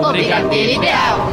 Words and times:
O 0.00 0.12
Brigadeiro 0.12 0.72
Ideal. 0.72 1.30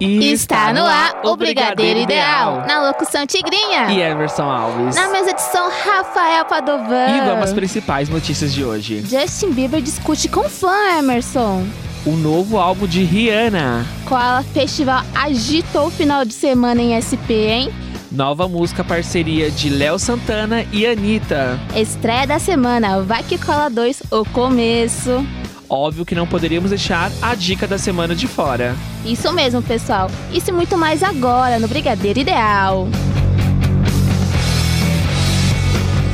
E 0.00 0.30
Está 0.32 0.72
no 0.72 0.86
ar 0.86 1.20
o 1.24 1.36
Brigadeiro 1.36 1.98
Ideal. 1.98 2.64
Na 2.68 2.86
locução 2.86 3.26
Tigrinha. 3.26 3.90
E 3.90 4.00
Emerson 4.00 4.44
Alves. 4.44 4.94
Na 4.94 5.08
mesa 5.08 5.34
de 5.34 5.42
som, 5.42 5.68
Rafael 5.84 6.44
Padovan. 6.44 7.16
E 7.16 7.20
vamos 7.26 7.46
às 7.46 7.52
principais 7.52 8.08
notícias 8.08 8.52
de 8.54 8.64
hoje. 8.64 9.02
Justin 9.04 9.50
Bieber 9.50 9.82
discute 9.82 10.28
com 10.28 10.48
fã, 10.48 10.98
Emerson. 10.98 11.66
O 12.06 12.12
novo 12.12 12.58
álbum 12.58 12.86
de 12.86 13.02
Rihanna. 13.02 13.84
Koala 14.04 14.44
Festival 14.54 15.02
agitou 15.16 15.88
o 15.88 15.90
final 15.90 16.24
de 16.24 16.32
semana 16.32 16.80
em 16.80 16.94
SP, 17.02 17.34
hein? 17.50 17.74
Nova 18.10 18.48
música 18.48 18.82
parceria 18.82 19.50
de 19.50 19.68
Léo 19.68 19.98
Santana 19.98 20.64
e 20.72 20.86
Anitta. 20.86 21.60
Estreia 21.76 22.26
da 22.26 22.38
semana, 22.38 23.02
Vai 23.02 23.22
Que 23.22 23.36
Cola 23.36 23.68
2, 23.68 24.04
o 24.10 24.24
começo. 24.24 25.26
Óbvio 25.68 26.06
que 26.06 26.14
não 26.14 26.26
poderíamos 26.26 26.70
deixar 26.70 27.12
a 27.20 27.34
dica 27.34 27.66
da 27.66 27.76
semana 27.76 28.14
de 28.14 28.26
fora. 28.26 28.74
Isso 29.04 29.30
mesmo, 29.34 29.60
pessoal. 29.60 30.10
Isso 30.32 30.48
e 30.48 30.52
muito 30.54 30.78
mais 30.78 31.02
agora 31.02 31.58
no 31.58 31.68
Brigadeiro 31.68 32.20
Ideal. 32.20 32.88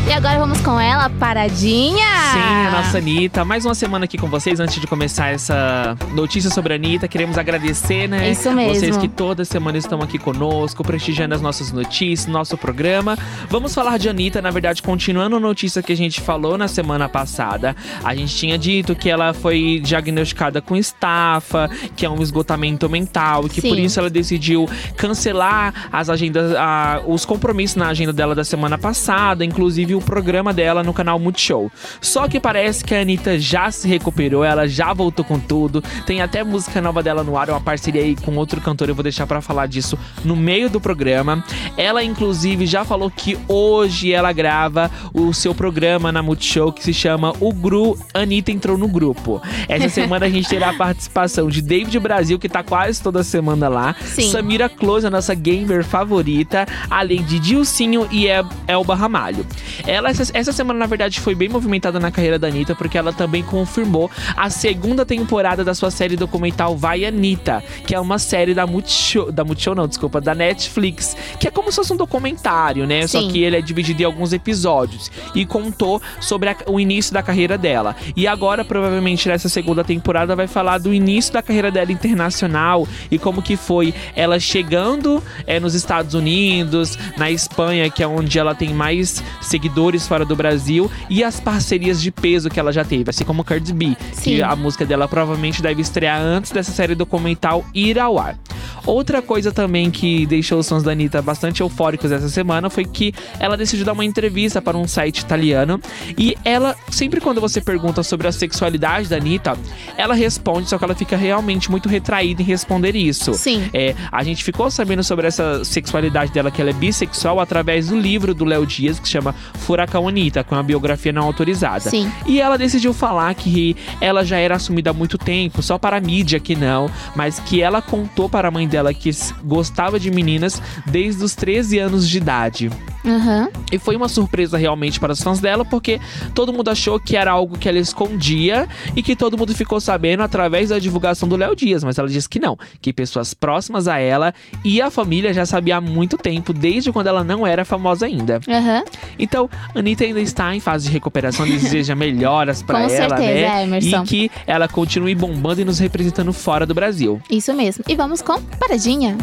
E 0.07 0.13
agora 0.13 0.39
vamos 0.39 0.61
com 0.61 0.79
ela, 0.79 1.09
Paradinha. 1.09 1.97
Sim, 2.33 2.67
a 2.69 2.71
nossa 2.71 2.99
Anitta. 2.99 3.43
Mais 3.43 3.65
uma 3.65 3.75
semana 3.75 4.05
aqui 4.05 4.19
com 4.19 4.29
vocês. 4.29 4.61
Antes 4.61 4.79
de 4.79 4.87
começar 4.87 5.29
essa 5.29 5.97
notícia 6.13 6.51
sobre 6.51 6.75
a 6.75 6.77
Anitta, 6.77 7.09
queremos 7.09 7.39
agradecer, 7.39 8.07
né? 8.07 8.31
Isso 8.31 8.53
mesmo. 8.53 8.75
Vocês 8.75 8.97
que 8.99 9.09
toda 9.09 9.47
semana 9.47 9.79
estão 9.79 10.01
aqui 10.03 10.19
conosco, 10.19 10.85
prestigiando 10.85 11.35
as 11.35 11.41
nossas 11.41 11.73
notícias, 11.73 12.27
nosso 12.31 12.57
programa. 12.59 13.17
Vamos 13.49 13.75
falar 13.75 13.99
de 13.99 14.09
Anitta, 14.09 14.43
na 14.43 14.51
verdade, 14.51 14.83
continuando 14.83 15.37
a 15.37 15.41
notícia 15.41 15.83
que 15.83 15.93
a 15.93 15.97
gente 15.97 16.21
falou 16.21 16.59
na 16.59 16.69
semana 16.69 17.09
passada. 17.09 17.75
A 18.05 18.15
gente 18.15 18.37
tinha 18.37 18.59
dito 18.59 18.95
que 18.95 19.09
ela 19.09 19.33
foi 19.33 19.81
diagnosticada 19.83 20.61
com 20.61 20.77
estafa, 20.77 21.69
que 21.97 22.05
é 22.05 22.11
um 22.11 22.23
esgotamento 22.23 22.89
mental, 22.91 23.47
e 23.47 23.49
que 23.49 23.63
Sim. 23.63 23.71
por 23.71 23.79
isso 23.79 23.99
ela 23.99 24.11
decidiu 24.11 24.69
cancelar 24.99 25.73
as 25.91 26.11
agendas, 26.11 26.55
a- 26.55 27.01
os 27.07 27.25
compromissos 27.25 27.77
na 27.77 27.89
agenda 27.89 28.13
dela 28.13 28.35
da 28.35 28.45
semana 28.45 28.77
passada, 28.77 29.45
inclusive 29.47 29.94
o 29.95 30.01
programa 30.01 30.53
dela 30.53 30.83
no 30.83 30.93
canal 30.93 31.19
Multishow. 31.19 31.71
Só 32.01 32.29
que 32.29 32.41
parece 32.41 32.85
que 32.85 32.95
a 32.95 33.01
Anitta 33.01 33.39
já 33.39 33.71
se 33.71 33.87
recuperou, 33.89 34.45
ela 34.45 34.67
já 34.69 34.93
voltou 34.93 35.25
com 35.25 35.39
tudo. 35.39 35.83
Tem 36.07 36.21
até 36.23 36.43
música 36.45 36.81
nova 36.81 37.03
dela 37.03 37.23
no 37.25 37.37
ar, 37.37 37.51
uma 37.51 37.61
parceria 37.61 38.03
aí 38.03 38.17
com 38.17 38.35
outro 38.37 38.61
cantor, 38.61 38.89
eu 38.89 38.95
vou 38.95 39.03
deixar 39.03 39.27
pra 39.27 39.41
falar 39.41 39.67
disso 39.67 39.99
no 40.25 40.37
meio 40.37 40.69
do 40.71 40.81
programa. 40.81 41.45
Ela, 41.77 42.03
inclusive, 42.03 42.67
já 42.67 42.85
falou 42.85 43.11
que 43.11 43.39
hoje 43.49 44.13
ela 44.13 44.33
grava 44.33 44.91
o 45.13 45.33
seu 45.33 45.55
programa 45.55 46.11
na 46.13 46.23
Multishow 46.23 46.73
que 46.73 46.83
se 46.83 46.93
chama 46.95 47.33
O 47.41 47.53
Gru 47.53 47.99
Anitta 48.13 48.51
entrou 48.51 48.77
no 48.79 48.89
grupo. 48.89 49.41
Essa 49.69 49.89
semana 49.89 50.27
a 50.27 50.31
gente 50.31 50.49
terá 50.49 50.71
a 50.71 50.75
participação 50.77 51.49
de 51.49 51.61
David 51.63 51.99
Brasil, 51.99 52.39
que 52.39 52.49
tá 52.49 52.63
quase 52.63 53.03
toda 53.03 53.23
semana 53.23 53.69
lá. 53.69 53.95
Sim. 54.01 54.31
Samira 54.31 54.69
Close, 54.69 55.07
a 55.07 55.11
nossa 55.11 55.35
gamer 55.35 55.85
favorita, 55.85 56.67
além 56.91 57.23
de 57.23 57.39
Dilcinho 57.39 58.07
e 58.11 58.27
El- 58.27 58.47
Elba 58.67 58.95
Ramalho. 58.95 59.47
Ela, 59.87 60.09
essa, 60.11 60.31
essa 60.33 60.53
semana, 60.53 60.79
na 60.79 60.87
verdade, 60.87 61.21
foi 61.21 61.35
bem 61.35 61.49
movimentada 61.49 62.01
na 62.01 62.11
carreira 62.11 62.39
da 62.39 62.49
Anitta, 62.49 62.75
porque 62.75 62.97
ela 62.97 63.13
também 63.13 63.43
confirmou 63.43 64.11
a 64.35 64.49
segunda 64.49 65.05
temporada 65.05 65.63
da 65.63 65.75
sua 65.75 65.91
série 65.91 66.17
documental 66.17 66.75
Vai 66.77 67.05
Anitta, 67.05 67.63
que 67.87 67.95
é 67.95 68.01
uma 68.01 68.19
série 68.19 68.55
da 68.55 68.67
Multishow, 68.67 69.31
da 69.31 69.45
Multishow 69.45 69.75
não, 69.75 69.87
desculpa, 69.87 70.21
da 70.23 70.35
Netflix, 70.35 71.15
que 71.39 71.47
é 71.47 71.51
como 71.51 71.71
se 71.71 71.77
fosse 71.77 71.93
um 71.93 71.97
documentário, 71.97 72.87
né? 72.87 73.07
Só 73.07 73.21
Sim. 73.21 73.29
que 73.29 73.43
ele 73.43 73.57
é 73.57 73.61
dividido 73.61 74.01
em 74.01 74.05
alguns 74.07 74.33
episódios 74.33 75.11
e 75.35 75.45
contou 75.45 76.01
sobre 76.19 76.49
a- 76.49 76.57
o 76.67 76.81
início 76.81 77.13
da 77.13 77.23
carreira 77.23 77.59
dela. 77.59 77.95
E 78.17 78.27
agora, 78.27 78.65
provavelmente, 78.65 79.29
nessa 79.29 79.51
segunda 79.51 79.85
temporada, 79.85 80.35
vai 80.35 80.47
falar 80.47 80.79
do 80.79 80.95
início 80.95 81.33
da 81.33 81.43
carreira 81.43 81.71
dela 81.71 81.93
internacional 81.93 82.89
e 83.11 83.19
como 83.19 83.43
que 83.43 83.55
foi 83.57 83.93
ela 84.17 84.41
chegando 84.41 85.23
é, 85.47 85.61
nos 85.61 85.75
Estados 85.75 86.15
Unidos, 86.15 86.97
na 87.19 87.31
Espanha, 87.31 87.91
que 87.91 88.03
é 88.03 88.07
onde 88.07 88.39
ela 88.39 88.55
tem 88.55 88.71
mais 88.73 89.23
seguidores 89.43 89.74
fora 90.07 90.25
do 90.25 90.37
Brasil, 90.37 90.91
e 91.11 91.23
as 91.23 91.41
parcerias 91.41 92.01
de 92.01 92.11
peso 92.11 92.49
que 92.49 92.59
ela 92.59 92.73
já 92.73 92.85
teve, 92.85 93.11
assim 93.11 93.25
como 93.25 93.45
Cardi 93.45 93.73
B, 93.73 93.97
Sim. 94.13 94.23
que 94.37 94.43
a 94.43 94.55
música 94.57 94.85
dela 94.85 95.07
provavelmente 95.09 95.63
deve 95.63 95.83
estrear 95.83 96.21
antes 96.21 96.51
dessa 96.51 96.73
série 96.73 96.95
documental 96.95 97.65
ir 97.75 97.99
ao 97.99 98.19
ar. 98.19 98.39
Outra 98.87 99.23
coisa 99.23 99.51
também 99.51 99.91
que 99.91 100.27
deixou 100.27 100.59
os 100.59 100.69
fãs 100.69 100.83
da 100.83 100.93
Anitta 100.93 101.23
bastante 101.23 101.61
eufóricos 101.63 102.13
essa 102.13 102.29
semana 102.29 102.69
foi 102.69 102.85
que 102.85 103.15
ela 103.39 103.57
decidiu 103.57 103.85
dar 103.85 103.93
uma 103.93 104.05
entrevista 104.05 104.61
para 104.61 104.77
um 104.77 104.87
site 104.87 105.21
italiano 105.21 105.81
e 106.19 106.37
ela, 106.45 106.77
sempre 106.91 107.21
quando 107.21 107.41
você 107.41 107.61
pergunta 107.61 108.03
sobre 108.03 108.29
a 108.29 108.33
sexualidade 108.33 109.09
da 109.09 109.17
Anitta, 109.17 109.57
ela 109.97 110.15
responde, 110.15 110.69
só 110.69 110.79
que 110.79 110.85
ela 110.85 110.95
fica 110.95 111.17
realmente 111.17 111.71
muito 111.71 111.89
retraída 111.89 112.43
em 112.43 112.45
responder 112.45 112.95
isso. 112.95 113.33
Sim. 113.35 113.69
É, 113.73 113.95
a 114.13 114.23
gente 114.23 114.45
ficou 114.45 114.71
sabendo 114.71 115.03
sobre 115.03 115.27
essa 115.27 115.65
sexualidade 115.65 116.33
dela, 116.33 116.51
que 116.51 116.61
ela 116.61 116.71
é 116.71 116.75
bissexual, 116.75 117.41
através 117.41 117.89
do 117.89 117.99
livro 117.99 118.35
do 118.35 118.45
Léo 118.45 118.67
Dias, 118.67 118.99
que 118.99 119.09
chama 119.09 119.35
Furacão 119.65 120.07
Anitta, 120.07 120.45
com 120.45 120.55
a 120.55 120.63
biografia 120.63 121.13
não 121.13 121.23
autorizada. 121.23 121.91
Sim. 121.91 122.11
E 122.27 122.41
ela 122.41 122.59
decidiu 122.59 122.93
falar 122.93 123.35
que 123.35 123.77
ela 124.01 124.25
já 124.25 124.37
era 124.37 124.57
assumida 124.57 124.91
há 124.91 124.93
muito 124.93 125.17
tempo, 125.17 125.63
só 125.63 125.79
para 125.79 125.97
a 125.97 126.01
mídia 126.01 126.39
que 126.39 126.55
não, 126.55 126.89
mas 127.17 127.41
que 127.41 127.63
ela 127.63 127.81
contou 127.81 128.29
para 128.29 128.49
a 128.49 128.51
mãe 128.51 128.69
dela 128.69 128.93
que 128.93 129.11
gostava 129.43 129.99
de 129.99 130.11
meninas 130.11 130.61
desde 130.87 131.25
os 131.25 131.35
13 131.35 131.79
anos 131.79 132.09
de 132.09 132.19
idade. 132.19 132.71
Aham. 133.05 133.49
E 133.71 133.79
foi 133.79 133.97
uma 133.97 134.09
surpresa 134.09 134.57
realmente 134.57 134.99
para 134.99 135.13
os 135.13 135.23
fãs 135.23 135.39
dela, 135.39 135.65
porque 135.65 136.01
todo 136.35 136.53
mundo 136.53 136.71
achou 136.71 136.99
que 136.99 137.17
era 137.17 137.31
algo 137.31 137.59
que 137.59 137.69
ela 137.69 137.79
escondia 137.79 138.67
e 138.97 139.03
que 139.03 139.15
todo 139.15 139.37
mundo 139.37 139.55
ficou 139.55 139.81
sabendo 139.81 140.23
através 140.23 140.71
da 140.71 140.79
divulgação 140.79 141.29
do 141.29 141.37
Léo 141.37 141.55
Dias. 141.55 141.85
Mas 141.85 141.99
ela 141.99 142.09
disse 142.09 142.29
que 142.29 142.39
não, 142.39 142.59
que 142.81 142.93
pessoas 142.93 143.35
próximas 143.35 143.89
a 143.89 143.99
ela 143.99 144.35
e 144.65 144.81
a 144.81 144.91
família 144.91 145.35
já 145.35 145.45
sabia 145.45 145.77
há 145.77 145.81
muito 145.81 146.17
tempo, 146.17 146.53
desde 146.53 146.93
quando 146.93 147.09
ela 147.09 147.23
não 147.23 147.47
era 147.47 147.65
famosa 147.65 148.07
ainda. 148.07 148.41
Aham. 148.49 148.85
Então, 149.19 149.51
Anitta 149.75 150.05
ainda 150.05 150.21
está 150.21 150.55
em 150.55 150.61
fase 150.61 150.87
de 150.87 150.93
recuperação, 150.93 151.45
deseja 151.47 151.95
melhoras 151.95 152.63
para 152.63 152.81
ela, 152.81 152.89
certeza, 152.89 153.19
né? 153.19 153.63
Emerson. 153.65 154.03
E 154.03 154.07
que 154.07 154.31
ela 154.47 154.69
continue 154.69 155.15
bombando 155.15 155.61
e 155.61 155.65
nos 155.65 155.79
representando 155.79 156.33
fora 156.33 156.67
do 156.67 156.75
Brasil. 156.75 157.21
Isso 157.31 157.53
mesmo. 157.55 157.85
E 157.89 157.95
vamos 157.95 158.23
com 158.23 158.41
Paradinha. 158.59 159.17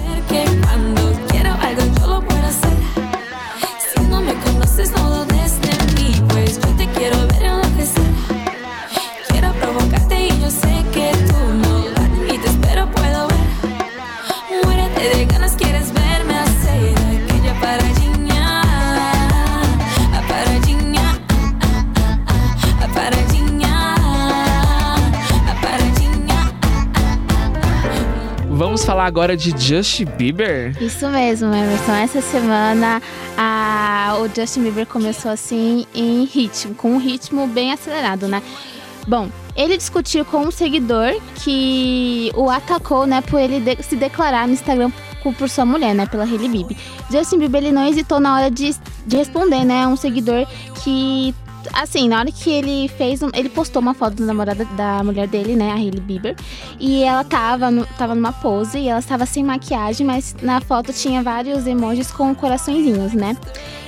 Falar 29.01 29.05
agora 29.07 29.35
de 29.37 29.51
Justin 29.57 30.05
Bieber? 30.05 30.75
Isso 30.81 31.07
mesmo, 31.09 31.53
Emerson. 31.53 31.93
Essa 31.93 32.21
semana 32.21 33.01
a... 33.37 34.15
o 34.19 34.29
Justin 34.33 34.63
Bieber 34.63 34.85
começou 34.85 35.31
assim 35.31 35.85
em 35.93 36.25
ritmo, 36.25 36.75
com 36.75 36.91
um 36.93 36.97
ritmo 36.99 37.47
bem 37.47 37.73
acelerado, 37.73 38.27
né? 38.27 38.41
Bom, 39.07 39.29
ele 39.55 39.75
discutiu 39.77 40.23
com 40.23 40.41
um 40.41 40.51
seguidor 40.51 41.19
que 41.35 42.31
o 42.35 42.49
atacou, 42.49 43.07
né, 43.07 43.21
por 43.21 43.39
ele 43.39 43.59
de- 43.59 43.81
se 43.81 43.95
declarar 43.95 44.47
no 44.47 44.53
Instagram 44.53 44.91
por 45.37 45.49
sua 45.49 45.65
mulher, 45.65 45.95
né, 45.95 46.05
pela 46.05 46.23
Hailey 46.23 46.49
Bieber. 46.49 46.77
Justin 47.09 47.39
Bieber 47.39 47.63
ele 47.63 47.71
não 47.71 47.87
hesitou 47.87 48.19
na 48.19 48.35
hora 48.35 48.51
de, 48.51 48.75
de 49.07 49.17
responder, 49.17 49.65
né, 49.65 49.87
um 49.87 49.95
seguidor 49.95 50.45
que 50.83 51.33
assim, 51.73 52.07
na 52.09 52.19
hora 52.19 52.31
que 52.31 52.49
ele 52.49 52.87
fez, 52.87 53.21
um- 53.21 53.29
ele 53.33 53.49
postou 53.49 53.81
uma 53.81 53.93
foto 53.93 54.15
da 54.15 54.25
namorada 54.25 54.65
da 54.75 55.03
mulher 55.03 55.27
dele, 55.27 55.55
né, 55.55 55.71
a 55.71 55.75
Hailey 55.75 55.99
Bieber, 56.01 56.35
e 56.79 57.03
ela 57.03 57.23
tava, 57.23 57.69
no- 57.71 57.85
tava 57.97 58.15
numa 58.15 58.31
pose 58.33 58.79
e 58.79 58.87
ela 58.87 58.99
estava 58.99 59.25
sem 59.25 59.43
maquiagem, 59.43 60.05
mas 60.05 60.35
na 60.41 60.59
foto 60.61 60.91
tinha 60.93 61.21
vários 61.23 61.65
emojis 61.67 62.11
com 62.11 62.33
coraçõezinhos, 62.35 63.13
né? 63.13 63.35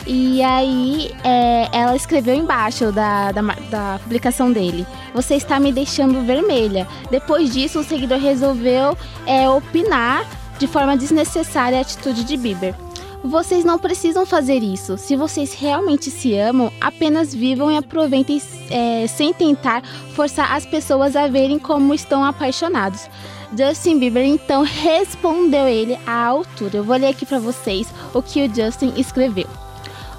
E 0.06 0.44
aí 0.44 1.12
é, 1.24 1.70
ela 1.72 1.96
escreveu 1.96 2.36
embaixo 2.36 2.92
da, 2.92 3.32
da, 3.32 3.42
da 3.70 4.00
publicação 4.04 4.52
dele: 4.52 4.86
Você 5.14 5.36
está 5.36 5.60
me 5.62 5.72
deixando 5.72 6.26
vermelha. 6.26 6.86
Depois 7.10 7.54
disso, 7.54 7.80
o 7.80 7.84
seguidor 7.86 8.20
resolveu 8.20 8.98
é, 9.26 9.48
opinar 9.50 10.26
de 10.60 10.68
forma 10.68 10.98
desnecessária 10.98 11.78
a 11.78 11.82
atitude 11.82 12.26
de 12.26 12.36
Bieber. 12.36 12.76
Vocês 13.24 13.64
não 13.64 13.80
precisam 13.80 14.26
fazer 14.26 14.62
isso. 14.62 14.98
Se 14.98 15.16
vocês 15.16 15.54
realmente 15.54 16.12
se 16.12 16.36
amam, 16.36 16.70
apenas 16.82 17.34
vivam 17.34 17.72
e 17.72 17.78
aproveitem 17.78 18.42
é, 18.70 19.08
sem 19.08 19.34
tentar 19.34 19.82
forçar 20.14 20.54
as 20.54 20.66
pessoas 20.66 21.16
a 21.16 21.28
verem 21.28 21.58
como 21.58 21.94
estão 21.94 22.22
apaixonados. 22.22 23.08
Justin 23.58 23.98
Bieber 23.98 24.26
então 24.26 24.64
respondeu 24.64 25.68
ele 25.68 25.98
à 26.06 26.26
altura. 26.26 26.78
Eu 26.78 26.84
vou 26.84 26.98
ler 26.98 27.08
aqui 27.08 27.26
pra 27.26 27.40
vocês 27.40 27.88
o 28.14 28.22
que 28.22 28.44
o 28.44 28.54
Justin 28.54 28.94
escreveu. 28.98 29.48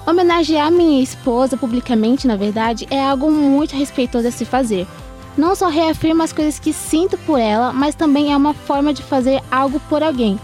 Homenagear 0.07 0.71
minha 0.71 1.01
esposa 1.01 1.55
publicamente, 1.55 2.25
na 2.25 2.35
verdade, 2.35 2.87
é 2.89 3.03
algo 3.03 3.29
muito 3.29 3.75
respeitoso 3.75 4.27
a 4.27 4.31
se 4.31 4.45
fazer. 4.45 4.87
Não 5.37 5.55
só 5.55 5.67
reafirma 5.67 6.23
as 6.23 6.33
coisas 6.33 6.57
que 6.57 6.73
sinto 6.73 7.17
por 7.19 7.39
ela, 7.39 7.71
mas 7.71 7.93
também 7.93 8.33
é 8.33 8.37
uma 8.37 8.53
forma 8.53 8.93
de 8.93 9.03
fazer 9.03 9.43
algo 9.51 9.79
por 9.81 10.01
alguém. 10.01 10.39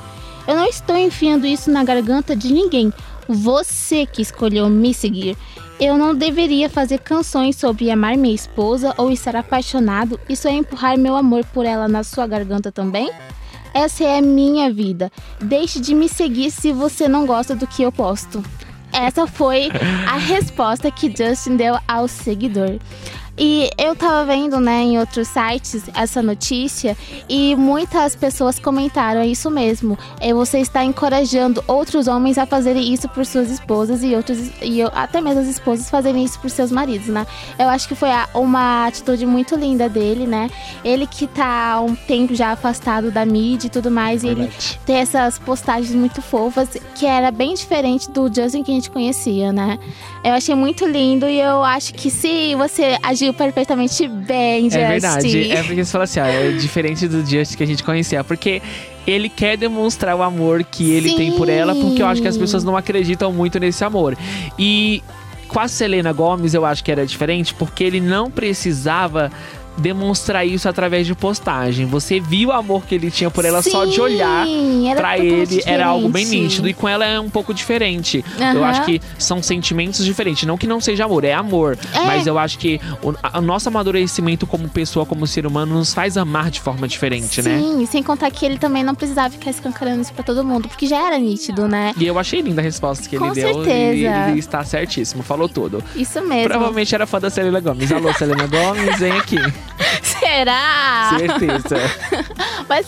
Eu 0.48 0.56
não 0.56 0.66
estou 0.66 0.98
enfiando 0.98 1.46
isso 1.46 1.70
na 1.72 1.84
garganta 1.84 2.36
de 2.36 2.52
ninguém. 2.52 2.94
Você 3.28 4.06
que 4.06 4.22
escolheu 4.22 4.70
me 4.70 4.94
seguir. 4.94 5.38
Eu 5.80 5.98
não 5.98 6.14
deveria 6.14 6.70
fazer 6.70 7.00
canções 7.00 7.56
sobre 7.56 7.90
amar 7.90 8.16
minha 8.16 8.36
esposa 8.36 8.94
ou 8.98 9.12
estar 9.12 9.36
apaixonado. 9.36 10.20
Isso 10.30 10.48
é 10.48 10.52
empurrar 10.52 10.98
meu 10.98 11.16
amor 11.16 11.44
por 11.46 11.66
ela 11.66 11.88
na 11.88 12.04
sua 12.04 12.28
garganta 12.28 12.72
também? 12.72 13.10
Essa 13.74 14.04
é 14.04 14.18
a 14.20 14.22
minha 14.22 14.72
vida. 14.72 15.12
Deixe 15.40 15.80
de 15.80 15.96
me 15.96 16.10
seguir 16.10 16.52
se 16.52 16.72
você 16.72 17.08
não 17.08 17.26
gosta 17.26 17.56
do 17.56 17.66
que 17.66 17.82
eu 17.82 17.92
posto. 17.92 18.44
Essa 18.92 19.26
foi 19.26 19.70
a 20.08 20.18
resposta 20.20 20.92
que 20.92 21.08
Justin 21.08 21.56
deu 21.56 21.78
ao 21.88 22.08
seguidor. 22.08 22.78
E 23.38 23.70
eu 23.78 23.96
tava 23.96 24.26
vendo, 24.26 24.60
né, 24.60 24.82
em 24.84 25.00
outros 25.00 25.28
sites 25.28 25.84
essa 25.96 26.22
notícia 26.22 26.98
e 27.30 27.56
muitas 27.56 28.16
pessoas 28.16 28.60
comentaram 28.60 29.22
é 29.22 29.28
isso 29.28 29.50
mesmo. 29.50 29.98
É 30.20 30.34
você 30.34 30.60
está 30.60 30.84
encorajando 30.84 31.64
outros 31.68 32.08
homens 32.08 32.38
a 32.38 32.46
fazerem 32.46 32.94
isso 32.94 33.08
por 33.10 33.26
suas 33.26 33.50
esposas 33.50 34.04
e 34.04 34.14
outros 34.14 34.38
e 34.62 34.82
até 34.94 35.22
mesmo 35.22 35.42
as 35.42 35.48
esposas 35.48 35.90
fazerem 35.90 36.24
isso 36.24 36.40
por 36.40 36.50
seus 36.50 36.72
maridos, 36.72 37.08
né? 37.08 37.26
Eu 37.58 37.70
acho 37.70 37.88
que 37.88 37.96
foi 37.96 38.10
uma 38.34 38.86
atitude 38.86 39.26
muito 39.26 39.56
linda 39.56 39.88
dele, 39.88 40.28
né? 40.28 40.50
Ele 40.84 41.08
que 41.08 41.26
tá 41.26 41.74
há 41.74 41.82
um 41.82 41.96
tempo 41.96 42.36
já 42.36 42.52
afastado 42.52 43.12
da 43.12 43.26
mídia 43.26 43.68
e 43.68 43.70
tudo 43.70 43.90
mais, 43.90 44.24
e 44.24 44.28
ele 44.28 44.52
ter 44.86 44.94
essas 44.94 45.40
postagens 45.40 45.96
muito 45.96 46.22
fofas, 46.22 46.70
que 46.96 47.06
era 47.06 47.32
bem 47.32 47.54
diferente 47.54 48.10
do 48.12 48.28
Justin 48.34 48.64
que 48.64 48.72
a 48.72 48.76
gente 48.76 48.92
conhecia, 48.92 49.52
né? 49.52 49.80
Eu 50.24 50.34
achei 50.34 50.54
muito 50.54 50.86
lindo 50.86 51.28
e 51.28 51.40
eu 51.40 51.64
acho 51.64 51.94
que 51.94 52.12
se 52.12 52.54
você 52.56 52.98
agiu 53.02 53.34
perfeitamente 53.34 54.08
bem, 54.08 54.66
Justin. 54.66 54.78
É 54.78 54.88
verdade. 54.88 55.52
É 55.52 55.64
porque 55.64 55.84
você 55.84 55.92
fala 55.92 56.04
assim, 56.04 56.20
ó, 56.20 56.26
é 56.26 56.52
diferente 56.52 57.08
do 57.08 57.26
Just 57.26 57.56
que 57.56 57.64
a 57.64 57.68
gente 57.68 57.84
conhecia. 57.84 58.24
Porque 58.24 58.62
ele 59.08 59.30
quer 59.30 59.58
demonstrar 59.58 60.16
o 60.16 60.22
amor 60.22 60.64
que 60.64 60.92
ele 60.92 61.16
tem 61.16 61.32
por 61.32 61.50
ela, 61.50 61.74
porque 61.74 62.04
eu 62.04 62.08
acho 62.08 62.22
que 62.22 62.28
as 62.28 62.36
Sim. 62.36 62.42
pessoas 62.42 62.64
não 62.64 62.78
acreditam 62.78 63.34
muito 63.34 63.60
nesse 63.60 63.84
amor. 63.84 64.16
E 64.60 65.02
com 65.48 65.60
a 65.60 65.68
Selena 65.68 66.14
Gomes, 66.14 66.54
eu 66.54 66.66
acho 66.66 66.84
que 66.84 66.92
era 66.92 67.06
diferente, 67.06 67.54
porque 67.56 67.84
ele 67.84 68.00
não 68.00 68.30
precisava 68.30 69.32
demonstrar 69.78 70.46
isso 70.46 70.68
através 70.70 71.08
de 71.08 71.16
postagem. 71.16 71.86
Você 71.86 72.20
viu 72.20 72.50
o 72.50 72.52
amor 72.52 72.84
que 72.86 72.96
ele 72.96 73.10
tinha 73.10 73.30
por 73.32 73.46
ela 73.46 73.62
só 73.62 73.86
de 73.86 74.00
olhar 74.00 74.46
Sim, 74.46 74.92
totalmente 74.96 75.54
ele 75.54 75.64
era 75.66 75.86
algo 75.88 76.10
bem 76.10 76.26
nítido 76.26 76.68
e 76.68 76.74
com 76.74 76.88
ela 76.88 77.06
é 77.06 77.20
um 77.20 77.30
pouco 77.30 77.54
diferente. 77.54 78.24
Eu 78.38 78.46
Aham. 78.64 78.66
acho 78.66 78.84
que 78.86 79.02
são 79.18 79.42
sentimentos 79.42 80.04
diferentes, 80.06 80.44
não 80.48 80.58
que 80.58 80.68
não 80.68 80.80
seja 80.82 81.06
amor, 81.06 81.24
é 81.24 81.34
amor, 81.34 81.78
É. 81.94 82.00
mas 82.06 82.28
eu 82.28 82.38
acho 82.38 82.58
que 82.60 82.80
o, 83.02 83.14
a- 83.24 83.40
o 83.40 83.42
nosso 83.42 83.70
amadurecimento 83.70 84.46
como 84.46 84.68
pessoa, 84.70 85.06
como 85.06 85.26
ser 85.26 85.46
humano 85.48 85.74
nos 85.76 85.94
faz 85.94 86.18
amar 86.18 86.50
de 86.52 86.60
forma 86.60 86.88
diferente, 86.88 87.42
né? 87.42 87.58
Sim, 87.60 87.86
sem 87.86 88.04
contar 88.04 88.30
que 88.32 88.46
ele 88.46 88.58
também 88.58 88.84
não 88.84 88.94
precisava 88.96 89.30
ficar 89.30 89.50
escancarando 89.52 90.02
isso 90.02 90.14
pra 90.14 90.24
todo 90.24 90.44
mundo, 90.44 90.68
porque 90.68 90.86
já 90.88 91.08
era 91.08 91.18
nítido, 91.18 91.68
né? 91.68 91.94
E 91.98 92.06
eu 92.06 92.18
achei 92.20 92.42
linda 92.42 92.62
a 92.62 92.64
resposta 92.64 93.08
que 93.08 93.16
ele 93.16 93.26
Com 93.26 93.34
deu 93.34 93.54
certeza. 93.64 93.74
e 93.96 94.30
ele 94.32 94.40
está 94.40 94.64
certíssimo, 94.64 95.24
falou 95.24 95.48
tudo. 95.50 95.84
Isso 95.96 96.22
mesmo. 96.22 96.50
Provavelmente 96.50 96.94
era 96.94 97.06
fã 97.08 97.20
da 97.20 97.30
Selena 97.30 97.60
Gomes. 97.60 97.92
Alô, 97.92 98.14
Selena 98.14 98.48
Gomes, 98.48 99.00
vem 99.00 99.14
aqui. 99.14 99.38
Será? 100.04 101.16
Certeza. 101.18 101.76
Mas 102.70 102.88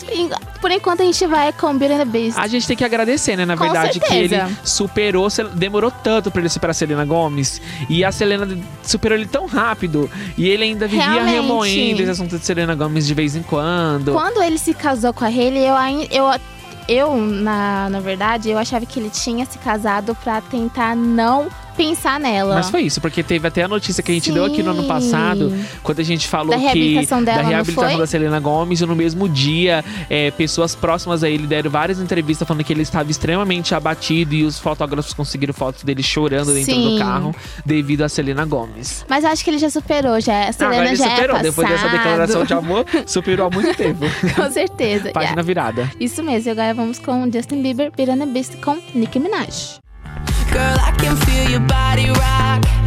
por 0.61 0.71
enquanto 0.71 1.01
a 1.01 1.05
gente 1.05 1.25
vai 1.27 1.51
com 1.51 1.77
Beauty 1.77 1.93
and 1.95 1.97
the 1.99 2.05
Beast. 2.05 2.37
A 2.39 2.47
gente 2.47 2.67
tem 2.67 2.77
que 2.77 2.83
agradecer, 2.83 3.35
né? 3.35 3.45
Na 3.45 3.57
Com 3.57 3.63
verdade, 3.63 3.99
que 3.99 4.13
ele 4.13 4.29
certeza. 4.29 4.59
superou, 4.63 5.29
se- 5.29 5.43
demorou 5.43 5.91
tanto 5.91 6.29
pra 6.31 6.39
ele 6.41 6.49
superar 6.49 6.71
a 6.71 6.73
Selena 6.73 7.03
Gomes. 7.05 7.61
E 7.89 8.03
a 8.05 8.11
Selena 8.11 8.47
superou 8.83 9.17
ele 9.17 9.27
tão 9.27 9.45
rápido. 9.47 10.09
E 10.37 10.47
ele 10.47 10.63
ainda 10.63 10.87
vivia 10.87 11.05
Realmente. 11.05 11.33
remoendo 11.35 12.01
esse 12.01 12.11
assunto 12.11 12.37
de 12.37 12.45
Selena 12.45 12.75
Gomes 12.75 13.05
de 13.07 13.13
vez 13.13 13.35
em 13.35 13.43
quando. 13.43 14.13
Quando 14.13 14.41
ele 14.43 14.57
se 14.57 14.73
casou 14.73 15.13
com 15.13 15.25
a 15.25 15.27
Hailey, 15.27 15.65
eu 15.67 15.75
ainda. 15.75 16.07
Eu, 16.13 16.25
eu 16.87 17.17
na, 17.17 17.89
na 17.89 17.99
verdade, 17.99 18.49
eu 18.49 18.57
achava 18.57 18.85
que 18.85 18.99
ele 18.99 19.09
tinha 19.09 19.45
se 19.45 19.57
casado 19.57 20.15
pra 20.23 20.39
tentar 20.41 20.95
não 20.95 21.47
pensar 21.73 22.19
nela. 22.19 22.55
Mas 22.55 22.69
foi 22.69 22.83
isso, 22.83 23.01
porque 23.01 23.21
teve 23.21 23.47
até 23.47 23.63
a 23.63 23.67
notícia 23.67 24.01
que 24.01 24.11
a 24.11 24.13
gente 24.13 24.31
deu 24.31 24.45
aqui 24.45 24.63
no 24.63 24.71
ano 24.71 24.83
Sim. 24.83 24.87
passado, 24.87 25.53
quando 25.81 25.99
a 25.99 26.03
gente 26.03 26.27
falou 26.27 26.51
Da 26.51 26.57
que 26.57 26.63
reabilitação 26.63 27.23
dela, 27.23 27.43
da 27.43 27.47
reabilitação 27.49 27.97
da 27.97 28.07
Selena 28.07 28.39
Gomes, 28.39 28.81
e 28.81 28.85
no 28.85 28.95
mesmo 28.95 29.27
dia, 29.27 29.83
é, 30.09 30.31
pessoas 30.31 30.75
próximas 30.75 31.23
a 31.23 31.29
ele 31.29 31.45
deram 31.45 31.69
várias 31.69 31.99
entrevistas 31.99 32.47
falando 32.47 32.63
que 32.63 32.73
ele 32.73 32.81
estava 32.81 33.09
extremamente 33.11 33.75
abatido 33.75 34.33
e 34.33 34.43
os 34.43 34.57
fotógrafos 34.59 35.13
conseguiram 35.13 35.53
fotos 35.53 35.83
dele 35.83 36.01
chorando 36.01 36.53
dentro 36.53 36.75
do 36.75 36.91
Sim. 36.91 36.99
carro 36.99 37.35
devido 37.65 38.03
a 38.03 38.09
Selena 38.09 38.45
Gomes. 38.45 39.05
Mas 39.09 39.23
eu 39.23 39.29
acho 39.29 39.43
que 39.43 39.49
ele 39.49 39.57
já 39.59 39.69
superou, 39.69 40.19
já. 40.21 40.47
A 40.47 40.53
Selena 40.53 40.75
Agora 40.75 40.89
ele 40.89 40.95
já 40.95 41.09
superou, 41.09 41.37
é 41.37 41.41
depois 41.41 41.67
dessa 41.67 41.89
declaração 41.89 42.45
de 42.45 42.53
amor, 42.53 42.85
superou 43.05 43.47
há 43.47 43.49
muito 43.49 43.75
tempo. 43.75 44.05
Com 44.35 44.51
certeza. 44.51 45.11
Página 45.11 45.33
Yeah. 45.33 45.41
virada. 45.41 45.91
Isso 45.99 46.23
mesmo, 46.23 46.49
e 46.49 46.51
agora 46.51 46.73
vamos 46.73 46.99
com 46.99 47.29
Justin 47.31 47.61
Bieber, 47.61 47.91
the 47.91 48.25
Beast 48.25 48.57
com 48.57 48.77
Nicki 48.93 49.19
Minaj. 49.19 49.82
Girl, 50.53 50.77
I 50.79 50.91
can 50.99 51.15
feel 51.15 51.49
your 51.49 51.61
body 51.61 52.09
rock. 52.11 52.82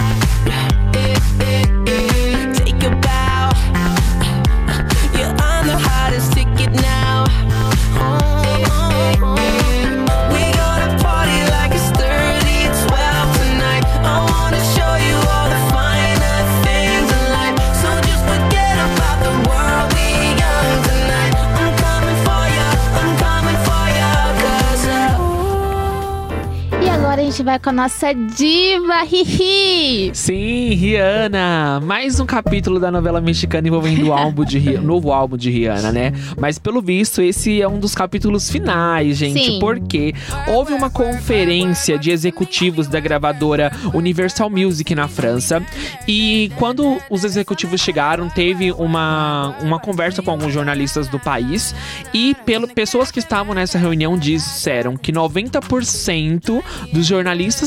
Gente 27.36 27.44
vai 27.44 27.58
com 27.58 27.68
a 27.68 27.72
nossa 27.72 28.14
diva, 28.14 29.04
Hihi. 29.04 30.10
Sim, 30.14 30.70
Rihanna! 30.72 31.80
Mais 31.84 32.18
um 32.18 32.24
capítulo 32.24 32.80
da 32.80 32.90
novela 32.90 33.20
mexicana 33.20 33.68
envolvendo 33.68 34.06
o 34.06 34.12
álbum 34.14 34.42
de 34.42 34.58
Ri- 34.58 34.78
novo 34.80 35.12
álbum 35.12 35.36
de 35.36 35.50
Rihanna, 35.50 35.92
né? 35.92 36.12
Mas 36.40 36.58
pelo 36.58 36.80
visto, 36.80 37.20
esse 37.20 37.60
é 37.60 37.68
um 37.68 37.78
dos 37.78 37.94
capítulos 37.94 38.50
finais, 38.50 39.18
gente. 39.18 39.38
Sim. 39.44 39.58
Porque 39.58 40.14
houve 40.46 40.72
uma 40.72 40.88
conferência 40.88 41.98
de 41.98 42.10
executivos 42.10 42.86
da 42.88 43.00
gravadora 43.00 43.70
Universal 43.92 44.48
Music 44.48 44.94
na 44.94 45.06
França. 45.06 45.62
E 46.08 46.50
quando 46.56 46.96
os 47.10 47.22
executivos 47.22 47.82
chegaram, 47.82 48.30
teve 48.30 48.72
uma, 48.72 49.54
uma 49.60 49.78
conversa 49.78 50.22
com 50.22 50.30
alguns 50.30 50.54
jornalistas 50.54 51.06
do 51.06 51.18
país. 51.18 51.74
E 52.14 52.34
pelo, 52.46 52.66
pessoas 52.66 53.10
que 53.10 53.18
estavam 53.18 53.54
nessa 53.54 53.76
reunião 53.76 54.16
disseram 54.16 54.96
que 54.96 55.12
90% 55.12 56.62
dos 56.94 57.04
jornalistas 57.04 57.25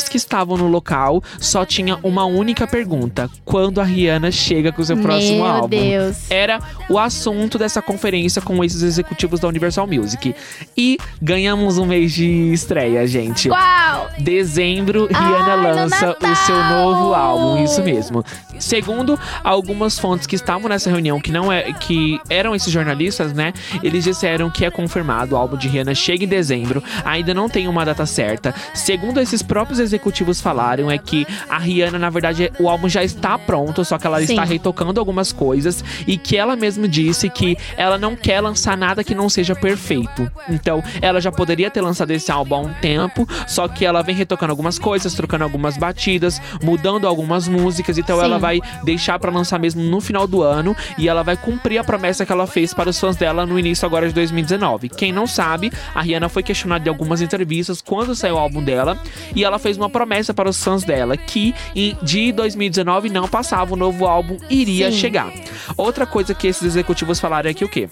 que 0.10 0.18
estavam 0.18 0.58
no 0.58 0.68
local 0.68 1.24
só 1.40 1.66
tinha 1.66 1.98
uma 2.04 2.26
única 2.26 2.68
pergunta: 2.68 3.30
quando 3.44 3.82
a 3.82 3.84
Rihanna 3.84 4.32
chega 4.32 4.72
com 4.72 4.82
o 4.82 4.86
seu 4.86 4.98
próximo 4.98 5.44
Meu 5.44 5.46
álbum? 5.46 5.68
Deus. 5.70 6.30
Era 6.30 6.60
o 6.90 6.98
assunto 6.98 7.58
dessa 7.58 7.82
conferência 7.82 8.42
com 8.42 8.64
esses 8.64 8.82
executivos 8.82 9.40
da 9.40 9.48
Universal 9.48 9.88
Music. 9.88 10.36
E 10.78 10.98
ganhamos 11.22 11.78
um 11.78 11.86
mês 11.86 12.14
de 12.14 12.54
estreia, 12.54 13.06
gente. 13.08 13.50
Qual? 13.50 14.10
Dezembro, 14.20 15.08
Rihanna 15.08 15.54
Ai, 15.54 15.74
lança 15.74 16.16
o 16.22 16.36
seu 16.46 16.64
novo 16.64 17.14
álbum, 17.14 17.64
isso 17.64 17.82
mesmo. 17.82 18.24
Segundo 18.60 19.18
algumas 19.44 19.98
fontes 19.98 20.28
que 20.28 20.36
estavam 20.36 20.70
nessa 20.70 20.90
reunião, 20.90 21.20
que 21.20 21.32
não 21.32 21.52
é, 21.52 21.72
que 21.74 22.20
eram 22.30 22.54
esses 22.54 22.72
jornalistas, 22.72 23.34
né? 23.34 23.54
Eles 23.82 24.04
disseram 24.04 24.50
que 24.50 24.66
é 24.66 24.72
confirmado, 24.72 25.36
o 25.36 25.38
álbum 25.38 25.58
de 25.58 25.68
Rihanna 25.68 25.96
chega 25.96 26.26
em 26.26 26.28
dezembro, 26.28 26.84
ainda 27.06 27.34
não 27.34 27.50
tem 27.50 27.68
uma 27.68 27.86
data 27.86 28.06
certa. 28.06 28.54
Segundo 28.74 29.20
esses 29.20 29.42
próprios 29.50 29.80
executivos 29.80 30.40
falaram, 30.40 30.92
é 30.92 30.98
que 31.00 31.26
a 31.50 31.58
Rihanna, 31.58 31.98
na 31.98 32.12
verdade, 32.12 32.52
o 32.60 32.70
álbum 32.70 32.88
já 32.88 33.04
está 33.04 33.36
pronto, 33.36 33.84
só 33.84 33.98
que 33.98 34.06
ela 34.06 34.20
Sim. 34.20 34.34
está 34.34 34.44
retocando 34.44 35.00
algumas 35.00 35.34
coisas 35.34 35.84
e 36.06 36.18
que 36.18 36.38
ela 36.38 36.56
mesma 36.56 36.88
disse 36.88 37.28
que 37.32 37.58
ela 37.76 37.98
não 37.98 38.16
quer 38.16 38.42
lançar 38.42 38.78
nada 38.78 39.04
que 39.04 39.16
não 39.16 39.28
seja 39.28 39.56
perfeito. 39.56 40.32
Então, 40.48 40.84
ela 41.02 41.20
já 41.20 41.32
poderia 41.32 41.72
ter 41.72 41.82
lançado 41.82 42.12
esse 42.12 42.32
álbum 42.32 42.56
há 42.56 42.60
um 42.60 42.74
tempo, 42.76 43.28
só 43.48 43.68
que 43.68 43.84
ela 43.84 44.04
vem 44.04 44.16
retocando 44.16 44.52
algumas 44.52 44.78
coisas, 44.78 45.16
trocando 45.16 45.44
algumas 45.44 45.78
batidas, 45.78 46.40
mudando 46.62 47.08
algumas 47.08 47.48
músicas, 47.48 47.98
então 47.98 48.20
Sim. 48.20 48.26
ela 48.26 48.38
vai 48.38 48.62
deixar 48.84 49.18
pra 49.18 49.32
lançar 49.32 49.58
mesmo 49.58 49.82
no 49.82 50.00
final 50.00 50.28
do 50.28 50.44
ano 50.44 50.76
e 50.96 51.10
ela 51.10 51.24
vai 51.24 51.36
cumprir 51.36 51.80
a 51.80 51.84
promessa 51.84 52.24
que 52.24 52.32
ela 52.32 52.46
fez 52.46 52.72
para 52.72 52.92
os 52.92 53.00
fãs 53.00 53.16
dela 53.16 53.48
no 53.48 53.58
início 53.58 53.84
agora 53.84 54.08
de 54.08 54.14
2019. 54.14 54.90
Quem 54.90 55.12
não 55.12 55.26
sabe, 55.26 55.72
a 55.96 56.02
Rihanna 56.04 56.30
foi 56.30 56.44
questionada 56.44 56.88
em 56.88 56.90
algumas 56.90 57.20
entrevistas 57.20 57.82
quando 57.82 58.14
saiu 58.14 58.36
o 58.36 58.38
álbum 58.38 58.64
dela 58.64 58.96
e 59.40 59.44
ela 59.46 59.58
fez 59.58 59.78
uma 59.78 59.90
promessa 59.90 60.34
para 60.34 60.50
os 60.50 60.62
fãs 60.62 60.84
dela 60.84 61.16
que 61.16 61.56
em, 61.74 61.96
de 62.02 62.34
2019 62.34 63.10
não 63.10 63.26
passava, 63.26 63.74
o 63.74 63.78
novo 63.78 64.06
álbum 64.06 64.38
iria 64.50 64.92
Sim. 64.92 64.98
chegar. 64.98 65.32
Outra 65.78 66.06
coisa 66.06 66.34
que 66.34 66.46
esses 66.46 66.64
executivos 66.64 67.22
falaram 67.22 67.50
é 67.50 67.54
que 67.54 67.64
o 67.64 67.70
quê? 67.70 67.88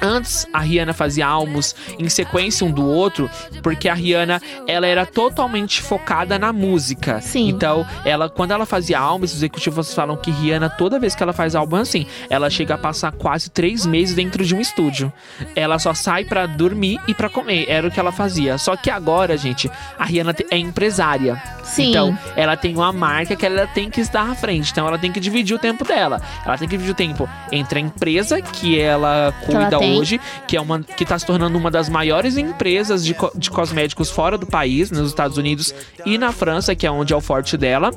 Antes 0.00 0.46
a 0.52 0.60
Rihanna 0.60 0.92
fazia 0.92 1.26
álbuns 1.26 1.74
em 1.98 2.08
sequência 2.08 2.66
um 2.66 2.70
do 2.70 2.86
outro, 2.86 3.30
porque 3.62 3.88
a 3.88 3.94
Rihanna 3.94 4.40
ela 4.66 4.86
era 4.86 5.04
totalmente 5.04 5.82
focada 5.82 6.38
na 6.38 6.52
música. 6.52 7.20
Sim. 7.20 7.48
Então, 7.48 7.86
ela 8.04 8.28
quando 8.28 8.52
ela 8.52 8.64
fazia 8.64 8.98
álbuns, 8.98 9.30
os 9.32 9.38
executivos 9.38 9.92
falam 9.92 10.16
que 10.16 10.30
Rihanna 10.30 10.70
toda 10.70 10.98
vez 10.98 11.14
que 11.14 11.22
ela 11.22 11.32
faz 11.32 11.54
álbum 11.54 11.76
assim, 11.76 12.06
ela 12.28 12.48
chega 12.48 12.74
a 12.74 12.78
passar 12.78 13.12
quase 13.12 13.50
três 13.50 13.84
meses 13.84 14.14
dentro 14.14 14.44
de 14.44 14.54
um 14.54 14.60
estúdio. 14.60 15.12
Ela 15.54 15.78
só 15.78 15.92
sai 15.92 16.24
pra 16.24 16.46
dormir 16.46 17.00
e 17.06 17.14
pra 17.14 17.28
comer. 17.28 17.66
Era 17.68 17.86
o 17.86 17.90
que 17.90 18.00
ela 18.00 18.12
fazia. 18.12 18.56
Só 18.58 18.76
que 18.76 18.90
agora, 18.90 19.36
gente, 19.36 19.70
a 19.98 20.04
Rihanna 20.04 20.34
é 20.50 20.56
empresária. 20.56 21.40
Sim. 21.64 21.90
Então, 21.90 22.18
ela 22.36 22.56
tem 22.56 22.74
uma 22.74 22.92
marca 22.92 23.36
que 23.36 23.46
ela 23.46 23.66
tem 23.66 23.90
que 23.90 24.00
estar 24.00 24.28
à 24.28 24.34
frente. 24.34 24.72
Então, 24.72 24.86
ela 24.86 24.98
tem 24.98 25.12
que 25.12 25.20
dividir 25.20 25.54
o 25.54 25.58
tempo 25.58 25.84
dela. 25.84 26.20
Ela 26.44 26.58
tem 26.58 26.68
que 26.68 26.76
dividir 26.76 26.92
o 26.92 26.96
tempo 26.96 27.28
entre 27.52 27.78
a 27.78 27.82
empresa 27.82 28.40
que 28.40 28.78
ela 28.78 28.80
Que 28.80 28.80
ela 28.80 29.32
cuida. 29.44 29.78
Hoje, 29.98 30.20
que 30.46 30.56
é 30.56 30.60
uma 30.60 30.80
que 30.80 31.04
tá 31.04 31.18
se 31.18 31.26
tornando 31.26 31.56
uma 31.58 31.70
das 31.70 31.88
maiores 31.88 32.36
empresas 32.36 33.04
de, 33.04 33.14
co- 33.14 33.32
de 33.34 33.50
cosméticos 33.50 34.10
fora 34.10 34.36
do 34.38 34.46
país, 34.46 34.90
nos 34.90 35.08
Estados 35.08 35.36
Unidos 35.36 35.74
e 36.06 36.16
na 36.18 36.32
França, 36.32 36.74
que 36.74 36.86
é 36.86 36.90
onde 36.90 37.12
é 37.12 37.16
o 37.16 37.20
forte 37.20 37.56
dela, 37.56 37.90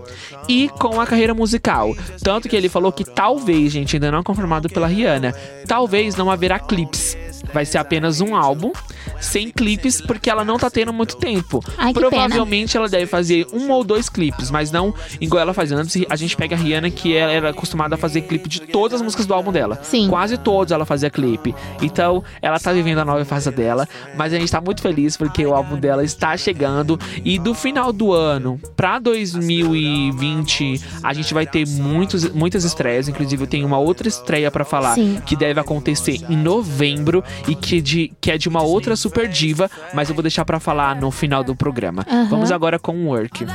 e 0.48 0.70
com 0.80 1.00
a 1.00 1.06
carreira 1.06 1.34
musical. 1.34 1.96
Tanto 2.24 2.48
que 2.50 2.56
ele 2.56 2.70
falou 2.70 2.92
que 2.92 3.04
talvez, 3.04 3.72
gente, 3.72 3.96
ainda 3.96 4.12
não 4.12 4.20
é 4.20 4.24
confirmado 4.24 4.70
pela 4.70 4.88
Rihanna, 4.88 5.34
talvez 5.68 6.16
não 6.16 6.30
haverá 6.32 6.60
clipes. 6.60 7.18
Vai 7.54 7.66
ser 7.66 7.78
apenas 7.78 8.22
um 8.22 8.36
álbum 8.36 8.72
sem 9.20 9.50
clipes, 9.52 10.02
porque 10.02 10.30
ela 10.30 10.44
não 10.46 10.58
tá 10.58 10.70
tendo 10.70 10.92
muito 10.94 11.18
tempo. 11.18 11.62
Ai, 11.78 11.94
Provavelmente 11.94 12.76
ela 12.78 12.88
deve 12.88 13.06
fazer 13.06 13.46
um 13.54 13.70
ou 13.70 13.84
dois 13.84 14.08
clipes, 14.10 14.50
mas 14.50 14.72
não 14.72 14.94
igual 15.20 15.42
ela 15.42 15.54
fazia 15.54 15.78
antes. 15.78 16.04
A 16.10 16.16
gente 16.16 16.36
pega 16.38 16.56
a 16.56 16.60
Rihanna, 16.60 16.90
que 16.90 17.16
ela 17.16 17.32
era 17.32 17.50
acostumada 17.50 17.96
a 17.96 17.98
fazer 17.98 18.22
clipe 18.22 18.48
de 18.50 18.62
todas 18.62 18.96
as 18.96 19.02
músicas 19.02 19.26
do 19.26 19.34
álbum 19.34 19.52
dela. 19.52 19.80
Sim. 19.84 20.08
Quase 20.10 20.38
todos 20.38 20.72
ela 20.72 20.86
fazia 20.86 21.10
clipe. 21.10 21.54
Então, 21.84 22.24
ela 22.42 22.60
tá 22.60 22.72
vivendo 22.72 23.00
a 23.00 23.06
nova 23.06 23.26
fase 23.26 23.52
dela, 23.52 23.88
mas 24.16 24.34
a 24.34 24.40
gente 24.40 24.52
tá 24.52 24.62
muito 24.62 24.82
feliz 24.82 25.18
porque 25.18 25.46
o 25.46 25.54
álbum 25.54 25.78
dela 25.78 26.04
está 26.04 26.36
chegando. 26.38 27.00
E 27.24 27.38
do 27.38 27.54
final 27.54 27.92
do 27.92 28.14
ano 28.14 28.60
pra 28.76 29.00
2020, 29.00 30.82
a 31.04 31.14
gente 31.14 31.34
vai 31.34 31.46
ter 31.46 31.68
muitos, 31.68 32.30
muitas 32.32 32.64
estreias. 32.64 33.08
Inclusive, 33.08 33.44
eu 33.44 33.48
tenho 33.48 33.68
uma 33.68 33.78
outra 33.78 34.08
estreia 34.08 34.50
pra 34.50 34.64
falar 34.64 34.96
Sim. 34.96 35.22
que 35.26 35.36
deve 35.36 35.60
acontecer 35.60 36.22
em 36.30 36.38
novembro 36.38 37.24
e 37.48 37.56
que, 37.56 37.82
de, 37.82 38.12
que 38.22 38.32
é 38.32 38.38
de 38.38 38.48
uma 38.48 38.64
outra 38.64 38.96
super 38.96 39.28
diva, 39.28 39.70
mas 39.94 40.10
eu 40.10 40.16
vou 40.16 40.22
deixar 40.22 40.46
pra 40.46 40.60
falar 40.60 40.96
no 40.96 41.12
final 41.12 41.44
do 41.44 41.56
programa. 41.56 42.06
Vamos 42.30 42.52
agora 42.52 42.80
com 42.80 42.96
o 42.96 43.08
Work. 43.08 43.46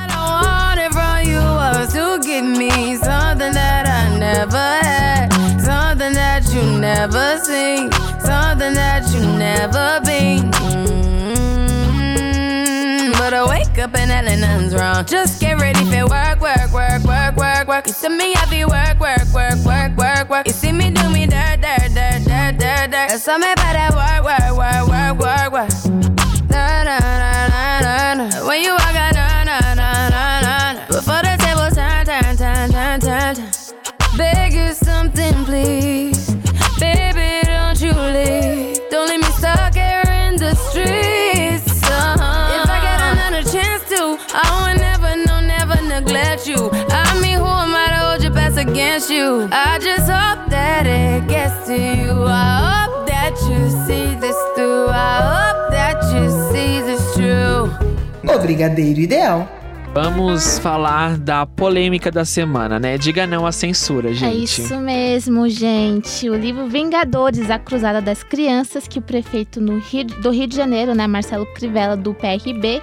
Something 5.69 6.15
that 6.15 6.49
you 6.55 6.63
never 6.79 7.39
seen, 7.45 7.91
something 8.69 8.75
that 8.75 9.03
you've 9.13 9.39
never 9.39 10.01
been. 10.05 10.51
Mm, 12.19 13.13
But 13.19 13.33
I 13.35 13.45
wake 13.49 13.79
up 13.79 13.95
and 13.97 14.11
hell 14.11 14.25
nothing's 14.25 14.75
wrong. 14.75 15.05
Just 15.07 15.41
get 15.41 15.59
ready 15.61 15.85
for 15.85 16.07
work, 16.09 16.41
work, 16.41 16.73
work, 16.73 17.03
work, 17.05 17.37
work, 17.37 17.69
work. 17.69 17.87
You 17.87 17.93
see 17.93 18.09
me 18.09 18.33
happy 18.35 18.65
work, 18.65 18.99
work, 19.01 19.25
work, 19.33 19.59
work, 19.65 19.97
work, 19.97 20.29
work. 20.31 20.47
You 20.47 20.53
see 20.53 20.73
me 20.73 20.91
do 20.91 21.09
me 21.11 21.27
dirt, 21.27 21.61
dirt, 21.61 21.95
dirt, 21.95 22.25
dirt, 22.25 22.59
dirt, 22.59 22.91
dirt. 22.91 23.09
There's 23.09 23.23
something 23.23 23.53
about 23.53 23.73
that 23.73 23.93
work, 23.95 24.25
work, 24.25 24.53
work, 24.57 24.89
work, 24.89 25.19
work, 25.19 25.53
work. 25.53 25.71
Na, 26.51 26.83
na, 26.85 26.99
na, 26.99 27.49
na, 27.49 27.81
na, 27.81 28.15
na. 28.15 28.47
When 28.47 28.63
you 28.63 28.73
walk 28.73 28.95
out, 28.97 29.17
against 48.71 49.11
you? 49.11 49.49
I 49.51 49.79
just 49.81 50.09
hope 50.11 50.51
that 50.51 50.87
it 50.87 51.27
gets 51.29 51.67
to 51.67 51.75
you. 51.75 52.25
I 52.27 52.87
hope 52.87 53.07
that 53.07 53.35
you 53.49 53.71
see 53.87 54.15
this 54.21 54.37
through. 54.55 54.89
I 54.91 55.21
hope 55.23 55.71
that 55.73 56.03
you 56.15 56.31
see 56.53 56.83
this 56.83 57.15
true. 57.15 57.71
O 58.35 58.39
Brigadeiro 58.39 59.01
Ideal. 59.01 59.49
Vamos 59.95 60.59
falar 60.59 61.17
da 61.17 61.47
polêmica 61.47 62.11
da 62.11 62.25
semana, 62.25 62.79
né? 62.79 62.99
Diga 62.99 63.27
não 63.27 63.47
à 63.47 63.51
censura, 63.51 64.13
gente. 64.13 64.33
É 64.33 64.45
isso 64.45 64.77
mesmo, 64.77 65.49
gente. 65.49 66.29
O 66.29 66.35
livro 66.37 66.69
Vingadores, 66.69 67.51
a 67.51 67.59
Cruzada 67.59 68.01
das 68.01 68.23
Crianças, 68.23 68.87
que 68.87 68.99
o 68.99 69.03
prefeito 69.03 69.61
no 69.61 69.79
Rio- 69.79 70.05
do 70.05 70.31
Rio 70.31 70.47
de 70.47 70.55
Janeiro, 70.55 70.95
né, 70.95 71.07
Marcelo 71.07 71.47
Crivella, 71.55 71.97
do 71.97 72.13
PRB, 72.15 72.83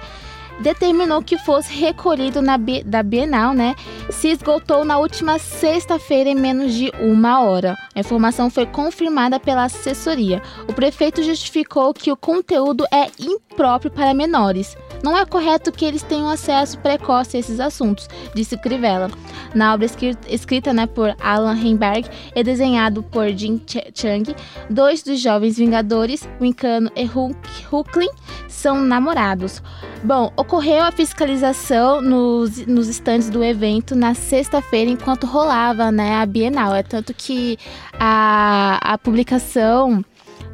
determinou 0.60 1.22
que 1.22 1.38
fosse 1.38 1.72
recolhido 1.72 2.40
na 2.40 2.56
da 2.84 3.02
Bienal, 3.02 3.54
né? 3.54 3.74
Se 4.10 4.28
esgotou 4.28 4.84
na 4.84 4.98
última 4.98 5.38
sexta-feira 5.38 6.30
em 6.30 6.34
menos 6.34 6.72
de 6.74 6.90
uma 7.00 7.42
hora. 7.42 7.76
A 7.94 8.00
informação 8.00 8.50
foi 8.50 8.66
confirmada 8.66 9.38
pela 9.38 9.64
assessoria. 9.64 10.42
O 10.68 10.72
prefeito 10.72 11.22
justificou 11.22 11.92
que 11.92 12.10
o 12.10 12.16
conteúdo 12.16 12.84
é 12.92 13.10
impróprio 13.18 13.90
para 13.90 14.14
menores. 14.14 14.76
Não 15.02 15.16
é 15.16 15.24
correto 15.24 15.70
que 15.70 15.84
eles 15.84 16.02
tenham 16.02 16.28
acesso 16.28 16.78
precoce 16.78 17.36
a 17.36 17.40
esses 17.40 17.60
assuntos, 17.60 18.08
disse 18.34 18.56
Crivella. 18.56 19.10
Na 19.54 19.72
obra 19.74 19.86
escri- 19.86 20.16
escrita 20.28 20.72
né, 20.72 20.86
por 20.86 21.14
Alan 21.20 21.56
Heinberg 21.56 22.08
e 22.34 22.42
desenhado 22.42 23.02
por 23.02 23.28
Jim 23.28 23.60
Ch- 23.66 23.90
Chang, 23.94 24.34
dois 24.68 25.02
dos 25.02 25.20
jovens 25.20 25.56
Vingadores, 25.56 26.28
Wincano 26.40 26.90
e 26.96 27.04
Hulk- 27.04 27.36
Hulkling, 27.70 28.10
são 28.48 28.80
namorados. 28.80 29.62
Bom, 30.02 30.32
ocorreu 30.36 30.82
a 30.84 30.92
fiscalização 30.92 32.00
nos, 32.00 32.66
nos 32.66 32.88
estandes 32.88 33.30
do 33.30 33.42
evento 33.42 33.94
na 33.94 34.14
sexta-feira, 34.14 34.90
enquanto 34.90 35.26
rolava 35.26 35.90
né, 35.92 36.16
a 36.16 36.26
Bienal. 36.26 36.74
É 36.74 36.82
tanto 36.82 37.14
que 37.14 37.58
a, 37.98 38.78
a 38.82 38.98
publicação 38.98 40.04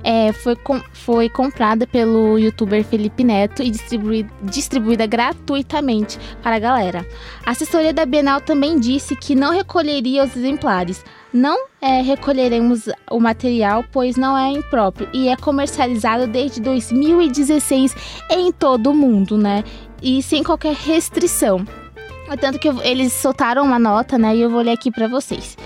é, 0.04 0.32
foi, 0.32 0.56
com- 0.56 0.82
foi 0.92 1.28
comprada 1.28 1.86
pelo 1.86 2.38
youtuber 2.38 2.84
Felipe 2.84 3.22
Neto 3.24 3.62
e 3.62 3.70
distribui- 3.70 4.26
distribuída 4.42 5.06
gratuitamente 5.06 6.18
para 6.42 6.56
a 6.56 6.58
galera. 6.58 7.06
A 7.46 7.50
assessoria 7.52 7.92
da 7.92 8.04
Bienal 8.06 8.40
também 8.40 8.78
disse 8.78 9.14
que 9.16 9.34
não 9.34 9.52
recolheria 9.52 10.24
os 10.24 10.36
exemplares. 10.36 11.04
Não 11.32 11.66
é, 11.80 12.02
recolheremos 12.02 12.88
o 13.10 13.18
material, 13.18 13.84
pois 13.90 14.16
não 14.16 14.36
é 14.36 14.50
impróprio 14.50 15.08
e 15.14 15.28
é 15.28 15.36
comercializado 15.36 16.26
desde 16.26 16.60
2016 16.60 17.94
em 18.30 18.52
todo 18.52 18.90
o 18.90 18.94
mundo, 18.94 19.38
né? 19.38 19.64
E 20.02 20.22
sem 20.22 20.42
qualquer 20.42 20.74
restrição. 20.74 21.64
Tanto 22.40 22.58
que 22.58 22.68
eles 22.82 23.12
soltaram 23.12 23.62
uma 23.62 23.78
nota, 23.78 24.16
né? 24.16 24.34
E 24.34 24.40
eu 24.40 24.48
vou 24.50 24.62
ler 24.62 24.72
aqui 24.72 24.90
para 24.90 25.06
vocês. 25.06 25.56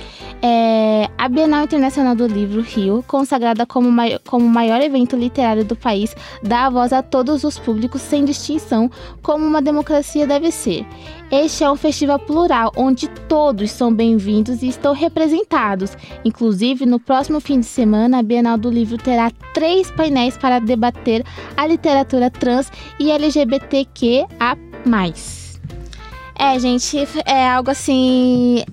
É, 0.43 1.09
a 1.17 1.29
Bienal 1.29 1.65
Internacional 1.65 2.15
do 2.15 2.27
Livro 2.27 2.61
Rio, 2.61 3.03
consagrada 3.07 3.65
como, 3.65 3.91
mai- 3.91 4.19
como 4.27 4.47
maior 4.49 4.81
evento 4.83 5.17
literário 5.17 5.65
do 5.65 5.75
país, 5.75 6.15
dá 6.43 6.67
a 6.67 6.71
voz 6.71 6.93
a 6.93 7.03
todos 7.03 7.43
os 7.45 7.59
públicos 7.59 8.03
sem 8.03 8.25
distinção, 8.25 8.91
como 9.23 9.47
uma 9.47 9.63
democracia 9.63 10.27
deve 10.27 10.51
ser. 10.51 10.85
Este 11.31 11.65
é 11.65 11.71
um 11.71 11.77
festival 11.77 12.19
plural, 12.19 12.71
onde 12.77 13.09
todos 13.29 13.71
são 13.71 13.93
bem-vindos 13.93 14.63
e 14.63 14.69
estão 14.69 14.93
representados. 14.93 15.97
Inclusive, 16.25 16.85
no 16.85 17.01
próximo 17.01 17.41
fim 17.41 17.61
de 17.61 17.67
semana, 17.67 18.19
a 18.19 18.23
Bienal 18.23 18.59
do 18.59 18.69
Livro 18.71 18.99
terá 18.99 19.31
três 19.55 19.91
painéis 19.91 20.37
para 20.37 20.59
debater 20.59 21.25
a 21.57 21.67
literatura 21.67 22.31
trans 22.31 22.71
e 23.01 23.11
LGBTQA+. 23.11 24.27
É, 26.39 26.59
gente, 26.59 26.97
é 27.25 27.49
algo 27.49 27.71
assim 27.71 28.65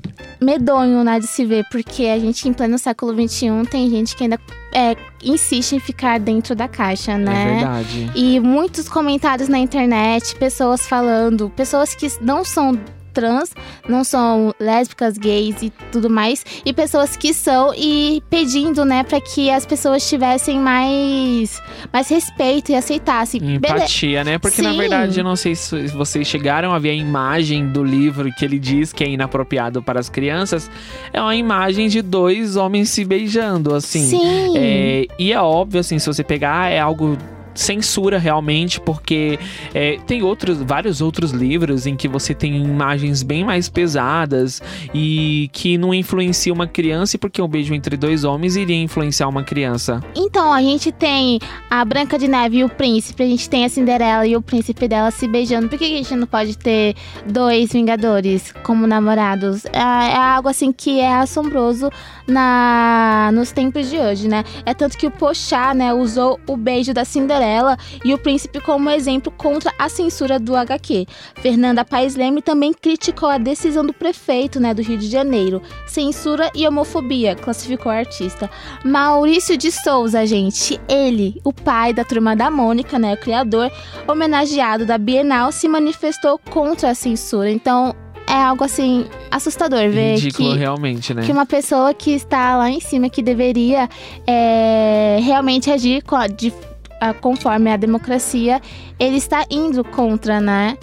medonho, 0.41 1.03
né, 1.03 1.19
de 1.19 1.27
se 1.27 1.45
ver, 1.45 1.65
porque 1.71 2.05
a 2.07 2.19
gente 2.19 2.47
em 2.47 2.53
pleno 2.53 2.77
século 2.77 3.13
XXI 3.13 3.47
tem 3.71 3.89
gente 3.89 4.15
que 4.15 4.23
ainda 4.23 4.37
é, 4.73 4.95
insiste 5.23 5.73
em 5.73 5.79
ficar 5.79 6.19
dentro 6.19 6.53
da 6.53 6.67
caixa, 6.67 7.13
É 7.13 7.17
né? 7.17 7.55
verdade. 7.55 8.11
E 8.13 8.39
muitos 8.41 8.89
comentários 8.89 9.47
na 9.47 9.57
internet, 9.57 10.35
pessoas 10.35 10.85
falando, 10.85 11.49
pessoas 11.55 11.95
que 11.95 12.07
não 12.21 12.43
são 12.43 12.77
trans, 13.13 13.51
não 13.87 14.03
são 14.03 14.53
lésbicas, 14.59 15.17
gays 15.17 15.61
e 15.61 15.71
tudo 15.91 16.09
mais, 16.09 16.43
e 16.65 16.73
pessoas 16.73 17.15
que 17.15 17.33
são 17.33 17.73
e 17.75 18.21
pedindo, 18.29 18.83
né, 18.83 19.03
para 19.03 19.21
que 19.21 19.49
as 19.51 19.65
pessoas 19.65 20.07
tivessem 20.09 20.59
mais 20.59 21.61
mais 21.91 22.09
respeito 22.09 22.71
e 22.71 22.75
aceitassem. 22.75 23.39
Bele- 23.39 23.57
Empatia, 23.57 24.23
né? 24.23 24.37
Porque 24.37 24.61
na 24.61 24.71
Sim. 24.71 24.77
verdade, 24.77 25.19
eu 25.19 25.23
não 25.23 25.35
sei 25.35 25.55
se 25.55 25.87
vocês 25.87 26.27
chegaram 26.27 26.73
a 26.73 26.79
ver 26.79 26.89
a 26.89 26.95
imagem 26.95 27.67
do 27.69 27.83
livro 27.83 28.31
que 28.33 28.43
ele 28.43 28.57
diz 28.57 28.91
que 28.91 29.03
é 29.03 29.07
inapropriado 29.09 29.81
para 29.83 29.99
as 29.99 30.09
crianças. 30.09 30.69
É 31.11 31.21
uma 31.21 31.35
imagem 31.35 31.87
de 31.87 32.01
dois 32.01 32.55
homens 32.55 32.89
se 32.89 33.05
beijando, 33.05 33.75
assim. 33.75 34.07
Sim. 34.07 34.57
É, 34.57 35.05
e 35.19 35.31
é 35.31 35.39
óbvio, 35.39 35.79
assim, 35.79 35.99
se 35.99 36.07
você 36.07 36.23
pegar, 36.23 36.71
é 36.71 36.79
algo 36.79 37.17
censura 37.53 38.17
realmente, 38.17 38.79
porque 38.79 39.39
é, 39.73 39.97
tem 40.07 40.23
outros, 40.23 40.61
vários 40.61 41.01
outros 41.01 41.31
livros 41.31 41.85
em 41.85 41.95
que 41.95 42.07
você 42.07 42.33
tem 42.33 42.55
imagens 42.55 43.21
bem 43.21 43.43
mais 43.43 43.69
pesadas 43.69 44.61
e 44.93 45.49
que 45.53 45.77
não 45.77 45.93
influencia 45.93 46.51
uma 46.51 46.67
criança, 46.67 47.17
porque 47.17 47.41
um 47.41 47.47
beijo 47.47 47.73
entre 47.73 47.95
dois 47.95 48.23
homens 48.23 48.55
iria 48.55 48.81
influenciar 48.81 49.27
uma 49.27 49.43
criança. 49.43 50.01
Então, 50.15 50.51
a 50.51 50.61
gente 50.61 50.91
tem 50.91 51.39
a 51.69 51.83
Branca 51.85 52.17
de 52.17 52.27
Neve 52.27 52.57
e 52.57 52.63
o 52.63 52.69
Príncipe, 52.69 53.23
a 53.23 53.27
gente 53.27 53.49
tem 53.49 53.65
a 53.65 53.69
Cinderela 53.69 54.25
e 54.25 54.35
o 54.35 54.41
príncipe 54.41 54.87
dela 54.87 55.11
se 55.11 55.27
beijando. 55.27 55.69
Por 55.69 55.77
que 55.77 55.85
a 55.85 55.87
gente 55.87 56.15
não 56.15 56.27
pode 56.27 56.57
ter 56.57 56.95
dois 57.27 57.71
Vingadores 57.71 58.53
como 58.63 58.87
namorados? 58.87 59.65
É, 59.65 59.79
é 59.79 60.15
algo 60.15 60.49
assim 60.49 60.71
que 60.71 60.99
é 60.99 61.15
assombroso 61.15 61.89
na 62.27 63.31
nos 63.33 63.51
tempos 63.51 63.89
de 63.89 63.97
hoje, 63.97 64.27
né? 64.27 64.43
É 64.65 64.73
tanto 64.73 64.97
que 64.97 65.07
o 65.07 65.11
Pochá, 65.11 65.73
né, 65.73 65.93
usou 65.93 66.39
o 66.47 66.55
beijo 66.55 66.93
da 66.93 67.03
Cinderela 67.03 67.42
e 68.03 68.13
o 68.13 68.17
príncipe 68.17 68.59
como 68.61 68.89
exemplo 68.89 69.31
contra 69.31 69.71
a 69.77 69.89
censura 69.89 70.39
do 70.39 70.55
HQ. 70.55 71.05
Fernanda 71.41 71.83
Paes 71.85 72.15
Leme 72.15 72.41
também 72.41 72.73
criticou 72.73 73.29
a 73.29 73.37
decisão 73.37 73.85
do 73.85 73.93
prefeito, 73.93 74.59
né, 74.59 74.73
do 74.73 74.81
Rio 74.81 74.97
de 74.97 75.07
Janeiro. 75.07 75.61
Censura 75.87 76.49
e 76.55 76.67
homofobia, 76.67 77.35
classificou 77.35 77.91
o 77.91 77.95
artista. 77.95 78.49
Maurício 78.83 79.57
de 79.57 79.71
Souza, 79.71 80.25
gente, 80.25 80.79
ele, 80.87 81.41
o 81.43 81.51
pai 81.51 81.93
da 81.93 82.03
turma 82.03 82.35
da 82.35 82.49
Mônica, 82.49 82.97
né, 82.97 83.13
o 83.13 83.17
criador, 83.17 83.71
homenageado 84.07 84.85
da 84.85 84.97
Bienal, 84.97 85.51
se 85.51 85.67
manifestou 85.67 86.37
contra 86.49 86.91
a 86.91 86.95
censura. 86.95 87.49
Então, 87.49 87.95
é 88.27 88.35
algo 88.35 88.63
assim 88.63 89.05
assustador 89.29 89.89
ver 89.89 90.15
Ridículo, 90.15 90.53
que 90.53 90.57
realmente, 90.57 91.13
né? 91.13 91.23
que 91.23 91.31
uma 91.31 91.45
pessoa 91.45 91.93
que 91.93 92.11
está 92.11 92.55
lá 92.55 92.69
em 92.69 92.79
cima, 92.79 93.09
que 93.09 93.21
deveria 93.21 93.89
é, 94.25 95.19
realmente 95.21 95.69
agir 95.69 96.01
co- 96.03 96.27
de- 96.27 96.51
ah, 96.51 96.72
conforme 97.11 97.71
a 97.71 97.77
democracia, 97.77 98.61
ele 98.99 99.17
está 99.17 99.45
indo 99.49 99.83
contra, 99.83 100.39
né? 100.39 100.77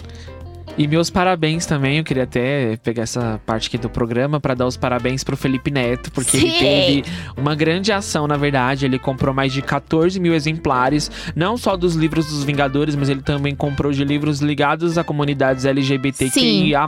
E 0.77 0.87
meus 0.87 1.09
parabéns 1.09 1.65
também, 1.65 1.97
eu 1.97 2.03
queria 2.03 2.23
até 2.23 2.77
pegar 2.77 3.03
essa 3.03 3.39
parte 3.45 3.67
aqui 3.67 3.77
do 3.77 3.89
programa 3.89 4.39
para 4.39 4.53
dar 4.53 4.65
os 4.65 4.77
parabéns 4.77 5.23
pro 5.23 5.35
Felipe 5.35 5.69
Neto, 5.69 6.11
porque 6.11 6.37
ele 6.37 6.49
Sim. 6.51 6.59
teve 6.59 7.03
uma 7.35 7.53
grande 7.53 7.91
ação, 7.91 8.25
na 8.25 8.37
verdade. 8.37 8.85
Ele 8.85 8.97
comprou 8.97 9.33
mais 9.33 9.51
de 9.51 9.61
14 9.61 10.19
mil 10.19 10.33
exemplares, 10.33 11.11
não 11.35 11.57
só 11.57 11.75
dos 11.75 11.95
livros 11.95 12.27
dos 12.27 12.43
Vingadores, 12.43 12.95
mas 12.95 13.09
ele 13.09 13.21
também 13.21 13.53
comprou 13.53 13.91
de 13.91 14.03
livros 14.03 14.39
ligados 14.39 14.97
a 14.97 15.03
comunidades 15.03 15.65
LGBTQIA+, 15.65 16.85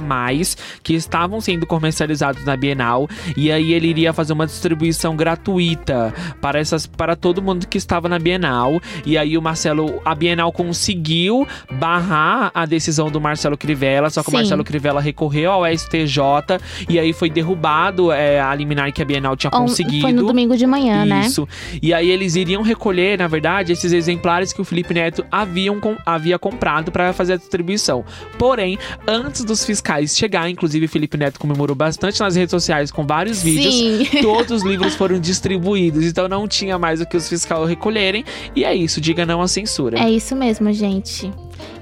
que 0.82 0.94
estavam 0.94 1.42
sendo 1.42 1.66
comercializados 1.68 2.44
na 2.46 2.56
Bienal. 2.56 3.10
E 3.36 3.52
aí 3.52 3.74
ele 3.74 3.88
iria 3.88 4.14
fazer 4.14 4.34
uma 4.34 4.46
distribuição 4.46 5.16
gratuita 5.16 6.14
para, 6.42 6.60
essas, 6.60 6.88
para 6.88 7.16
todo 7.16 7.42
mundo 7.42 7.68
que 7.68 7.78
estava 7.78 8.08
na 8.08 8.18
Bienal. 8.18 8.82
E 9.06 9.18
aí 9.18 9.38
o 9.38 9.42
Marcelo, 9.42 10.02
a 10.06 10.16
Bienal 10.16 10.52
conseguiu 10.52 11.46
barrar 11.72 12.50
a 12.54 12.66
decisão 12.66 13.12
do 13.12 13.20
Marcelo 13.20 13.58
Crivella, 13.74 14.10
só 14.10 14.22
que 14.22 14.30
Sim. 14.30 14.36
o 14.36 14.40
Marcelo 14.40 14.64
Crivella 14.64 15.02
recorreu 15.02 15.52
ao 15.52 15.66
STJ 15.66 16.60
e 16.88 17.00
aí 17.00 17.12
foi 17.12 17.30
derrubado 17.30 18.12
é, 18.12 18.40
a 18.40 18.54
liminar 18.54 18.92
que 18.94 19.02
a 19.02 19.06
Bienal 19.06 19.36
tinha 19.36 19.50
On- 19.54 19.62
conseguido. 19.62 20.02
Foi 20.04 20.12
no 20.12 20.26
domingo 20.28 20.56
de 20.56 20.66
manhã, 20.68 21.06
né? 21.06 21.22
Isso. 21.26 21.48
E 21.82 21.94
aí 21.94 22.10
eles 22.10 22.36
iriam 22.36 22.62
recolher, 22.62 23.18
na 23.18 23.28
verdade, 23.28 23.72
esses 23.72 23.92
exemplares 23.92 24.54
que 24.54 24.62
o 24.62 24.64
Felipe 24.64 24.94
Neto 24.94 25.26
haviam 25.32 25.80
com- 25.80 25.96
havia 26.06 26.38
comprado 26.38 26.92
para 26.92 27.12
fazer 27.14 27.34
a 27.34 27.38
distribuição. 27.38 28.06
Porém, 28.38 28.78
antes 29.08 29.44
dos 29.44 29.66
fiscais 29.66 30.16
chegar, 30.16 30.50
inclusive 30.50 30.86
o 30.86 30.90
Felipe 30.90 31.18
Neto 31.18 31.40
comemorou 31.40 31.76
bastante 31.76 32.20
nas 32.20 32.36
redes 32.36 32.52
sociais 32.52 32.92
com 32.92 33.06
vários 33.08 33.42
vídeos. 33.42 33.74
Sim. 33.74 34.08
Todos 34.22 34.52
os 34.52 34.64
livros 34.64 34.94
foram 34.96 35.20
distribuídos, 35.20 36.06
então 36.06 36.28
não 36.28 36.48
tinha 36.48 36.78
mais 36.78 37.02
o 37.02 37.06
que 37.06 37.18
os 37.18 37.28
fiscais 37.28 37.68
recolherem. 37.68 38.24
E 38.56 38.64
é 38.64 38.74
isso, 38.76 39.02
diga 39.02 39.26
não 39.26 39.42
à 39.42 39.48
censura. 39.48 39.98
É 40.00 40.10
isso 40.10 40.36
mesmo, 40.36 40.72
gente. 40.72 41.32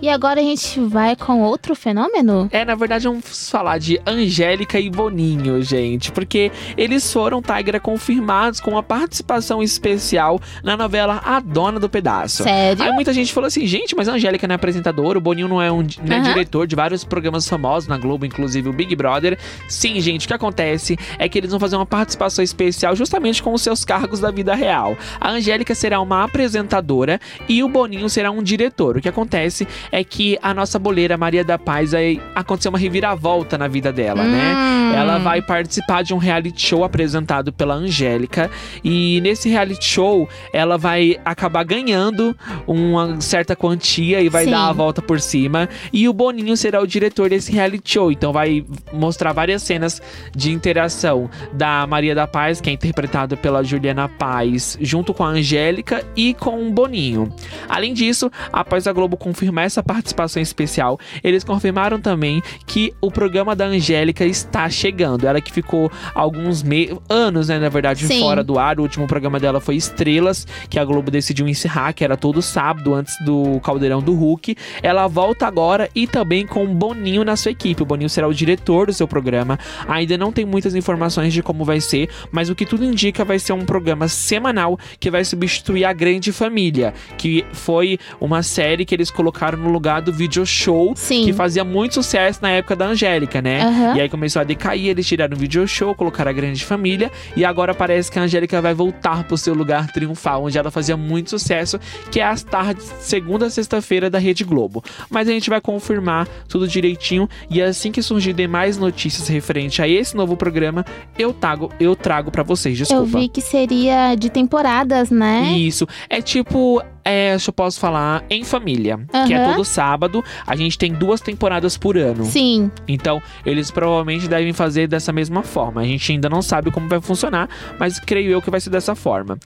E 0.01 0.09
agora 0.09 0.39
a 0.39 0.43
gente 0.43 0.79
vai 0.79 1.15
com 1.15 1.41
outro 1.41 1.75
fenômeno? 1.75 2.49
É, 2.51 2.65
na 2.65 2.73
verdade, 2.73 3.07
vamos 3.07 3.47
falar 3.51 3.77
de 3.77 4.01
Angélica 4.03 4.79
e 4.79 4.89
Boninho, 4.89 5.61
gente. 5.61 6.11
Porque 6.11 6.51
eles 6.75 7.13
foram, 7.13 7.39
Tigra, 7.39 7.79
confirmados 7.79 8.59
com 8.59 8.71
uma 8.71 8.81
participação 8.81 9.61
especial 9.61 10.41
na 10.63 10.75
novela 10.75 11.21
A 11.23 11.39
Dona 11.39 11.79
do 11.79 11.87
Pedaço. 11.87 12.41
Sério? 12.41 12.83
Aí 12.83 12.91
muita 12.93 13.13
gente 13.13 13.31
falou 13.31 13.47
assim, 13.47 13.67
gente, 13.67 13.95
mas 13.95 14.09
a 14.09 14.13
Angélica 14.13 14.47
não 14.47 14.53
é 14.53 14.55
apresentadora, 14.55 15.19
o 15.19 15.21
Boninho 15.21 15.47
não 15.47 15.61
é 15.61 15.71
um 15.71 15.83
não 16.03 16.15
é 16.15 16.19
Aham. 16.19 16.33
diretor 16.33 16.65
de 16.65 16.75
vários 16.75 17.03
programas 17.03 17.47
famosos 17.47 17.87
na 17.87 17.97
Globo, 17.97 18.25
inclusive 18.25 18.69
o 18.69 18.73
Big 18.73 18.95
Brother. 18.95 19.37
Sim, 19.67 19.99
gente, 19.99 20.25
o 20.25 20.27
que 20.27 20.33
acontece 20.33 20.97
é 21.19 21.29
que 21.29 21.37
eles 21.37 21.51
vão 21.51 21.59
fazer 21.59 21.75
uma 21.75 21.85
participação 21.85 22.43
especial 22.43 22.95
justamente 22.95 23.43
com 23.43 23.53
os 23.53 23.61
seus 23.61 23.85
cargos 23.85 24.19
da 24.19 24.31
vida 24.31 24.55
real. 24.55 24.97
A 25.19 25.29
Angélica 25.29 25.75
será 25.75 26.01
uma 26.01 26.23
apresentadora 26.23 27.21
e 27.47 27.63
o 27.63 27.69
Boninho 27.69 28.09
será 28.09 28.31
um 28.31 28.41
diretor. 28.41 28.97
O 28.97 29.01
que 29.01 29.07
acontece 29.09 29.67
é 29.91 30.03
que 30.03 30.37
a 30.41 30.53
nossa 30.53 30.79
boleira 30.79 31.17
Maria 31.17 31.43
da 31.43 31.57
Paz 31.57 31.91
vai 31.91 32.21
acontecer 32.33 32.69
uma 32.69 32.77
reviravolta 32.77 33.57
na 33.57 33.67
vida 33.67 33.91
dela, 33.91 34.23
né? 34.23 34.53
Hum. 34.55 34.93
Ela 34.95 35.17
vai 35.17 35.41
participar 35.41 36.03
de 36.03 36.13
um 36.13 36.17
reality 36.17 36.61
show 36.61 36.83
apresentado 36.83 37.51
pela 37.51 37.73
Angélica. 37.73 38.49
E 38.83 39.19
nesse 39.21 39.49
reality 39.49 39.85
show, 39.85 40.27
ela 40.53 40.77
vai 40.77 41.19
acabar 41.25 41.63
ganhando 41.63 42.35
uma 42.67 43.19
certa 43.21 43.55
quantia 43.55 44.21
e 44.21 44.29
vai 44.29 44.45
Sim. 44.45 44.51
dar 44.51 44.69
a 44.69 44.73
volta 44.73 45.01
por 45.01 45.19
cima. 45.19 45.67
E 45.91 46.07
o 46.07 46.13
Boninho 46.13 46.55
será 46.55 46.81
o 46.81 46.87
diretor 46.87 47.29
desse 47.29 47.51
reality 47.51 47.93
show. 47.93 48.11
Então 48.11 48.31
vai 48.31 48.65
mostrar 48.93 49.33
várias 49.33 49.63
cenas 49.63 50.01
de 50.35 50.51
interação 50.51 51.29
da 51.53 51.85
Maria 51.87 52.15
da 52.15 52.27
Paz, 52.27 52.61
que 52.61 52.69
é 52.69 52.73
interpretada 52.73 53.35
pela 53.35 53.63
Juliana 53.63 54.07
Paz, 54.07 54.77
junto 54.81 55.13
com 55.13 55.23
a 55.23 55.29
Angélica 55.29 56.05
e 56.15 56.33
com 56.33 56.67
o 56.67 56.71
Boninho. 56.71 57.33
Além 57.67 57.93
disso, 57.93 58.31
após 58.51 58.87
a 58.87 58.93
Globo 58.93 59.17
confirmar 59.17 59.65
essa 59.65 59.80
participação 59.83 60.41
especial, 60.41 60.99
eles 61.23 61.43
confirmaram 61.43 61.99
também 61.99 62.41
que 62.65 62.93
o 63.01 63.11
programa 63.11 63.55
da 63.55 63.65
Angélica 63.65 64.25
está 64.25 64.69
chegando. 64.69 65.25
Ela 65.25 65.41
que 65.41 65.51
ficou 65.51 65.91
alguns 66.13 66.63
me 66.63 66.91
anos, 67.09 67.47
né, 67.47 67.59
na 67.59 67.69
verdade, 67.69 68.05
Sim. 68.07 68.19
fora 68.19 68.43
do 68.43 68.57
ar. 68.57 68.79
O 68.79 68.83
último 68.83 69.07
programa 69.07 69.39
dela 69.39 69.59
foi 69.59 69.75
Estrelas, 69.75 70.45
que 70.69 70.79
a 70.79 70.85
Globo 70.85 71.11
decidiu 71.11 71.47
encerrar, 71.47 71.93
que 71.93 72.03
era 72.03 72.17
todo 72.17 72.41
sábado 72.41 72.93
antes 72.93 73.15
do 73.23 73.59
Caldeirão 73.61 74.01
do 74.01 74.13
Hulk. 74.13 74.55
Ela 74.81 75.07
volta 75.07 75.47
agora 75.47 75.89
e 75.95 76.07
também 76.07 76.45
com 76.45 76.63
o 76.63 76.67
Boninho 76.67 77.23
na 77.23 77.35
sua 77.35 77.51
equipe. 77.51 77.83
O 77.83 77.85
Boninho 77.85 78.09
será 78.09 78.27
o 78.27 78.33
diretor 78.33 78.87
do 78.87 78.93
seu 78.93 79.07
programa. 79.07 79.59
Ainda 79.87 80.17
não 80.17 80.31
tem 80.31 80.45
muitas 80.45 80.75
informações 80.75 81.33
de 81.33 81.43
como 81.43 81.63
vai 81.63 81.79
ser, 81.79 82.09
mas 82.31 82.49
o 82.49 82.55
que 82.55 82.65
tudo 82.65 82.83
indica 82.83 83.23
vai 83.23 83.39
ser 83.39 83.53
um 83.53 83.65
programa 83.65 84.07
semanal 84.07 84.77
que 84.99 85.11
vai 85.11 85.23
substituir 85.23 85.85
a 85.85 85.93
Grande 85.93 86.31
Família, 86.31 86.93
que 87.17 87.45
foi 87.53 87.99
uma 88.19 88.43
série 88.43 88.85
que 88.85 88.95
eles 88.95 89.11
colocaram 89.11 89.57
no 89.57 89.70
lugar 89.71 90.01
do 90.01 90.11
video 90.11 90.45
show 90.45 90.93
Sim. 90.95 91.25
que 91.25 91.33
fazia 91.33 91.63
muito 91.63 91.95
sucesso 91.95 92.39
na 92.41 92.49
época 92.51 92.75
da 92.75 92.85
Angélica, 92.85 93.41
né? 93.41 93.61
Aham. 93.61 93.95
E 93.97 94.01
aí 94.01 94.09
começou 94.09 94.41
a 94.41 94.43
decair, 94.43 94.87
eles 94.87 95.07
tiraram 95.07 95.35
o 95.35 95.39
video 95.39 95.67
show, 95.67 95.95
colocaram 95.95 96.29
a 96.29 96.33
grande 96.33 96.63
família, 96.65 97.11
e 97.35 97.45
agora 97.45 97.73
parece 97.73 98.11
que 98.11 98.19
a 98.19 98.23
Angélica 98.23 98.61
vai 98.61 98.73
voltar 98.73 99.23
pro 99.23 99.37
seu 99.37 99.53
lugar 99.53 99.91
triunfal, 99.91 100.43
onde 100.45 100.57
ela 100.57 100.71
fazia 100.71 100.97
muito 100.97 101.29
sucesso, 101.29 101.79
que 102.11 102.19
é 102.19 102.23
as 102.23 102.43
tardes, 102.43 102.91
segunda 102.99 103.47
a 103.47 103.49
sexta-feira 103.49 104.09
da 104.09 104.19
Rede 104.19 104.43
Globo. 104.43 104.83
Mas 105.09 105.27
a 105.27 105.31
gente 105.31 105.49
vai 105.49 105.61
confirmar 105.61 106.27
tudo 106.47 106.67
direitinho, 106.67 107.27
e 107.49 107.61
assim 107.61 107.91
que 107.91 108.01
surgir 108.01 108.33
demais 108.33 108.77
notícias 108.77 109.27
referente 109.27 109.81
a 109.81 109.87
esse 109.87 110.15
novo 110.15 110.35
programa, 110.35 110.85
eu 111.17 111.33
trago, 111.33 111.71
eu 111.79 111.95
trago 111.95 112.31
para 112.31 112.43
vocês, 112.43 112.79
Eu 112.79 112.85
desculpa. 112.85 113.19
vi 113.19 113.27
que 113.27 113.41
seria 113.41 114.15
de 114.15 114.29
temporadas, 114.29 115.09
né? 115.09 115.53
Isso. 115.57 115.87
É 116.09 116.21
tipo. 116.21 116.81
É, 117.03 117.37
se 117.37 117.49
eu 117.49 117.53
posso 117.53 117.79
falar, 117.79 118.23
em 118.29 118.43
família. 118.43 118.99
Que 119.27 119.33
é 119.33 119.45
todo 119.45 119.63
sábado. 119.65 120.23
A 120.45 120.55
gente 120.55 120.77
tem 120.77 120.93
duas 120.93 121.21
temporadas 121.21 121.77
por 121.77 121.97
ano. 121.97 122.25
Sim. 122.25 122.71
Então, 122.87 123.21
eles 123.45 123.71
provavelmente 123.71 124.27
devem 124.27 124.53
fazer 124.53 124.87
dessa 124.87 125.11
mesma 125.11 125.43
forma. 125.43 125.81
A 125.81 125.85
gente 125.85 126.11
ainda 126.11 126.29
não 126.29 126.41
sabe 126.41 126.71
como 126.71 126.87
vai 126.87 127.01
funcionar, 127.01 127.49
mas 127.79 127.99
creio 127.99 128.31
eu 128.31 128.41
que 128.41 128.51
vai 128.51 128.59
ser 128.59 128.69
dessa 128.69 128.95
forma. 128.95 129.37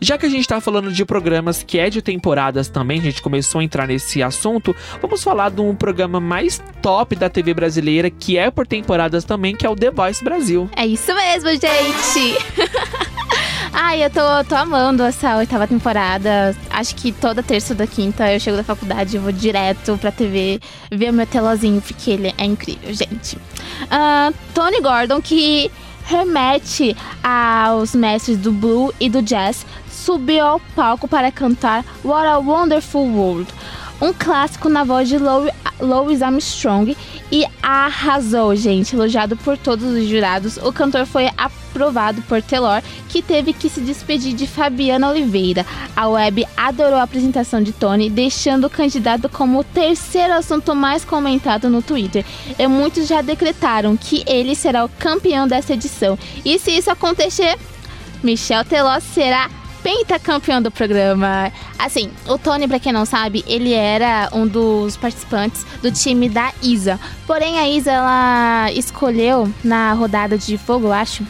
Já 0.00 0.18
que 0.18 0.26
a 0.26 0.28
gente 0.28 0.46
tá 0.46 0.60
falando 0.60 0.92
de 0.92 1.04
programas 1.04 1.62
que 1.62 1.78
é 1.78 1.88
de 1.88 2.02
temporadas 2.02 2.68
também, 2.68 2.98
a 3.00 3.02
gente 3.02 3.22
começou 3.22 3.60
a 3.60 3.64
entrar 3.64 3.86
nesse 3.86 4.22
assunto, 4.22 4.76
vamos 5.00 5.22
falar 5.22 5.50
de 5.50 5.60
um 5.60 5.74
programa 5.74 6.20
mais 6.20 6.62
top 6.82 7.16
da 7.16 7.30
TV 7.30 7.54
brasileira, 7.54 8.10
que 8.10 8.36
é 8.36 8.50
por 8.50 8.66
temporadas 8.66 9.24
também, 9.24 9.56
que 9.56 9.64
é 9.64 9.70
o 9.70 9.76
The 9.76 9.90
Voice 9.90 10.22
Brasil. 10.22 10.68
É 10.76 10.86
isso 10.86 11.14
mesmo, 11.14 11.48
gente! 11.50 13.06
Ai, 13.78 14.02
eu 14.02 14.08
tô, 14.08 14.22
tô 14.48 14.54
amando 14.54 15.02
essa 15.02 15.36
oitava 15.36 15.66
temporada. 15.66 16.56
Acho 16.70 16.94
que 16.94 17.12
toda 17.12 17.42
terça 17.42 17.74
da 17.74 17.86
quinta 17.86 18.32
eu 18.32 18.40
chego 18.40 18.56
da 18.56 18.64
faculdade 18.64 19.14
e 19.14 19.18
vou 19.18 19.30
direto 19.30 19.98
pra 19.98 20.10
TV 20.10 20.58
ver 20.90 21.10
o 21.10 21.12
meu 21.12 21.26
telozinho, 21.26 21.82
porque 21.82 22.12
ele 22.12 22.34
é 22.38 22.44
incrível, 22.46 22.94
gente. 22.94 23.36
Ah, 23.90 24.32
Tony 24.54 24.80
Gordon, 24.80 25.20
que 25.20 25.70
remete 26.06 26.96
aos 27.22 27.94
mestres 27.94 28.38
do 28.38 28.50
Blue 28.50 28.94
e 28.98 29.10
do 29.10 29.20
Jazz, 29.20 29.66
subiu 29.90 30.42
ao 30.42 30.60
palco 30.74 31.06
para 31.06 31.30
cantar 31.30 31.84
What 32.02 32.26
a 32.26 32.38
Wonderful 32.38 33.06
World. 33.06 33.52
Um 34.00 34.12
clássico 34.12 34.68
na 34.68 34.84
voz 34.84 35.08
de 35.08 35.18
Louis, 35.18 35.52
Louis 35.80 36.22
Armstrong 36.22 36.96
e 37.30 37.44
arrasou, 37.62 38.54
gente. 38.54 38.94
Elogiado 38.94 39.36
por 39.36 39.58
todos 39.58 39.84
os 39.84 40.08
jurados, 40.08 40.56
o 40.58 40.72
cantor 40.72 41.06
foi 41.06 41.28
aprovado 41.36 42.22
por 42.22 42.40
Taylor, 42.42 42.82
que 43.08 43.20
teve 43.20 43.52
que 43.52 43.68
se 43.68 43.80
despedir 43.80 44.34
de 44.34 44.46
Fabiana 44.46 45.10
Oliveira. 45.10 45.66
A 45.94 46.08
web 46.08 46.46
adorou 46.56 46.98
a 46.98 47.02
apresentação 47.02 47.62
de 47.62 47.72
Tony, 47.72 48.08
deixando 48.08 48.66
o 48.66 48.70
candidato 48.70 49.28
como 49.28 49.60
o 49.60 49.64
terceiro 49.64 50.34
assunto 50.34 50.74
mais 50.74 51.04
comentado 51.04 51.68
no 51.68 51.82
Twitter. 51.82 52.24
E 52.58 52.66
muitos 52.66 53.06
já 53.06 53.20
decretaram 53.20 53.96
que 53.96 54.24
ele 54.26 54.54
será 54.54 54.84
o 54.84 54.88
campeão 54.88 55.46
dessa 55.46 55.74
edição. 55.74 56.18
E 56.44 56.58
se 56.58 56.70
isso 56.70 56.90
acontecer, 56.90 57.58
Michel 58.22 58.64
Teló 58.64 58.98
será 59.00 59.50
pentacampeão 59.86 60.60
do 60.60 60.68
programa. 60.68 61.52
Assim, 61.78 62.10
o 62.26 62.36
Tony, 62.36 62.66
pra 62.66 62.80
quem 62.80 62.92
não 62.92 63.06
sabe, 63.06 63.44
ele 63.46 63.72
era 63.72 64.28
um 64.32 64.44
dos 64.44 64.96
participantes 64.96 65.64
do 65.80 65.92
time 65.92 66.28
da 66.28 66.52
Isa. 66.60 66.98
Porém, 67.24 67.60
a 67.60 67.68
Isa, 67.68 67.92
ela 67.92 68.72
escolheu 68.72 69.48
na 69.62 69.92
rodada 69.92 70.36
de 70.36 70.58
fogo, 70.58 70.88
eu 70.88 70.92
acho, 70.92 71.24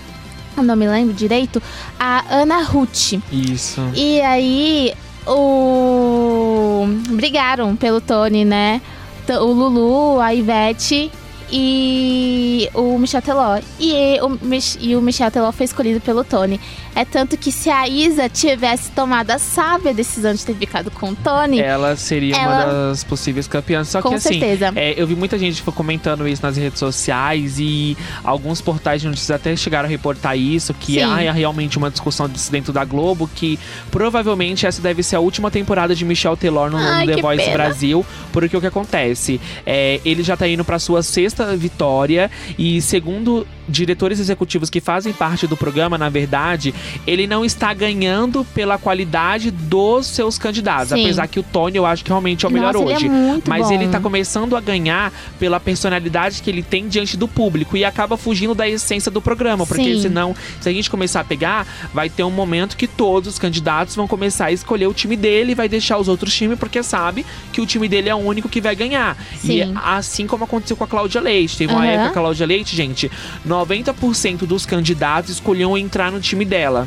eu 0.57 0.63
não 0.63 0.75
me 0.75 0.89
lembro 0.89 1.13
direito, 1.13 1.63
a 2.01 2.25
Ana 2.31 2.63
Ruth. 2.63 3.21
Isso. 3.31 3.83
E 3.95 4.23
aí, 4.23 4.95
o... 5.27 6.87
brigaram 7.11 7.77
pelo 7.77 8.01
Tony, 8.01 8.43
né? 8.43 8.81
O 9.29 9.53
Lulu, 9.53 10.19
a 10.19 10.33
Ivete 10.33 11.13
e 11.51 12.69
o 12.75 12.99
Michel 12.99 13.23
Teló. 13.23 13.59
E 13.79 14.19
o, 14.21 14.29
Mich- 14.45 14.79
e 14.81 14.97
o 14.97 15.01
Michel 15.03 15.31
Teló 15.31 15.51
foi 15.53 15.65
escolhido 15.65 16.01
pelo 16.01 16.25
Tony. 16.25 16.61
É 16.95 17.05
tanto 17.05 17.37
que 17.37 17.53
se 17.53 17.69
a 17.69 17.87
Isa 17.89 18.29
tivesse 18.29 18.91
tomado 18.93 19.31
a 19.31 19.39
sábia 19.39 19.93
decisão 19.93 20.33
de 20.35 20.45
ter 20.47 20.55
ficado 20.55 20.91
com 20.91 21.11
o 21.11 21.15
Tony, 21.17 21.61
Ela 21.61 21.95
seria 21.97 22.37
Ela- 22.37 22.55
uma 22.55 22.65
das 22.91 23.05
possíveis 23.05 23.47
campeãs. 23.47 23.89
Só 23.89 24.01
Com 24.01 24.11
que 24.11 24.15
assim, 24.15 24.39
certeza. 24.41 24.73
é, 24.75 24.95
eu 24.97 25.07
vi 25.07 25.15
muita 25.15 25.39
gente 25.39 25.57
tipo, 25.57 25.71
comentando 25.73 26.27
isso 26.27 26.43
nas 26.43 26.57
redes 26.57 26.79
sociais 26.79 27.57
e 27.59 27.97
alguns 28.25 28.61
portais 28.61 29.03
de 29.03 29.09
notícias 29.09 29.31
até 29.37 29.55
chegaram 29.57 29.87
a 29.87 29.91
reportar 29.91 30.39
isso, 30.39 30.73
que 30.73 30.95
Sim. 30.95 31.03
há 31.03 31.33
realmente 31.33 31.77
uma 31.77 31.91
discussão 31.91 32.29
disso 32.29 32.51
dentro 32.51 32.73
da 32.73 32.85
Globo, 32.85 33.29
que 33.35 33.59
provavelmente 33.91 34.67
essa 34.67 34.81
deve 34.81 35.03
ser 35.03 35.17
a 35.17 35.21
última 35.21 35.51
temporada 35.51 35.95
de 35.95 36.05
Michel 36.05 36.37
Teló 36.37 36.71
no, 36.71 36.79
no 36.79 36.87
Ai, 36.87 37.07
The 37.07 37.15
que 37.17 37.23
Voice 37.23 37.45
pena. 37.45 37.57
Brasil, 37.57 38.07
porque 38.33 38.57
o 38.57 38.61
que 38.61 38.67
acontece? 38.67 39.41
É, 39.67 40.01
ele 40.05 40.23
já 40.23 40.37
tá 40.37 40.49
indo 40.49 40.65
pra 40.65 40.79
sua 40.79 41.03
sexta 41.03 41.36
vitória 41.57 42.31
e 42.59 42.81
segundo 42.81 43.47
diretores 43.69 44.21
executivos 44.21 44.71
que 44.71 44.81
fazem 44.81 45.13
parte 45.13 45.47
do 45.47 45.57
programa, 45.57 45.99
na 45.99 46.09
verdade, 46.09 46.75
ele 47.07 47.27
não 47.27 47.45
está 47.45 47.75
ganhando 47.75 48.45
pela 48.55 48.79
qualidade 48.79 49.51
dos 49.51 50.07
seus 50.07 50.39
candidatos. 50.39 50.89
Sim. 50.89 51.05
Apesar 51.05 51.27
que 51.27 51.41
o 51.41 51.43
Tony 51.43 51.77
eu 51.77 51.87
acho 51.87 52.05
que 52.05 52.11
realmente 52.11 52.45
é 52.45 52.49
o 52.49 52.53
melhor 52.53 52.75
Nossa, 52.75 52.85
ele 52.85 52.93
é 52.93 52.97
hoje. 52.97 53.43
mas 53.47 53.67
bom. 53.67 53.73
ele 53.73 53.89
tá 53.89 54.01
começando 54.01 54.57
a 54.57 54.61
ganhar 54.61 55.13
pela 55.39 55.59
personalidade 55.59 56.43
que 56.43 56.51
ele 56.51 56.63
tem 56.63 56.89
diante 56.89 57.17
do 57.17 57.27
público 57.27 57.77
e 57.77 57.85
acaba 57.85 58.17
fugindo 58.17 58.55
da 58.55 58.69
essência 58.69 59.11
do 59.11 59.21
programa. 59.21 59.67
Porque 59.67 59.95
Sim. 59.95 60.03
senão, 60.03 60.37
se 60.61 60.69
a 60.69 60.73
gente 60.73 60.89
começar 60.89 61.21
a 61.21 61.25
pegar, 61.25 61.67
vai 61.93 62.09
ter 62.09 62.23
um 62.23 62.31
momento 62.31 62.77
que 62.77 62.87
todos 62.87 63.35
os 63.35 63.39
candidatos 63.39 63.95
vão 63.95 64.07
começar 64.07 64.47
a 64.47 64.53
escolher 64.53 64.87
o 64.87 64.95
time 64.95 65.17
dele 65.17 65.53
e 65.53 65.55
vai 65.55 65.69
deixar 65.69 65.99
os 65.99 66.09
outros 66.09 66.35
times 66.35 66.59
porque 66.59 66.83
sabe 66.83 67.27
que 67.53 67.61
o 67.61 67.67
time 67.67 67.89
dele 67.89 68.09
é 68.09 68.15
o 68.15 68.19
único 68.19 68.49
que 68.49 68.61
vai 68.61 68.77
ganhar. 68.77 69.17
E 69.43 69.47
Sim. 69.47 69.75
assim 69.77 70.27
como 70.27 70.45
aconteceu 70.45 70.77
com 70.77 70.85
a 70.85 70.87
Cláudia 70.87 71.21
Leite. 71.27 71.57
Teve 71.59 71.73
uma 71.73 71.83
Aham. 71.83 71.91
época 71.91 72.03
que 72.13 72.19
a 72.19 72.21
Cláudia 72.23 72.47
Leite, 72.47 72.75
gente, 72.77 73.11
90% 73.47 74.47
dos 74.47 74.65
candidatos 74.65 75.31
escolhiam 75.31 75.77
entrar 75.77 76.11
no 76.13 76.21
time 76.21 76.45
dela. 76.45 76.87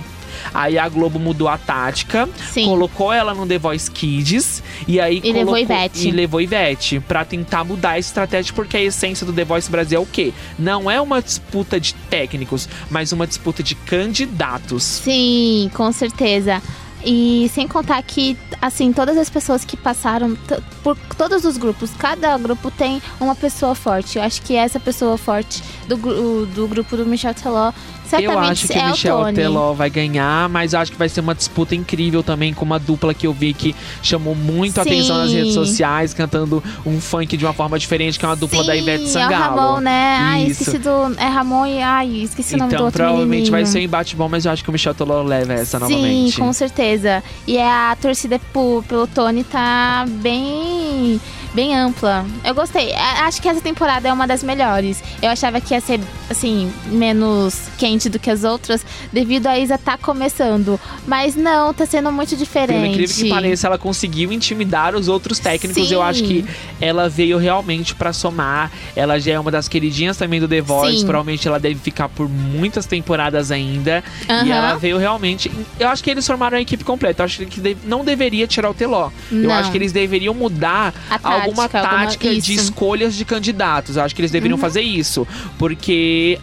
Aí 0.54 0.78
a 0.78 0.88
Globo 0.88 1.19
mudou 1.19 1.47
a 1.49 1.58
tática, 1.58 2.30
Sim. 2.52 2.65
colocou 2.65 3.12
ela 3.12 3.34
no 3.34 3.45
The 3.45 3.58
Voice 3.58 3.91
Kids 3.91 4.63
e 4.88 4.99
aí 4.99 5.17
E 5.21 5.34
levou 5.34 5.54
colocou- 5.54 5.58
Ivete. 5.58 6.08
E 6.08 6.12
levou 6.12 6.39
Ivete 6.39 6.99
pra 7.02 7.25
tentar 7.25 7.63
mudar 7.65 7.91
a 7.91 7.99
estratégia, 7.99 8.54
porque 8.54 8.78
a 8.78 8.82
essência 8.82 9.25
do 9.25 9.34
The 9.34 9.43
Voice 9.43 9.69
Brasil 9.69 9.99
é 9.99 10.02
o 10.02 10.06
quê? 10.06 10.32
Não 10.58 10.89
é 10.89 11.02
uma 11.02 11.21
disputa 11.21 11.78
de 11.80 11.93
técnicos, 12.10 12.69
mas 12.89 13.12
uma 13.12 13.28
disputa 13.28 13.62
de 13.62 13.75
candidatos. 13.75 14.84
Sim, 14.84 15.69
com 15.73 15.91
certeza. 15.91 16.62
E 17.03 17.49
sem 17.53 17.67
contar 17.67 18.01
que, 18.03 18.38
assim, 18.62 18.91
todas 18.91 19.17
as 19.17 19.29
pessoas 19.29 19.63
que 19.63 19.77
passaram 19.77 20.38
por 20.83 20.97
todos 21.17 21.45
os 21.45 21.57
grupos, 21.57 21.91
cada 21.97 22.38
grupo 22.38 22.69
tem 22.69 23.01
uma 23.19 23.35
pessoa 23.35 23.73
forte. 23.73 24.17
Eu 24.17 24.23
acho 24.23 24.41
que 24.41 24.55
essa 24.55 24.79
pessoa 24.79 25.17
forte 25.17 25.63
do, 25.88 26.45
do 26.45 26.67
grupo 26.67 26.97
do 26.97 27.05
Michel 27.05 27.33
Teló 27.33 27.71
certamente 28.09 28.33
eu 28.33 28.39
acho 28.39 28.67
que 28.67 28.73
é 28.77 28.83
o 28.83 28.89
Michel. 28.91 29.33
Teló 29.33 29.73
vai 29.73 29.89
ganhar, 29.89 30.49
mas 30.49 30.73
eu 30.73 30.79
acho 30.79 30.91
que 30.91 30.97
vai 30.97 31.07
ser 31.09 31.21
uma 31.21 31.35
disputa 31.35 31.75
incrível 31.75 32.23
também 32.23 32.53
com 32.53 32.65
uma 32.65 32.79
dupla 32.79 33.13
que 33.13 33.27
eu 33.27 33.33
vi 33.33 33.53
que 33.53 33.75
chamou 34.01 34.35
muito 34.35 34.79
a 34.79 34.83
Sim. 34.83 34.89
atenção 34.89 35.17
nas 35.17 35.31
redes 35.31 35.53
sociais, 35.53 36.13
cantando 36.13 36.63
um 36.85 36.99
funk 36.99 37.37
de 37.37 37.45
uma 37.45 37.53
forma 37.53 37.77
diferente, 37.79 38.17
que 38.17 38.25
é 38.25 38.27
uma 38.27 38.35
dupla 38.35 38.63
da 38.63 38.75
Ivete 38.75 38.99
Sim, 38.99 39.05
é 39.05 39.07
o 39.07 39.29
Sangalo. 39.29 39.55
Ramon, 39.61 39.79
né? 39.81 40.17
Ai, 40.21 40.43
Isso. 40.43 40.51
esqueci 40.63 40.77
do... 40.79 40.89
É 41.17 41.27
Ramon 41.27 41.65
e... 41.65 41.81
Ai, 41.81 42.07
esqueci 42.23 42.55
o 42.55 42.57
nome 42.57 42.69
do 42.71 42.75
Então, 42.75 42.85
outro 42.85 42.97
provavelmente 43.03 43.51
vai 43.51 43.65
ser 43.65 43.79
um 43.79 43.81
embate 43.81 44.15
bom, 44.15 44.27
mas 44.27 44.45
eu 44.45 44.51
acho 44.51 44.63
que 44.63 44.69
o 44.69 44.73
Michel 44.73 44.93
Teló 44.93 45.21
leva 45.21 45.53
essa 45.53 45.77
Sim, 45.79 45.83
novamente. 45.93 46.37
com 46.39 46.51
certeza. 46.53 47.23
E 47.47 47.57
a 47.57 47.95
torcida 48.01 48.39
po- 48.51 48.83
pelo 48.87 49.05
Tony 49.07 49.43
tá 49.43 50.05
bem 50.07 51.19
bem 51.53 51.75
ampla. 51.75 52.25
Eu 52.43 52.53
gostei. 52.53 52.93
Acho 52.93 53.41
que 53.41 53.49
essa 53.49 53.62
temporada 53.62 54.07
é 54.07 54.13
uma 54.13 54.27
das 54.27 54.43
melhores. 54.43 55.01
Eu 55.21 55.29
achava 55.29 55.59
que 55.59 55.73
ia 55.73 55.81
ser, 55.81 55.99
assim, 56.29 56.71
menos 56.88 57.59
quente 57.77 58.09
do 58.09 58.19
que 58.19 58.29
as 58.29 58.43
outras, 58.43 58.85
devido 59.12 59.47
a 59.47 59.57
Isa 59.57 59.77
tá 59.77 59.97
começando. 59.97 60.79
Mas 61.07 61.35
não, 61.35 61.73
tá 61.73 61.85
sendo 61.85 62.12
muito 62.12 62.35
diferente. 62.35 62.89
incrível 62.93 63.15
que 63.15 63.29
pareça, 63.29 63.67
ela 63.67 63.77
conseguiu 63.77 64.31
intimidar 64.31 64.95
os 64.95 65.07
outros 65.07 65.39
técnicos. 65.39 65.88
Sim. 65.88 65.93
Eu 65.93 66.01
acho 66.01 66.23
que 66.23 66.45
ela 66.79 67.09
veio 67.09 67.38
realmente 67.38 67.95
pra 67.95 68.13
somar. 68.13 68.71
Ela 68.95 69.19
já 69.19 69.33
é 69.33 69.39
uma 69.39 69.51
das 69.51 69.67
queridinhas 69.67 70.17
também 70.17 70.39
do 70.39 70.47
The 70.47 70.62
Voice. 70.62 70.99
Sim. 70.99 71.05
Provavelmente 71.05 71.47
ela 71.47 71.59
deve 71.59 71.79
ficar 71.79 72.09
por 72.09 72.27
muitas 72.29 72.85
temporadas 72.85 73.51
ainda. 73.51 74.03
E 74.27 74.31
Aham. 74.31 74.49
ela 74.49 74.75
veio 74.75 74.97
realmente. 74.97 75.51
Eu 75.79 75.89
acho 75.89 76.03
que 76.03 76.09
eles 76.09 76.25
formaram 76.25 76.57
a 76.57 76.62
equipe 76.62 76.83
completa. 76.83 77.21
Eu 77.21 77.25
acho 77.25 77.45
que 77.45 77.77
não 77.85 78.03
deveria 78.03 78.45
tirar 78.47 78.69
o 78.69 78.73
Teló. 78.73 79.09
Eu 79.31 79.38
Não. 79.38 79.53
acho 79.53 79.71
que 79.71 79.77
eles 79.77 79.91
deveriam 79.91 80.33
mudar 80.33 80.93
A 81.09 81.38
tática, 81.39 81.62
alguma 81.62 81.63
alguma- 81.63 82.06
tática 82.06 82.30
de 82.30 82.38
isso. 82.38 82.52
Uhum. 82.52 82.58
escolhas 82.58 83.15
de 83.15 83.25
candidatos. 83.25 83.95
Eu 83.97 84.04
acho 84.04 84.15
que 84.15 84.21
eles 84.21 84.32
deveriam 84.32 84.58
fazer 84.58 84.82
isso. 84.82 85.28
Porque 85.58 86.39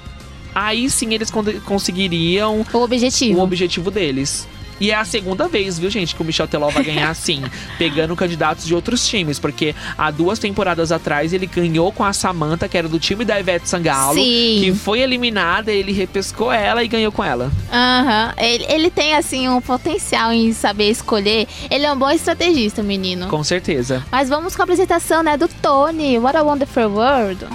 aí 0.55 0.89
sim 0.91 1.13
eles 1.15 1.31
con- 1.31 1.45
conseguiriam 1.65 2.65
O 2.73 2.79
objetivo. 2.83 3.41
o 3.41 3.43
objetivo 3.43 3.91
deles. 3.91 4.47
E 4.81 4.91
é 4.91 4.95
a 4.95 5.05
segunda 5.05 5.49
vez, 5.49 5.79
viu, 5.79 5.91
gente, 5.91 6.15
que 6.15 6.23
o 6.23 6.25
Michel 6.25 6.47
Teló 6.47 6.69
vai 6.69 6.85
ganhar 6.85 7.09
assim, 7.11 7.43
pegando 7.79 8.15
candidatos 8.15 8.67
de 8.67 8.75
outros 8.75 9.07
times, 9.07 9.39
porque 9.39 9.75
há 9.97 10.11
duas 10.11 10.39
temporadas 10.39 10.93
atrás 10.93 11.33
ele 11.33 11.47
ganhou 11.47 11.91
com 11.93 12.05
a 12.05 12.13
Samantha, 12.13 12.69
que 12.69 12.77
era 12.77 12.89
do 12.89 12.99
time 12.99 13.25
da 13.25 13.39
Ivete 13.39 13.69
Sangalo, 13.69 14.15
Sim. 14.15 14.61
que 14.63 14.73
foi 14.75 15.01
eliminada, 15.01 15.73
ele 15.73 15.93
repescou 15.93 16.53
ela 16.53 16.83
e 16.85 16.89
ganhou 16.89 17.11
com 17.13 17.25
ela. 17.25 17.51
Aham. 17.73 18.35
Ele, 18.37 18.65
ele 18.69 18.91
tem, 18.91 19.15
assim, 19.15 19.49
um 19.49 19.61
potencial 19.61 20.33
em 20.33 20.53
saber 20.53 20.91
escolher. 20.91 21.47
Ele 21.71 21.85
é 21.85 21.93
um 21.93 21.99
bom 21.99 22.11
estrategista, 22.11 22.83
menino. 22.83 23.29
Com 23.29 23.43
certeza. 23.43 24.05
Mas 24.11 24.29
vamos 24.29 24.55
com 24.55 24.63
a 24.63 24.65
apresentação, 24.65 25.23
né, 25.23 25.37
do 25.37 25.49
Tony. 25.49 26.19
What 26.19 26.37
a 26.37 26.43
Wonderful 26.43 26.91
World. 26.91 27.47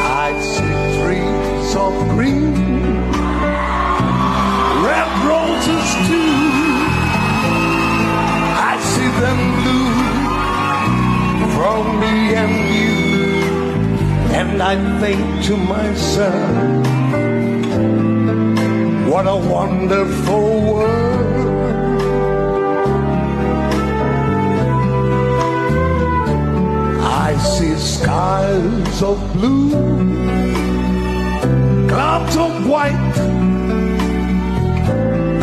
I 0.00 0.32
see 0.42 0.62
trees 1.00 1.74
of 1.76 1.94
green, 2.14 2.47
too. 5.64 5.80
I 8.70 8.74
see 8.90 9.10
them 9.22 9.40
blue 9.62 9.90
from 11.54 11.82
me 12.00 12.14
and 12.42 12.54
you, 12.76 12.96
and 14.38 14.62
I 14.62 14.74
think 15.00 15.20
to 15.46 15.54
myself, 15.56 16.86
what 19.10 19.26
a 19.26 19.36
wonderful 19.36 20.48
world. 20.72 21.18
I 27.00 27.36
see 27.38 27.74
skies 27.76 29.02
of 29.02 29.18
blue, 29.34 29.70
clouds 31.88 32.36
of 32.36 32.66
white, 32.68 33.16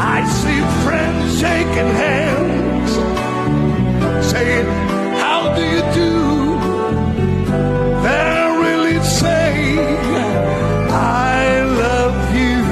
I 0.00 0.24
see 0.26 0.60
friends 0.84 1.40
shaking 1.40 1.92
hands, 2.04 2.92
saying, 4.30 4.66
How 5.18 5.54
do 5.56 5.62
you 5.62 5.82
do? 5.92 6.14
They're 8.02 8.60
really 8.60 9.02
saying, 9.02 9.78
I 10.90 11.62
love 11.84 12.18
you. 12.42 12.62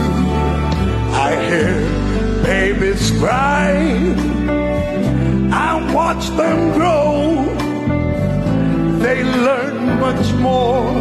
I 1.26 1.30
hear 1.48 2.42
babies 2.44 3.10
crying. 3.18 4.16
I 5.52 5.92
watch 5.92 6.28
them 6.40 6.72
grow. 6.74 7.44
They 9.00 9.24
learn 9.24 9.98
much 9.98 10.32
more 10.34 11.00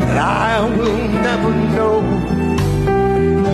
that 0.00 0.18
I 0.18 0.68
will 0.76 1.08
never 1.08 1.54
know. 1.76 2.17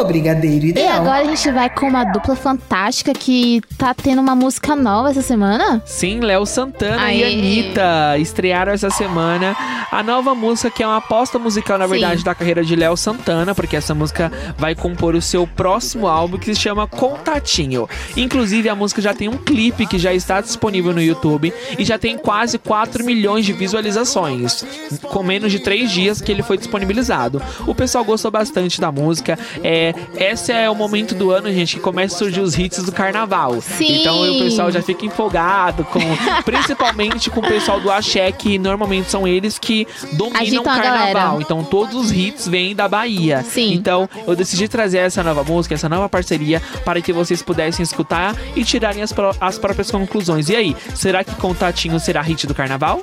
O 0.00 0.04
Brigadeiro 0.04 0.66
E 0.66 0.70
Ideal. 0.70 0.96
agora 1.00 1.22
a 1.22 1.24
gente 1.24 1.50
vai 1.50 1.70
com 1.70 1.86
uma 1.86 2.04
dupla 2.04 2.36
fantástica 2.36 3.12
que 3.14 3.62
tá 3.78 3.94
tendo 3.94 4.20
uma 4.20 4.34
música 4.34 4.76
nova 4.76 5.10
essa 5.10 5.22
semana. 5.22 5.82
Sim, 5.86 6.20
Léo 6.20 6.44
Santana 6.44 7.12
e 7.12 7.24
Aê. 7.24 7.32
Anitta 7.32 8.18
estrearam 8.18 8.72
essa 8.72 8.90
semana 8.90 9.56
a 9.90 10.02
nova 10.02 10.34
música 10.34 10.70
que 10.70 10.82
é 10.82 10.86
uma 10.86 10.98
aposta 10.98 11.38
musical, 11.38 11.78
na 11.78 11.86
Sim. 11.86 11.92
verdade, 11.92 12.24
da 12.24 12.34
carreira 12.34 12.64
de 12.64 12.76
Léo 12.76 12.96
Santana, 12.96 13.54
porque 13.54 13.76
essa 13.76 13.94
música 13.94 14.30
vai 14.58 14.74
compor 14.74 15.14
o 15.14 15.22
seu 15.22 15.46
próximo 15.46 16.06
álbum 16.06 16.36
que 16.38 16.54
se 16.54 16.60
chama 16.60 16.86
Contatinho. 16.86 17.88
Inclusive, 18.16 18.68
a 18.68 18.74
música 18.74 19.00
já 19.00 19.14
tem 19.14 19.28
um 19.28 19.36
clipe 19.36 19.86
que 19.86 19.98
já 19.98 20.12
está 20.12 20.40
disponível 20.40 20.92
no 20.92 21.00
YouTube 21.00 21.52
e 21.78 21.84
já 21.84 21.98
tem 21.98 22.18
quase 22.18 22.58
4 22.58 23.04
milhões 23.04 23.46
de 23.46 23.52
visualizações, 23.52 24.64
com 25.02 25.22
menos 25.22 25.50
de 25.52 25.60
3 25.60 25.90
dias 25.90 26.20
que 26.20 26.30
ele 26.30 26.42
foi 26.42 26.58
disponibilizado. 26.58 27.40
O 27.66 27.74
pessoal 27.74 28.04
gostou 28.04 28.30
bastante 28.30 28.80
da 28.80 28.92
música. 28.92 29.38
É, 29.62 29.85
esse 30.16 30.52
é 30.52 30.68
o 30.70 30.74
momento 30.74 31.14
do 31.14 31.30
ano, 31.30 31.50
gente, 31.52 31.76
que 31.76 31.80
começa 31.80 32.14
a 32.14 32.18
surgir 32.18 32.40
os 32.40 32.56
hits 32.58 32.82
do 32.84 32.92
carnaval. 32.92 33.60
Sim. 33.60 34.00
Então 34.00 34.22
o 34.36 34.38
pessoal 34.38 34.70
já 34.70 34.82
fica 34.82 35.04
empolgado 35.06 35.84
com 35.84 36.00
principalmente 36.44 37.30
com 37.30 37.40
o 37.40 37.46
pessoal 37.46 37.80
do 37.80 37.90
axé 37.90 38.30
que 38.32 38.58
normalmente 38.58 39.10
são 39.10 39.26
eles 39.26 39.58
que 39.58 39.86
dominam 40.12 40.40
Agitam 40.42 40.62
o 40.62 40.64
carnaval. 40.64 41.40
Então 41.40 41.62
todos 41.64 41.94
os 41.96 42.12
hits 42.12 42.46
vêm 42.48 42.74
da 42.74 42.88
Bahia. 42.88 43.42
Sim. 43.42 43.72
Então 43.74 44.08
eu 44.26 44.34
decidi 44.36 44.68
trazer 44.68 44.98
essa 44.98 45.22
nova 45.22 45.42
música, 45.44 45.74
essa 45.74 45.88
nova 45.88 46.08
parceria 46.08 46.60
para 46.84 47.00
que 47.00 47.12
vocês 47.12 47.42
pudessem 47.42 47.82
escutar 47.82 48.34
e 48.54 48.64
tirarem 48.64 49.02
as, 49.02 49.12
pró- 49.12 49.34
as 49.40 49.58
próprias 49.58 49.90
conclusões. 49.90 50.48
E 50.48 50.56
aí, 50.56 50.76
será 50.94 51.22
que 51.24 51.34
Contatinho 51.36 51.98
será 52.00 52.20
hit 52.22 52.46
do 52.46 52.54
carnaval? 52.54 53.00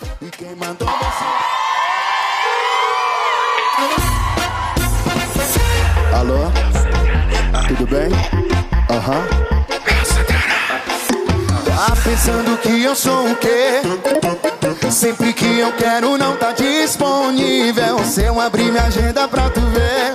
Alô? 6.13 6.62
Tudo 7.83 7.97
bem? 7.97 8.09
Aham. 8.89 9.27
Tá 11.65 11.93
pensando 12.01 12.57
que 12.59 12.81
eu 12.81 12.95
sou 12.95 13.29
o 13.29 13.35
quê? 13.35 13.81
Sempre 14.89 15.33
que 15.33 15.59
eu 15.59 15.69
quero 15.73 16.17
não 16.17 16.37
tá 16.37 16.53
disponível. 16.53 17.99
Se 18.05 18.23
eu 18.23 18.39
abrir 18.39 18.71
minha 18.71 18.83
agenda 18.83 19.27
pra 19.27 19.49
tu 19.49 19.59
ver. 19.59 20.13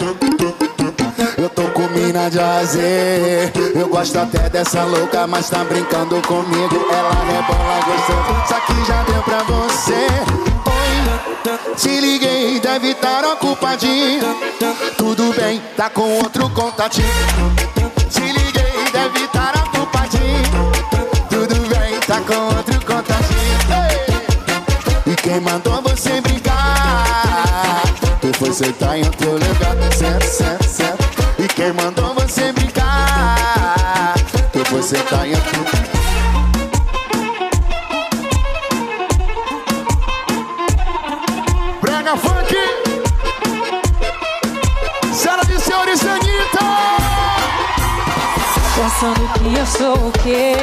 Eu 1.37 1.51
tô 1.51 1.65
com 1.65 1.87
mina 1.89 2.31
de 2.31 2.41
azer. 2.41 3.53
Eu 3.75 3.89
gosto 3.89 4.19
até 4.19 4.49
dessa 4.49 4.85
louca, 4.85 5.27
mas 5.27 5.51
tá 5.51 5.63
brincando 5.63 6.23
comigo. 6.23 6.87
Ela 6.91 7.11
rebola 7.11 7.81
gostoso, 7.85 8.45
isso 8.45 8.55
aqui 8.55 8.85
já 8.87 9.03
deu 9.03 9.23
pra 9.25 9.43
você. 9.43 10.48
Te 11.77 12.01
liguei, 12.01 12.59
deve 12.61 12.91
estar 12.91 13.25
ocupadinho. 13.25 14.37
Tudo 14.97 15.33
bem, 15.35 15.63
tá 15.77 15.89
com 15.89 16.19
outro 16.19 16.51
contatinho. 16.51 17.07
Te 18.11 18.21
liguei, 18.21 18.91
deve 18.93 19.25
estar 19.25 19.55
ocupadinho. 19.57 20.73
Tudo 21.31 21.55
bem, 21.69 22.01
tá 22.01 22.21
com 22.21 22.57
outro 22.57 22.85
contatinho. 22.85 23.39
E 25.07 25.15
quem 25.17 25.41
mandou 25.41 25.81
você 25.83 26.21
brincar? 26.21 27.83
Tu 28.21 28.37
foi 28.39 28.53
sentar 28.53 28.99
em 28.99 29.05
outro 29.05 29.33
lugar, 29.33 29.93
certo, 29.97 30.25
certo, 30.25 30.65
certo. 30.65 31.25
E 31.39 31.47
quem 31.49 31.73
mandou 31.73 32.15
você 32.15 32.53
brincar? 32.53 34.15
Tu 34.53 34.65
foi 34.65 34.83
sentar 34.83 35.27
em 35.27 35.35
outro 35.35 35.59
Brega 35.63 35.98
Pensando 48.89 49.29
que 49.35 49.55
eu 49.55 49.67
sou 49.67 50.09
o 50.09 50.13
quê? 50.23 50.55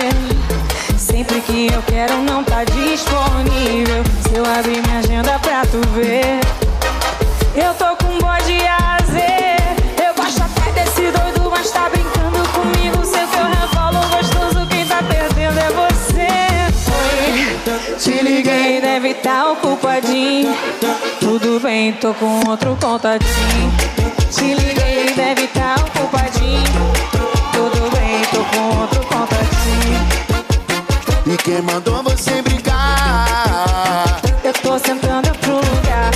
Sempre 0.97 1.39
que 1.41 1.67
eu 1.71 1.79
quero 1.83 2.17
não 2.23 2.43
tá 2.43 2.63
disponível. 2.63 4.03
Se 4.23 4.35
eu 4.35 4.43
abrir 4.43 4.81
minha 4.81 4.97
agenda 4.97 5.38
pra 5.38 5.61
tu 5.61 5.79
ver, 5.89 6.39
eu 7.55 7.71
tô 7.75 7.95
com 8.03 8.17
bode 8.17 8.57
azer. 8.67 9.57
Eu 10.03 10.15
gosto 10.15 10.41
até 10.41 10.71
desse 10.71 11.11
doido, 11.11 11.51
mas 11.51 11.69
tá 11.69 11.88
brincando 11.88 12.49
comigo. 12.49 13.05
Sei 13.05 13.27
que 13.27 13.38
eu 13.38 13.45
revolo 13.45 14.07
gostoso, 14.09 14.67
quem 14.69 14.88
tá 14.88 15.03
perdendo 15.03 15.59
é 15.59 15.69
você. 15.69 16.27
Oi, 16.97 17.99
te 17.99 18.23
liguei, 18.23 18.81
deve 18.81 19.13
tá 19.13 19.51
ocupadinho. 19.51 20.57
Tudo 21.19 21.59
bem, 21.59 21.93
tô 21.93 22.11
com 22.15 22.49
outro 22.49 22.75
contatinho. 22.81 23.71
Te 24.31 24.55
liguei, 24.55 25.13
deve 25.15 25.45
tá 25.49 25.75
ocupadinho. 25.75 26.65
Tudo 27.53 27.89
bem, 27.91 27.94
com 28.51 28.79
outro 28.79 28.99
contatinho. 29.05 30.01
E 31.25 31.38
quem 31.38 31.62
mandou 31.62 32.03
você 32.03 32.41
brincar? 32.41 34.21
Eu 34.43 34.53
tô 34.53 34.77
sentando 34.77 35.29
pro 35.39 35.55
lugar. 35.55 36.12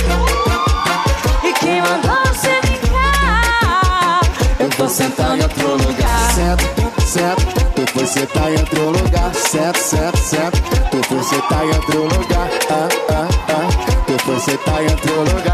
E 1.42 1.52
quem 1.54 1.82
mandou 1.82 2.16
você 2.26 2.60
brincar? 2.60 4.20
Eu 4.58 4.70
tô 4.70 4.88
sentando 4.88 5.36
em 5.36 5.42
outro 5.42 5.68
lugar. 5.76 6.32
Certo, 6.34 6.64
certo. 7.06 7.60
Tu 7.74 7.92
foi 7.92 8.06
sentar 8.06 8.52
em 8.52 8.56
outro 8.58 8.90
lugar. 8.90 9.34
Certo, 9.34 9.78
certo, 9.78 10.18
certo. 10.18 10.60
Tu 10.90 11.02
foi 11.08 11.22
sentar 11.22 11.64
em 11.64 11.68
outro 11.68 12.02
lugar. 12.02 12.48
Ah, 12.70 12.88
ah, 13.10 13.28
ah. 13.48 13.68
Tu 14.06 14.18
foi 14.24 14.38
sentar 14.40 14.82
em 14.82 14.90
outro 14.90 15.20
lugar. 15.34 15.49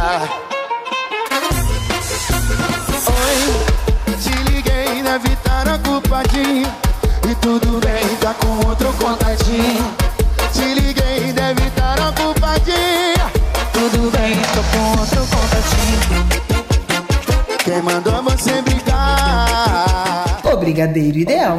Brigadeiro 20.97 21.19
Ideal. 21.19 21.59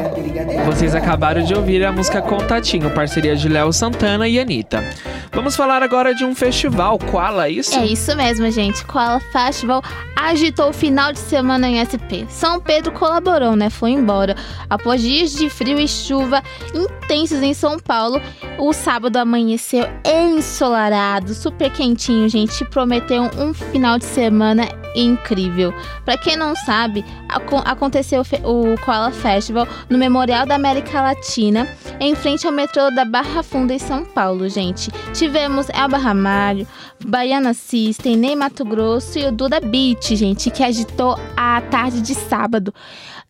Vocês 0.65 0.95
acabaram 0.95 1.43
de 1.43 1.53
ouvir 1.53 1.85
a 1.85 1.91
música 1.91 2.21
Contatinho, 2.21 2.89
parceria 2.93 3.35
de 3.35 3.47
Léo 3.47 3.71
Santana 3.71 4.27
e 4.27 4.39
Anitta. 4.39 4.83
Vamos 5.31 5.55
falar 5.55 5.83
agora 5.83 6.15
de 6.15 6.25
um 6.25 6.33
festival, 6.33 6.97
qual 6.97 7.39
é 7.41 7.49
isso? 7.49 7.77
É 7.77 7.85
isso 7.85 8.15
mesmo, 8.15 8.49
gente. 8.49 8.83
Koala 8.85 9.19
Festival 9.19 9.83
agitou 10.15 10.69
o 10.69 10.73
final 10.73 11.13
de 11.13 11.19
semana 11.19 11.69
em 11.69 11.77
SP. 11.85 12.25
São 12.27 12.59
Pedro 12.59 12.91
colaborou, 12.91 13.55
né? 13.55 13.69
Foi 13.69 13.91
embora. 13.91 14.35
Após 14.69 15.01
dias 15.01 15.31
de 15.33 15.49
frio 15.49 15.79
e 15.79 15.87
chuva 15.87 16.41
intensos 16.73 17.43
em 17.43 17.53
São 17.53 17.77
Paulo, 17.77 18.19
o 18.57 18.73
sábado 18.73 19.17
amanheceu 19.17 19.87
ensolarado, 20.03 21.33
super 21.35 21.71
quentinho, 21.71 22.27
gente. 22.27 22.65
Prometeu 22.65 23.29
um 23.37 23.53
final 23.53 23.99
de 23.99 24.05
semana 24.05 24.67
incrível. 24.95 25.73
Pra 26.05 26.17
quem 26.17 26.35
não 26.35 26.55
sabe, 26.55 27.03
aco- 27.29 27.61
aconteceu 27.65 28.21
o 28.43 28.77
Koala 28.85 29.11
Festival 29.11 29.67
no 29.89 29.97
Memorial 29.97 30.45
da 30.45 30.55
América 30.55 31.01
Latina, 31.01 31.67
em 31.99 32.15
frente 32.15 32.45
ao 32.45 32.53
metrô 32.53 32.89
da 32.91 33.05
Barra 33.05 33.43
Funda 33.43 33.73
em 33.73 33.79
São 33.79 34.03
Paulo, 34.05 34.47
gente. 34.49 34.91
Tivemos 35.13 35.67
Elba 35.69 35.97
Ramalho, 35.97 36.67
Baiana 37.05 37.53
System, 37.53 38.15
Ney 38.17 38.35
Mato 38.35 38.65
Grosso 38.65 39.17
e 39.19 39.25
o 39.25 39.31
Duda 39.31 39.59
Beat, 39.59 40.15
gente, 40.15 40.49
que 40.49 40.63
agitou 40.63 41.17
a 41.35 41.61
tarde 41.61 42.01
de 42.01 42.15
sábado. 42.15 42.73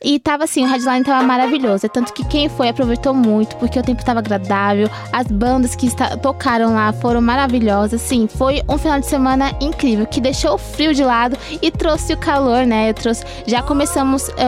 E 0.03 0.19
tava 0.19 0.43
assim, 0.43 0.63
o 0.63 0.67
headline 0.67 1.03
tava 1.03 1.25
maravilhoso. 1.25 1.85
É 1.85 1.89
tanto 1.89 2.13
que 2.13 2.23
quem 2.25 2.47
foi 2.49 2.69
aproveitou 2.69 3.13
muito, 3.13 3.55
porque 3.57 3.79
o 3.79 3.83
tempo 3.83 4.03
tava 4.05 4.19
agradável. 4.19 4.89
As 5.11 5.27
bandas 5.27 5.75
que 5.75 5.89
tocaram 6.21 6.73
lá 6.73 6.93
foram 6.93 7.21
maravilhosas. 7.21 8.01
Sim, 8.01 8.27
foi 8.27 8.61
um 8.69 8.77
final 8.77 8.99
de 8.99 9.07
semana 9.07 9.51
incrível, 9.59 10.05
que 10.05 10.21
deixou 10.21 10.53
o 10.53 10.57
frio 10.57 10.93
de 10.93 11.03
lado 11.03 11.37
e 11.61 11.71
trouxe 11.71 12.13
o 12.13 12.17
calor, 12.17 12.65
né? 12.65 12.89
Eu 12.89 12.93
trouxe, 12.93 13.23
já 13.45 13.61
começamos 13.63 14.29
é, 14.29 14.47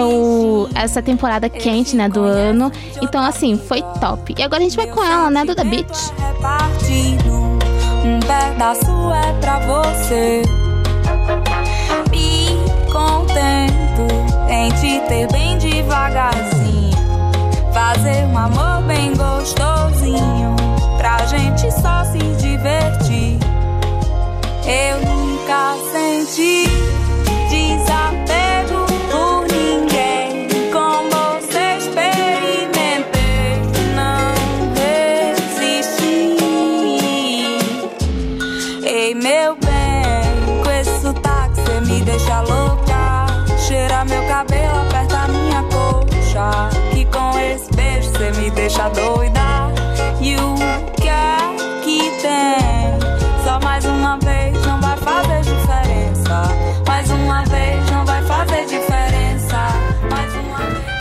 essa 0.76 1.02
temporada 1.02 1.50
quente, 1.50 1.96
né, 1.96 2.08
do 2.08 2.22
ano. 2.22 2.72
Então, 3.02 3.24
assim, 3.24 3.58
foi 3.58 3.82
top. 4.00 4.36
E 4.38 4.44
agora 4.44 4.62
a 4.62 4.64
gente 4.64 4.76
vai 4.76 4.88
com 4.88 5.04
ela, 5.04 5.30
né, 5.30 5.46
Duda. 5.46 5.64
Repartido, 5.64 7.34
um 8.06 8.20
pedaço 8.20 8.86
é 9.14 9.34
pra 9.40 9.60
você. 9.60 10.69
Tente 14.50 15.00
ter 15.08 15.32
bem 15.32 15.60
devagarzinho. 15.60 16.98
Fazer 17.72 18.26
um 18.26 18.36
amor 18.36 18.82
bem 18.88 19.14
gostosinho. 19.16 20.56
Pra 20.98 21.24
gente 21.28 21.72
só 21.72 22.04
se 22.06 22.18
divertir. 22.42 23.38
Eu 24.66 25.02
nunca 25.06 25.76
senti 25.92 26.64
desapego. 27.52 28.49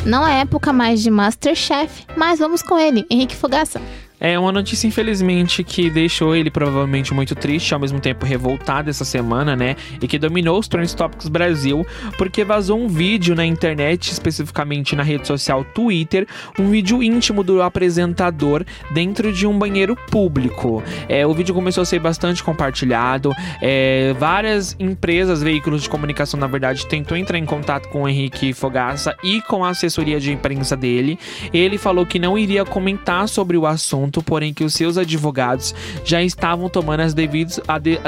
Não 0.08 0.26
é 0.26 0.40
época 0.40 0.72
mais 0.72 1.02
de 1.02 1.10
Masterchef, 1.10 2.06
mas 2.16 2.38
vamos 2.38 2.62
com 2.62 2.78
ele, 2.78 3.04
Henrique 3.10 3.36
Fogaça. 3.36 3.78
É 4.20 4.38
uma 4.38 4.50
notícia, 4.50 4.86
infelizmente, 4.86 5.62
que 5.62 5.88
deixou 5.88 6.34
ele 6.34 6.50
provavelmente 6.50 7.14
muito 7.14 7.34
triste, 7.34 7.72
ao 7.72 7.80
mesmo 7.80 8.00
tempo 8.00 8.26
revoltado 8.26 8.90
essa 8.90 9.04
semana, 9.04 9.54
né? 9.54 9.76
E 10.00 10.08
que 10.08 10.18
dominou 10.18 10.58
os 10.58 10.66
Trends 10.66 10.94
Topics 10.94 11.28
Brasil, 11.28 11.86
porque 12.16 12.44
vazou 12.44 12.80
um 12.80 12.88
vídeo 12.88 13.34
na 13.34 13.44
internet, 13.44 14.10
especificamente 14.10 14.96
na 14.96 15.02
rede 15.02 15.26
social 15.26 15.64
Twitter, 15.64 16.26
um 16.58 16.70
vídeo 16.70 17.02
íntimo 17.02 17.44
do 17.44 17.62
apresentador 17.62 18.64
dentro 18.90 19.32
de 19.32 19.46
um 19.46 19.56
banheiro 19.56 19.94
público. 20.10 20.82
É, 21.08 21.26
o 21.26 21.32
vídeo 21.32 21.54
começou 21.54 21.82
a 21.82 21.84
ser 21.84 22.00
bastante 22.00 22.42
compartilhado, 22.42 23.32
é, 23.62 24.14
várias 24.18 24.74
empresas, 24.80 25.42
veículos 25.42 25.82
de 25.82 25.88
comunicação, 25.88 26.40
na 26.40 26.46
verdade, 26.46 26.86
tentou 26.86 27.16
entrar 27.16 27.38
em 27.38 27.44
contato 27.44 27.88
com 27.88 28.02
o 28.02 28.08
Henrique 28.08 28.52
Fogaça 28.52 29.14
e 29.22 29.40
com 29.42 29.64
a 29.64 29.70
assessoria 29.70 30.18
de 30.18 30.32
imprensa 30.32 30.76
dele. 30.76 31.18
Ele 31.52 31.78
falou 31.78 32.04
que 32.04 32.18
não 32.18 32.36
iria 32.36 32.64
comentar 32.64 33.28
sobre 33.28 33.56
o 33.56 33.66
assunto, 33.66 34.07
porém 34.10 34.54
que 34.54 34.64
os 34.64 34.74
seus 34.74 34.96
advogados 34.96 35.74
já 36.04 36.22
estavam 36.22 36.68
tomando 36.68 37.00
as 37.00 37.14
devidas, 37.14 37.60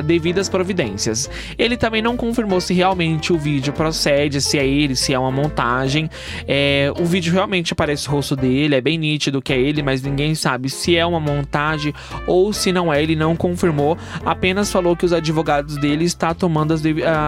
devidas 0.05 0.49
providências. 0.49 1.29
Ele 1.59 1.77
também 1.77 2.01
não 2.01 2.17
confirmou 2.17 2.61
se 2.61 2.73
realmente 2.73 3.33
o 3.33 3.39
vídeo 3.39 3.73
procede, 3.73 4.41
se 4.41 4.59
é 4.59 4.67
ele, 4.67 4.97
se 4.97 5.13
é 5.13 5.19
uma 5.19 5.31
montagem. 5.31 6.09
É, 6.47 6.93
o 6.99 7.05
vídeo 7.05 7.33
realmente 7.33 7.73
aparece 7.73 8.09
o 8.09 8.13
rosto 8.13 8.35
dele, 8.35 8.75
é 8.75 8.81
bem 8.81 8.99
nítido 8.99 9.43
que 9.43 9.53
é 9.53 9.59
ele, 9.59 9.83
mas 9.83 10.03
ninguém 10.03 10.35
sabe 10.35 10.71
se 10.71 10.97
é 10.97 11.05
uma 11.05 11.21
montagem 11.21 11.93
ou 12.27 12.53
se 12.53 12.73
não 12.73 12.93
é. 12.93 13.03
Ele 13.03 13.17
não 13.17 13.35
confirmou, 13.37 13.97
apenas 14.25 14.71
falou 14.71 14.97
que 14.97 15.05
os 15.05 15.13
advogados 15.13 15.77
dele 15.77 16.05
estão 16.05 16.35
tomando 16.35 16.73
as, 16.73 16.83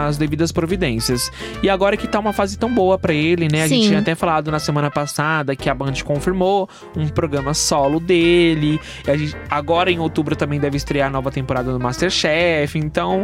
as 0.09 0.19
devidas 0.19 0.53
providências. 0.53 1.31
E 1.63 1.69
agora 1.69 1.97
que 1.97 2.07
tá 2.07 2.19
uma 2.19 2.33
fase 2.33 2.59
tão 2.59 2.73
boa 2.73 2.99
pra 2.99 3.13
ele, 3.13 3.49
né? 3.51 3.65
A 3.65 3.69
gente 3.69 3.83
Sim. 3.83 3.89
tinha 3.89 4.01
até 4.01 4.15
falado 4.15 4.51
na 4.51 4.59
semana 4.59 4.91
passada 4.91 5.57
que 5.57 5.69
a 5.69 5.75
Band 5.75 5.95
confirmou 6.05 6.69
um 6.97 7.09
programa 7.09 7.55
solo 7.55 7.99
dele. 7.99 8.62
E 8.65 8.81
a 9.11 9.17
gente- 9.17 9.37
agora 9.51 9.91
em 9.91 9.99
outubro 9.99 10.37
também 10.37 10.59
deve 10.61 10.77
estrear 10.77 11.09
a 11.09 11.11
nova 11.11 11.31
temporada 11.31 11.73
do 11.73 11.79
Masterchef. 11.81 12.79
Então, 12.79 13.23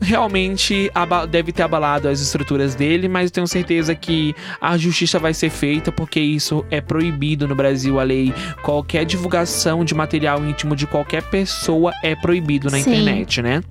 realmente 0.00 0.90
deve 1.30 1.52
ter 1.52 1.62
abalado 1.62 2.08
as 2.08 2.20
estruturas 2.20 2.74
dele, 2.74 3.08
mas 3.08 3.26
eu 3.26 3.30
tenho 3.30 3.46
certeza 3.46 3.94
que 3.94 4.34
a 4.60 4.76
justiça 4.76 5.18
vai 5.18 5.32
ser 5.32 5.50
feita 5.50 5.90
porque 5.92 6.20
isso 6.20 6.64
é 6.70 6.80
proibido 6.80 7.46
no 7.48 7.54
Brasil. 7.54 7.98
A 7.98 8.02
lei, 8.02 8.32
qualquer 8.62 9.04
divulgação 9.04 9.84
de 9.84 9.94
material 9.94 10.44
íntimo 10.44 10.74
de 10.76 10.86
qualquer 10.86 11.22
pessoa 11.24 11.92
é 12.02 12.14
proibido 12.14 12.70
na 12.70 12.78
Sim. 12.78 12.90
internet, 12.90 13.40
né? 13.42 13.62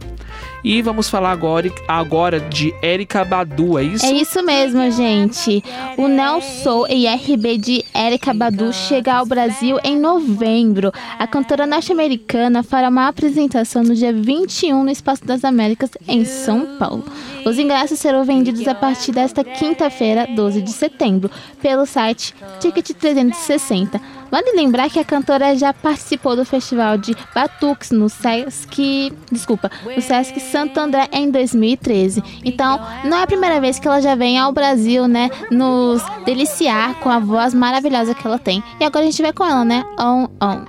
E 0.63 0.81
vamos 0.81 1.09
falar 1.09 1.31
agora, 1.31 1.69
agora 1.87 2.39
de 2.39 2.73
Erika 2.81 3.25
Badu, 3.25 3.77
é 3.77 3.83
isso? 3.83 4.05
É 4.05 4.11
isso 4.13 4.41
mesmo, 4.45 4.89
gente. 4.91 5.61
O 5.97 6.07
Nelson 6.07 6.87
e 6.87 7.05
RB 7.05 7.57
de 7.57 7.85
Erika 7.93 8.33
Badu 8.33 8.71
chega 8.71 9.13
ao 9.13 9.25
Brasil 9.25 9.77
em 9.83 9.99
novembro. 9.99 10.93
A 11.19 11.27
cantora 11.27 11.67
norte-americana 11.67 12.63
fará 12.63 12.87
uma 12.87 13.09
apresentação 13.09 13.83
no 13.83 13.93
dia 13.93 14.13
21 14.13 14.85
no 14.85 14.89
Espaço 14.89 15.25
das 15.25 15.43
Américas, 15.43 15.89
em 16.07 16.23
São 16.23 16.77
Paulo. 16.77 17.03
Os 17.45 17.59
ingressos 17.59 17.99
serão 17.99 18.23
vendidos 18.23 18.65
a 18.65 18.73
partir 18.73 19.11
desta 19.11 19.43
quinta-feira, 19.43 20.25
12 20.33 20.61
de 20.61 20.71
setembro, 20.71 21.29
pelo 21.61 21.85
site 21.85 22.33
Ticket 22.61 22.91
360. 22.91 24.22
Vale 24.33 24.51
lembrar 24.53 24.89
que 24.89 24.97
a 24.97 25.05
cantora 25.05 25.55
já 25.55 25.71
participou 25.71 26.35
do 26.35 26.43
festival 26.43 26.97
de 26.97 27.15
Batuques 27.35 27.91
no 27.91 28.09
Sesc, 28.09 29.13
desculpa, 29.31 29.69
no 29.85 30.01
Sesc 30.01 30.39
Santo 30.39 30.79
André 30.79 31.07
em 31.11 31.29
2013. 31.29 32.23
Então, 32.43 32.79
não 33.03 33.17
é 33.19 33.21
a 33.21 33.27
primeira 33.27 33.61
vez 33.61 33.77
que 33.77 33.87
ela 33.87 34.01
já 34.01 34.15
vem 34.15 34.39
ao 34.39 34.51
Brasil, 34.51 35.07
né, 35.07 35.29
nos 35.51 36.01
deliciar 36.25 36.95
com 36.95 37.09
a 37.09 37.19
voz 37.19 37.53
maravilhosa 37.53 38.15
que 38.15 38.25
ela 38.25 38.39
tem. 38.39 38.63
E 38.79 38.83
agora 38.83 39.05
a 39.05 39.07
gente 39.07 39.21
vai 39.21 39.31
com 39.31 39.45
ela, 39.45 39.63
né? 39.63 39.85
On 39.99 40.27
on. 40.41 40.65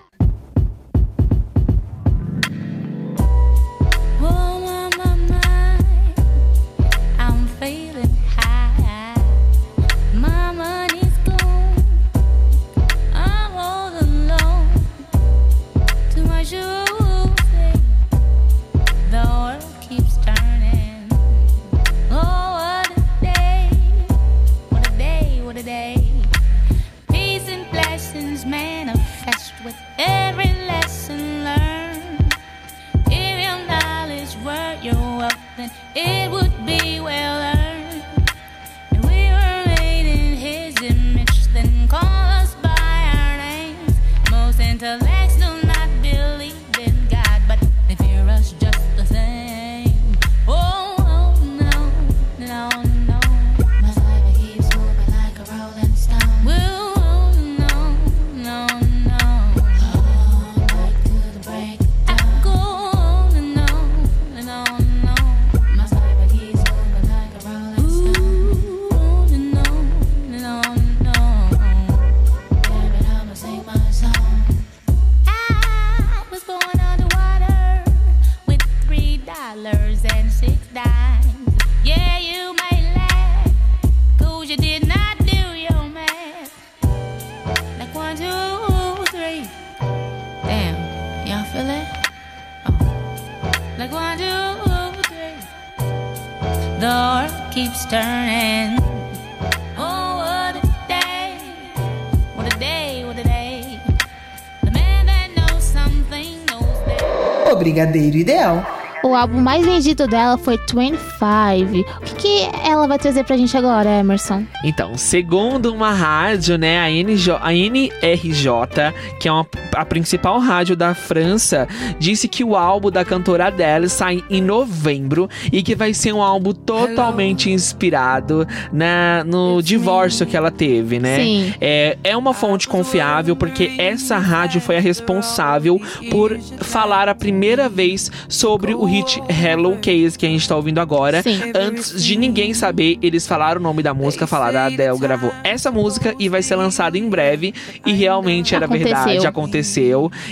Brigadeiro 107.78 108.16
Ideal. 108.16 108.64
O 109.02 109.14
álbum 109.14 109.38
mais 109.38 109.66
vendido 109.66 110.06
dela 110.06 110.38
foi 110.38 110.56
25. 110.56 111.80
O 111.80 112.00
que, 112.04 112.14
que 112.14 112.48
ela 112.66 112.86
vai 112.86 112.98
trazer 112.98 113.22
pra 113.24 113.36
gente 113.36 113.54
agora, 113.54 113.98
Emerson? 113.98 114.44
Então, 114.64 114.96
segundo 114.96 115.74
uma 115.74 115.92
rádio, 115.92 116.56
né, 116.56 116.80
a, 116.80 116.88
NJ, 116.88 117.36
a 117.42 117.52
NRJ, 117.52 118.94
que 119.20 119.28
é 119.28 119.32
uma- 119.32 119.46
a 119.74 119.84
principal 119.84 120.38
rádio 120.38 120.76
da 120.76 120.94
França, 120.94 121.68
disse 121.98 122.28
que 122.28 122.44
o 122.44 122.56
álbum 122.56 122.90
da 122.90 123.04
cantora 123.04 123.46
Adele 123.46 123.88
sai 123.88 124.22
em 124.30 124.40
novembro 124.40 125.28
e 125.52 125.62
que 125.62 125.74
vai 125.74 125.92
ser 125.92 126.12
um 126.12 126.22
álbum 126.22 126.52
totalmente 126.52 127.50
inspirado 127.50 128.46
na, 128.72 129.24
no 129.24 129.60
divórcio 129.62 130.26
que 130.26 130.36
ela 130.36 130.50
teve, 130.50 130.98
né? 130.98 131.16
Sim. 131.16 131.54
É, 131.60 131.98
é 132.04 132.16
uma 132.16 132.32
fonte 132.32 132.68
confiável 132.68 133.36
porque 133.36 133.72
essa 133.78 134.18
rádio 134.18 134.60
foi 134.60 134.76
a 134.76 134.80
responsável 134.80 135.80
por 136.10 136.38
falar 136.60 137.08
a 137.08 137.14
primeira 137.14 137.68
vez 137.68 138.10
sobre 138.28 138.74
o 138.74 138.84
hit 138.84 139.20
Hello 139.28 139.76
Case 139.76 140.18
que 140.18 140.26
a 140.26 140.28
gente 140.28 140.48
tá 140.48 140.56
ouvindo 140.56 140.78
agora. 140.78 141.22
Sim. 141.22 141.40
Antes 141.54 142.02
de 142.02 142.16
ninguém 142.16 142.54
saber, 142.54 142.98
eles 143.02 143.26
falaram 143.26 143.60
o 143.60 143.62
nome 143.62 143.82
da 143.82 143.94
música, 143.94 144.26
falaram 144.26 144.60
a 144.60 144.66
Adele 144.66 144.98
gravou 144.98 145.32
essa 145.42 145.70
música 145.70 146.14
e 146.18 146.28
vai 146.28 146.42
ser 146.42 146.56
lançada 146.56 146.96
em 146.98 147.08
breve. 147.08 147.54
E 147.84 147.92
realmente 147.92 148.54
era 148.54 148.66
Aconteceu. 148.66 148.94
verdade, 148.94 149.26
aconteceu. 149.26 149.63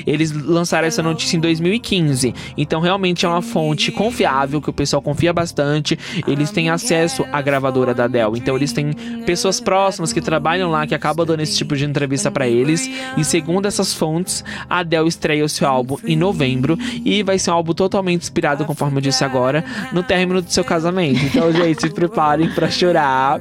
Eles 0.06 0.32
lançaram 0.32 0.86
essa 0.86 1.02
notícia 1.02 1.36
em 1.36 1.40
2015. 1.40 2.34
Então 2.56 2.80
realmente 2.80 3.24
é 3.24 3.28
uma 3.28 3.42
fonte 3.42 3.90
confiável, 3.90 4.60
que 4.60 4.70
o 4.70 4.72
pessoal 4.72 5.02
confia 5.02 5.32
bastante. 5.32 5.98
Eles 6.26 6.50
têm 6.50 6.70
acesso 6.70 7.24
à 7.32 7.40
gravadora 7.40 7.94
da 7.94 8.04
Adele. 8.04 8.38
Então 8.38 8.56
eles 8.56 8.72
têm 8.72 8.92
pessoas 9.24 9.60
próximas 9.60 10.12
que 10.12 10.20
trabalham 10.20 10.70
lá, 10.70 10.86
que 10.86 10.94
acabam 10.94 11.26
dando 11.26 11.40
esse 11.40 11.56
tipo 11.56 11.76
de 11.76 11.84
entrevista 11.84 12.30
pra 12.30 12.48
eles. 12.48 12.88
E 13.16 13.24
segundo 13.24 13.66
essas 13.66 13.94
fontes, 13.94 14.44
a 14.68 14.78
Adele 14.80 15.08
estreia 15.08 15.44
o 15.44 15.48
seu 15.48 15.66
álbum 15.68 15.96
em 16.04 16.16
novembro. 16.16 16.78
E 17.04 17.22
vai 17.22 17.38
ser 17.38 17.50
um 17.50 17.54
álbum 17.54 17.72
totalmente 17.72 18.22
inspirado, 18.22 18.64
conforme 18.64 18.98
eu 18.98 19.02
disse 19.02 19.24
agora, 19.24 19.64
no 19.92 20.02
término 20.02 20.42
do 20.42 20.50
seu 20.50 20.64
casamento. 20.64 21.20
Então, 21.24 21.52
gente, 21.52 21.82
se 21.82 21.90
preparem 21.90 22.50
pra 22.50 22.70
chorar. 22.70 23.40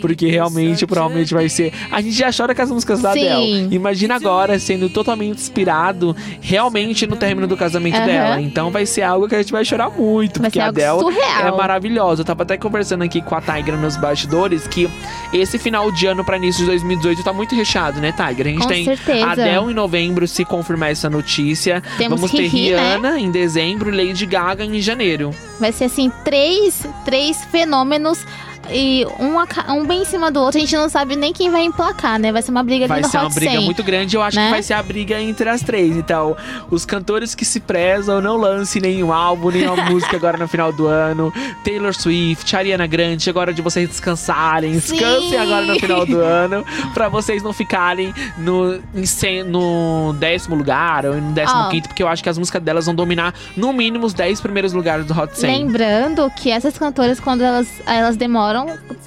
Porque 0.00 0.28
realmente, 0.28 0.86
provavelmente 0.86 1.32
vai 1.34 1.48
ser. 1.48 1.72
A 1.90 2.00
gente 2.00 2.16
já 2.16 2.30
chora 2.32 2.54
com 2.54 2.62
as 2.62 2.70
músicas 2.70 3.00
da 3.00 3.12
Sim. 3.12 3.28
Adele. 3.28 3.74
Imagina 3.74 4.16
agora 4.16 4.58
sendo 4.58 4.88
totalmente 4.88 5.31
inspirado 5.32 6.14
realmente 6.40 7.06
no 7.06 7.16
término 7.16 7.46
do 7.46 7.56
casamento 7.56 7.96
Aham. 7.96 8.06
dela. 8.06 8.40
Então 8.40 8.70
vai 8.70 8.86
ser 8.86 9.02
algo 9.02 9.28
que 9.28 9.34
a 9.34 9.38
gente 9.38 9.52
vai 9.52 9.64
chorar 9.64 9.90
muito. 9.90 10.40
Vai 10.40 10.50
porque 10.50 10.60
a 10.60 10.66
Adele 10.68 10.98
surreal. 11.00 11.46
é 11.48 11.50
maravilhosa. 11.56 12.22
Eu 12.22 12.24
tava 12.24 12.42
até 12.42 12.56
conversando 12.56 13.02
aqui 13.02 13.20
com 13.20 13.34
a 13.34 13.40
Tigra 13.40 13.76
nos 13.76 13.96
bastidores 13.96 14.66
que 14.66 14.88
esse 15.32 15.58
final 15.58 15.90
de 15.92 16.06
ano 16.06 16.24
pra 16.24 16.36
início 16.36 16.60
de 16.60 16.66
2018 16.66 17.22
tá 17.24 17.32
muito 17.32 17.54
recheado, 17.54 18.00
né, 18.00 18.12
Tigra? 18.12 18.48
A 18.48 18.52
gente 18.52 18.62
Com 18.62 18.68
tem 18.68 18.84
certeza. 18.84 19.30
Adele 19.30 19.70
em 19.70 19.74
novembro, 19.74 20.26
se 20.28 20.44
confirmar 20.44 20.90
essa 20.90 21.08
notícia. 21.10 21.82
Temos 21.98 22.20
Vamos 22.20 22.30
ter 22.36 22.46
Riri, 22.48 22.74
né? 22.74 22.88
Rihanna 22.96 23.18
em 23.20 23.30
dezembro 23.30 23.92
e 23.92 24.06
Lady 24.06 24.26
Gaga 24.26 24.64
em 24.64 24.80
janeiro. 24.80 25.30
Vai 25.58 25.72
ser 25.72 25.84
assim, 25.84 26.10
três, 26.24 26.86
três 27.04 27.44
fenômenos 27.46 28.24
e 28.70 29.06
um, 29.18 29.38
um 29.74 29.86
bem 29.86 30.02
em 30.02 30.04
cima 30.04 30.30
do 30.30 30.40
outro. 30.40 30.58
A 30.58 30.60
gente 30.60 30.76
não 30.76 30.88
sabe 30.88 31.16
nem 31.16 31.32
quem 31.32 31.50
vai 31.50 31.62
emplacar, 31.62 32.18
né? 32.18 32.32
Vai 32.32 32.42
ser 32.42 32.50
uma 32.50 32.62
briga 32.62 32.84
ali 32.84 32.88
Vai 32.88 33.00
no 33.00 33.08
ser 33.08 33.18
uma 33.18 33.26
Hot 33.26 33.34
briga 33.34 33.52
100. 33.52 33.64
muito 33.64 33.82
grande. 33.82 34.16
Eu 34.16 34.22
acho 34.22 34.36
né? 34.36 34.46
que 34.46 34.50
vai 34.50 34.62
ser 34.62 34.74
a 34.74 34.82
briga 34.82 35.20
entre 35.20 35.48
as 35.48 35.62
três. 35.62 35.96
Então, 35.96 36.36
os 36.70 36.84
cantores 36.84 37.34
que 37.34 37.44
se 37.44 37.60
prezam, 37.60 38.20
não 38.20 38.36
lance 38.36 38.80
nenhum 38.80 39.12
álbum, 39.12 39.50
nenhuma 39.50 39.84
música 39.90 40.16
agora 40.16 40.36
no 40.36 40.46
final 40.48 40.72
do 40.72 40.86
ano. 40.86 41.32
Taylor 41.64 41.94
Swift, 41.94 42.54
Ariana 42.54 42.86
Grande, 42.86 43.28
agora 43.28 43.50
é 43.50 43.54
de 43.54 43.62
vocês 43.62 43.88
descansarem. 43.88 44.78
Sim. 44.80 44.96
Descansem 44.96 45.38
agora 45.38 45.64
no 45.66 45.78
final 45.78 46.06
do 46.06 46.20
ano. 46.20 46.64
Pra 46.94 47.08
vocês 47.08 47.42
não 47.42 47.52
ficarem 47.52 48.14
no, 48.38 48.74
em 48.94 49.42
no 49.44 50.14
décimo 50.18 50.54
lugar 50.56 51.06
ou 51.06 51.14
no 51.14 51.32
décimo 51.32 51.60
Ó. 51.60 51.68
quinto, 51.68 51.88
porque 51.88 52.02
eu 52.02 52.08
acho 52.08 52.22
que 52.22 52.28
as 52.28 52.38
músicas 52.38 52.62
delas 52.62 52.86
vão 52.86 52.94
dominar 52.94 53.34
no 53.56 53.72
mínimo 53.72 54.06
os 54.06 54.14
10 54.14 54.40
primeiros 54.40 54.72
lugares 54.72 55.06
do 55.06 55.18
Hot 55.18 55.38
100. 55.38 55.64
Lembrando 55.64 56.30
que 56.36 56.50
essas 56.50 56.76
cantoras, 56.76 57.20
quando 57.20 57.42
elas, 57.42 57.68
elas 57.86 58.16
demoram 58.16 58.51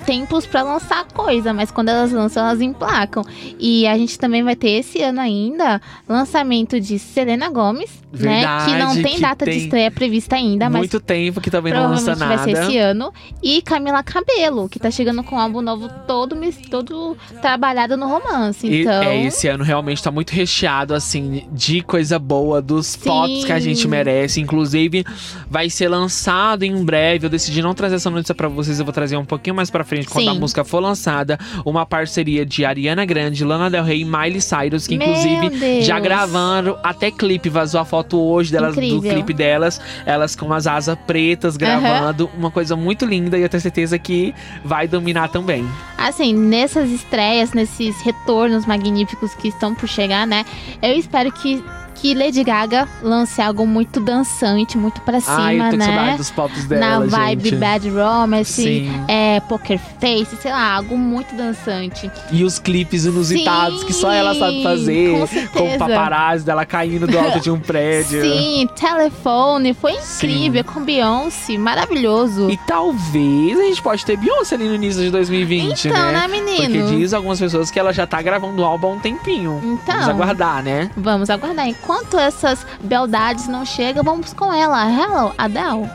tempos 0.05 0.45
pra 0.45 0.61
lançar 0.63 1.05
coisa, 1.13 1.53
mas 1.53 1.71
quando 1.71 1.89
elas 1.89 2.11
lançam, 2.11 2.43
elas 2.45 2.61
emplacam. 2.61 3.23
E 3.59 3.87
a 3.87 3.97
gente 3.97 4.17
também 4.19 4.43
vai 4.43 4.55
ter 4.55 4.69
esse 4.69 5.01
ano 5.01 5.19
ainda 5.19 5.81
lançamento 6.07 6.79
de 6.79 6.97
Selena 6.99 7.49
Gomes, 7.49 7.89
né? 8.13 8.41
Que 8.65 8.71
não 8.71 8.93
Verdade, 8.93 9.03
tem 9.03 9.15
que 9.15 9.21
data 9.21 9.45
de 9.45 9.51
tem 9.51 9.59
estreia 9.63 9.91
prevista 9.91 10.35
ainda, 10.35 10.69
mas 10.69 10.79
Muito 10.79 10.99
tempo 10.99 11.41
que 11.41 11.49
também 11.51 11.73
não 11.73 11.89
lança 11.89 12.15
provavelmente 12.15 12.37
vai 12.45 12.53
nada. 12.53 12.63
ser 12.65 12.69
esse 12.71 12.77
ano. 12.77 13.13
E 13.43 13.61
Camila 13.61 14.01
Cabelo, 14.03 14.69
que 14.69 14.79
tá 14.79 14.89
chegando 14.91 15.23
com 15.23 15.35
um 15.35 15.39
álbum 15.39 15.61
novo 15.61 15.89
todo, 16.07 16.35
todo 16.69 17.17
trabalhado 17.41 17.97
no 17.97 18.07
romance. 18.07 18.65
E- 18.67 18.81
Então. 18.81 19.03
é, 19.03 19.23
esse 19.25 19.47
ano 19.47 19.63
realmente 19.63 20.01
tá 20.01 20.11
muito 20.11 20.31
recheado, 20.31 20.93
assim, 20.93 21.45
de 21.51 21.81
coisa 21.81 22.17
boa, 22.19 22.61
dos 22.61 22.87
Sim. 22.87 22.99
pops 23.09 23.45
que 23.45 23.51
a 23.51 23.59
gente 23.59 23.87
merece. 23.87 24.39
Inclusive, 24.39 25.05
vai 25.49 25.69
ser 25.69 25.87
lançado 25.89 26.63
em 26.63 26.83
breve. 26.85 27.25
Eu 27.25 27.29
decidi 27.29 27.61
não 27.61 27.73
trazer 27.73 27.95
essa 27.95 28.09
notícia 28.09 28.35
pra 28.35 28.47
vocês, 28.47 28.79
eu 28.79 28.85
vou 28.85 28.93
trazer 28.93 29.17
um 29.17 29.25
pouquinho 29.37 29.55
mais 29.55 29.69
pra 29.69 29.83
frente, 29.83 30.07
quando 30.07 30.25
Sim. 30.25 30.31
a 30.31 30.33
música 30.33 30.63
for 30.63 30.79
lançada. 30.79 31.37
Uma 31.65 31.85
parceria 31.85 32.45
de 32.45 32.65
Ariana 32.65 33.05
Grande, 33.05 33.43
Lana 33.43 33.69
Del 33.69 33.83
Rey 33.83 34.01
e 34.01 34.05
Miley 34.05 34.41
Cyrus, 34.41 34.87
que 34.87 34.97
Meu 34.97 35.07
inclusive 35.07 35.49
Deus. 35.49 35.85
já 35.85 35.99
gravaram 35.99 36.77
até 36.83 37.11
clipe. 37.11 37.49
Vazou 37.49 37.79
a 37.79 37.85
foto 37.85 38.19
hoje 38.19 38.51
delas, 38.51 38.75
do 38.75 38.81
Incrível. 38.81 39.11
clipe 39.13 39.33
delas, 39.33 39.79
elas 40.05 40.35
com 40.35 40.51
as 40.53 40.67
asas 40.67 40.97
pretas 41.05 41.57
gravando. 41.57 42.29
Uma 42.37 42.51
coisa 42.51 42.75
muito 42.75 43.05
linda 43.05 43.37
e 43.37 43.41
eu 43.41 43.49
tenho 43.49 43.61
certeza 43.61 43.97
que 43.99 44.33
vai 44.63 44.87
dominar 44.87 45.29
também. 45.29 45.67
Assim, 45.97 46.33
nessas 46.33 46.89
estreias, 46.89 47.53
nesses 47.53 48.01
retornos 48.01 48.65
magníficos 48.65 49.33
que 49.35 49.47
estão 49.49 49.73
por 49.75 49.87
chegar, 49.87 50.25
né? 50.27 50.45
Eu 50.81 50.93
espero 50.97 51.31
que, 51.31 51.63
que 51.95 52.13
Lady 52.13 52.43
Gaga 52.43 52.87
lance 53.01 53.41
algo 53.41 53.65
muito 53.65 53.99
dançante, 53.99 54.77
muito 54.77 55.01
pra 55.01 55.19
cima, 55.19 55.35
Ai, 55.37 55.59
eu 55.59 55.63
tô 55.63 55.69
com 55.71 55.77
né? 55.77 55.85
saudade 55.85 56.17
dos 56.17 56.31
pops 56.31 56.65
dela, 56.65 56.99
Na 56.99 57.05
vibe 57.05 57.49
gente. 57.49 57.59
Bad 57.59 57.89
Romance, 57.89 58.51
Sim. 58.63 58.91
é, 59.07 59.39
Poker 59.39 59.79
Face, 59.99 60.35
sei 60.41 60.51
lá, 60.51 60.73
algo 60.75 60.97
muito 60.97 61.35
dançante. 61.35 62.11
E 62.31 62.43
os 62.43 62.59
clipes 62.59 63.05
inusitados 63.05 63.79
Sim, 63.81 63.85
que 63.87 63.93
só 63.93 64.11
ela 64.11 64.35
sabe 64.35 64.61
fazer. 64.61 65.25
com 65.51 65.59
Com 65.59 65.75
o 65.75 65.77
paparazzi 65.79 66.45
dela 66.45 66.65
caindo 66.65 67.07
do 67.07 67.17
alto 67.17 67.39
de 67.39 67.49
um 67.49 67.59
prédio. 67.61 68.21
Sim, 68.21 68.67
Telefone, 68.75 69.73
foi 69.73 69.93
incrível, 69.93 70.63
com 70.63 70.81
Beyoncé, 70.83 71.57
maravilhoso. 71.57 72.49
E 72.49 72.57
talvez 72.67 73.57
a 73.57 73.63
gente 73.63 73.81
pode 73.81 74.05
ter 74.05 74.17
Beyoncé 74.17 74.55
ali 74.55 74.67
no 74.67 74.75
início 74.75 75.01
de 75.01 75.09
2020, 75.09 75.87
então, 75.87 76.11
né? 76.11 76.11
né, 76.21 76.27
menino? 76.27 76.57
Porque 76.57 76.95
diz 76.97 77.13
algumas 77.13 77.39
pessoas 77.39 77.71
que 77.71 77.79
ela 77.79 77.93
já 77.93 78.05
tá 78.05 78.21
gravando 78.21 78.61
o 78.61 78.65
álbum 78.65 78.87
há 78.87 78.91
um 78.91 78.99
tempinho. 78.99 79.59
Então. 79.63 79.95
Vamos 79.95 80.09
aguardar, 80.09 80.61
né? 80.63 80.91
Vamos 80.95 81.29
aguardar. 81.29 81.67
Enquanto 81.67 81.84
essas 82.17 82.65
beldades 82.81 83.47
não 83.47 83.65
chegam, 83.65 84.03
vamos 84.03 84.33
com 84.33 84.53
ela. 84.53 84.89
Hello, 84.89 85.33
Adele. 85.37 85.89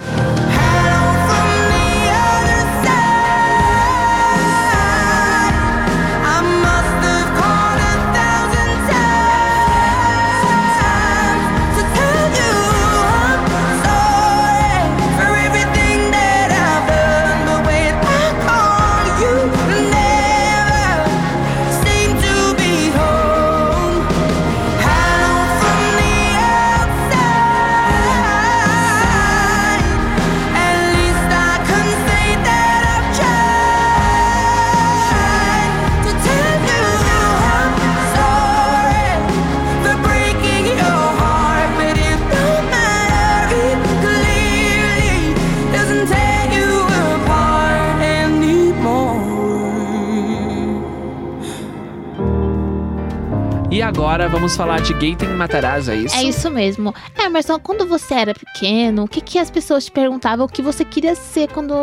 Agora 54.00 54.30
vamos 54.30 54.56
falar 54.56 54.80
de 54.80 54.94
Gaten 54.94 55.28
Matarazzo, 55.36 55.90
é 55.90 55.96
isso? 55.96 56.16
É 56.16 56.22
isso 56.22 56.50
mesmo. 56.50 56.94
Emerson, 57.22 57.58
quando 57.58 57.86
você 57.86 58.14
era 58.14 58.32
pequeno, 58.32 59.04
o 59.04 59.08
que, 59.08 59.20
que 59.20 59.38
as 59.38 59.50
pessoas 59.50 59.84
te 59.84 59.90
perguntavam 59.90 60.46
o 60.46 60.48
que 60.48 60.62
você 60.62 60.86
queria 60.86 61.14
ser 61.14 61.52
quando, 61.52 61.74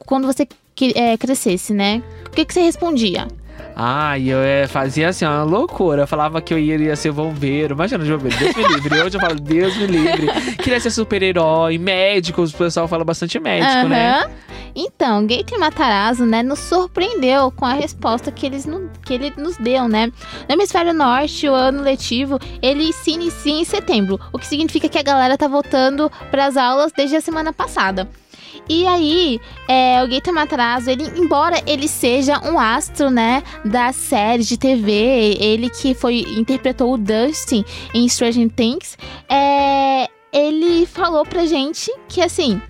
quando 0.00 0.26
você 0.26 0.46
é, 0.94 1.16
crescesse, 1.16 1.72
né? 1.72 2.02
O 2.26 2.30
que, 2.32 2.44
que 2.44 2.52
você 2.52 2.60
respondia? 2.60 3.26
Ai, 3.80 4.28
eu 4.28 4.38
é, 4.38 4.66
fazia 4.66 5.10
assim, 5.10 5.24
uma 5.24 5.44
loucura. 5.44 6.02
Eu 6.02 6.06
falava 6.08 6.42
que 6.42 6.52
eu 6.52 6.58
iria 6.58 6.96
ser 6.96 7.12
bombeiro. 7.12 7.76
Imagina 7.76 8.04
de 8.04 8.10
bombeiro, 8.10 8.36
Deus 8.36 8.56
me 8.56 8.74
livre. 8.74 9.00
Hoje 9.02 9.16
eu 9.16 9.20
falo, 9.20 9.34
Deus 9.36 9.76
me 9.76 9.86
livre. 9.86 10.26
Queria 10.56 10.80
ser 10.80 10.90
super-herói, 10.90 11.78
médico. 11.78 12.42
O 12.42 12.50
pessoal 12.50 12.88
fala 12.88 13.04
bastante 13.04 13.38
médico, 13.38 13.86
né? 13.86 14.18
Aham. 14.18 14.30
Então, 14.74 15.24
Gaten 15.26 15.58
Matarazzo, 15.58 16.26
né, 16.26 16.42
nos 16.42 16.58
surpreendeu 16.58 17.52
com 17.52 17.64
a 17.64 17.72
resposta 17.72 18.32
que, 18.32 18.46
eles, 18.46 18.66
que 19.04 19.14
ele 19.14 19.32
nos 19.36 19.56
deu, 19.56 19.88
né? 19.88 20.12
No 20.48 20.54
hemisfério 20.54 20.92
norte, 20.92 21.48
o 21.48 21.54
ano 21.54 21.82
letivo, 21.82 22.38
ele 22.60 22.92
se 22.92 23.12
inicia 23.12 23.60
em 23.60 23.64
setembro, 23.64 24.20
o 24.32 24.38
que 24.38 24.46
significa 24.46 24.88
que 24.88 24.98
a 24.98 25.02
galera 25.02 25.38
tá 25.38 25.48
voltando 25.48 26.10
para 26.30 26.46
as 26.46 26.56
aulas 26.56 26.92
desde 26.96 27.16
a 27.16 27.20
semana 27.20 27.52
passada. 27.52 28.08
E 28.68 28.86
aí, 28.86 29.40
é, 29.66 30.02
o 30.02 30.08
Gaten 30.08 30.32
Matarazzo, 30.32 30.90
ele, 30.90 31.04
embora 31.16 31.62
ele 31.66 31.88
seja 31.88 32.40
um 32.44 32.58
astro, 32.58 33.10
né, 33.10 33.42
da 33.64 33.92
série 33.92 34.42
de 34.42 34.56
TV, 34.56 35.36
ele 35.40 35.70
que 35.70 35.94
foi 35.94 36.20
interpretou 36.36 36.94
o 36.94 36.98
Dustin 36.98 37.64
em 37.94 38.08
Stranger 38.08 38.50
Things, 38.50 38.98
é, 39.28 40.08
ele 40.32 40.86
falou 40.86 41.24
pra 41.24 41.46
gente 41.46 41.90
que, 42.08 42.20
assim, 42.20 42.60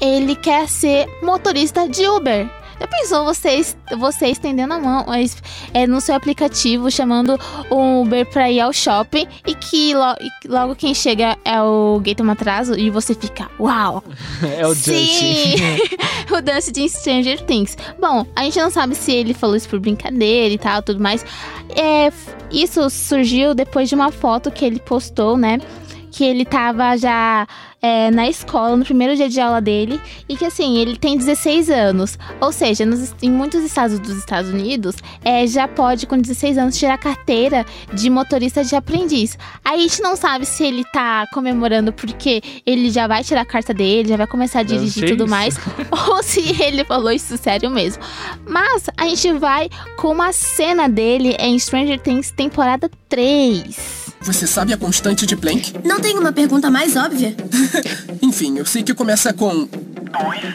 ele 0.00 0.34
quer 0.34 0.68
ser 0.68 1.06
motorista 1.22 1.88
de 1.88 2.06
Uber. 2.08 2.63
Já 2.84 2.88
pensou 2.88 3.24
você, 3.24 3.62
você 3.96 4.26
estendendo 4.26 4.74
a 4.74 4.78
mão 4.78 5.04
mas, 5.08 5.36
é, 5.72 5.86
no 5.86 6.02
seu 6.02 6.14
aplicativo, 6.14 6.90
chamando 6.90 7.40
o 7.70 8.02
Uber 8.02 8.26
pra 8.26 8.50
ir 8.50 8.60
ao 8.60 8.74
shopping 8.74 9.26
e 9.46 9.54
que 9.54 9.94
lo- 9.94 10.14
e 10.20 10.48
logo 10.48 10.76
quem 10.76 10.92
chega 10.94 11.38
é 11.46 11.62
o 11.62 11.98
gay 12.02 12.14
toma 12.14 12.32
atraso 12.34 12.78
e 12.78 12.90
você 12.90 13.14
fica, 13.14 13.50
uau! 13.58 14.04
É 14.58 14.66
o 14.66 14.74
Sim! 14.74 15.54
O 16.36 16.40
Dance 16.42 16.70
de 16.72 16.86
Stranger 16.88 17.40
Things. 17.44 17.76
Bom, 18.00 18.26
a 18.36 18.42
gente 18.44 18.58
não 18.58 18.70
sabe 18.70 18.94
se 18.94 19.12
ele 19.12 19.32
falou 19.32 19.56
isso 19.56 19.68
por 19.68 19.78
brincadeira 19.80 20.52
e 20.52 20.58
tal, 20.58 20.82
tudo 20.82 21.00
mais. 21.00 21.24
É, 21.74 22.10
isso 22.50 22.88
surgiu 22.90 23.54
depois 23.54 23.88
de 23.88 23.94
uma 23.94 24.10
foto 24.10 24.50
que 24.50 24.64
ele 24.64 24.80
postou, 24.80 25.36
né? 25.38 25.58
Que 26.10 26.24
ele 26.24 26.44
tava 26.44 26.96
já 26.96 27.46
é, 27.86 28.10
na 28.10 28.26
escola, 28.26 28.76
no 28.78 28.84
primeiro 28.84 29.14
dia 29.14 29.28
de 29.28 29.38
aula 29.38 29.60
dele. 29.60 30.00
E 30.26 30.36
que 30.38 30.44
assim, 30.46 30.78
ele 30.78 30.96
tem 30.96 31.18
16 31.18 31.68
anos. 31.68 32.18
Ou 32.40 32.50
seja, 32.50 32.86
nos- 32.86 33.14
em 33.22 33.30
muitos 33.30 33.62
estados 33.62 33.98
dos 33.98 34.16
Estados 34.16 34.50
Unidos, 34.50 34.96
é, 35.22 35.46
já 35.46 35.68
pode, 35.68 36.06
com 36.06 36.16
16 36.16 36.56
anos, 36.56 36.78
tirar 36.78 36.96
carteira 36.96 37.66
de 37.92 38.08
motorista 38.08 38.64
de 38.64 38.74
aprendiz. 38.74 39.36
Aí 39.62 39.80
a 39.80 39.82
gente 39.82 40.00
não 40.00 40.16
sabe 40.16 40.46
se 40.46 40.64
ele 40.64 40.82
tá 40.92 41.26
comemorando 41.34 41.92
porque 41.92 42.40
ele 42.64 42.90
já 42.90 43.06
vai 43.06 43.22
tirar 43.22 43.42
a 43.42 43.44
carta 43.44 43.74
dele, 43.74 44.08
já 44.08 44.16
vai 44.16 44.26
começar 44.26 44.60
a 44.60 44.62
dirigir 44.62 45.04
e 45.04 45.08
tudo 45.08 45.24
isso. 45.24 45.30
mais, 45.30 45.58
ou 46.08 46.22
se 46.22 46.40
ele 46.62 46.84
falou 46.84 47.10
isso 47.12 47.36
sério 47.36 47.70
mesmo. 47.70 48.02
Mas 48.48 48.86
a 48.96 49.06
gente 49.08 49.30
vai 49.34 49.68
com 49.98 50.08
uma 50.10 50.32
cena 50.32 50.88
dele 50.88 51.36
em 51.38 51.58
Stranger 51.58 52.00
Things 52.00 52.30
temporada 52.30 52.90
3. 53.10 54.03
Você 54.24 54.46
sabe 54.46 54.72
a 54.72 54.76
constante 54.78 55.26
de 55.26 55.36
Planck? 55.36 55.74
Não 55.84 56.00
tem 56.00 56.18
uma 56.18 56.32
pergunta 56.32 56.70
mais 56.70 56.96
óbvia? 56.96 57.34
Enfim, 58.22 58.56
eu 58.58 58.64
sei 58.64 58.82
que 58.82 58.94
começa 58.94 59.32
com. 59.34 59.66
2, 59.66 59.68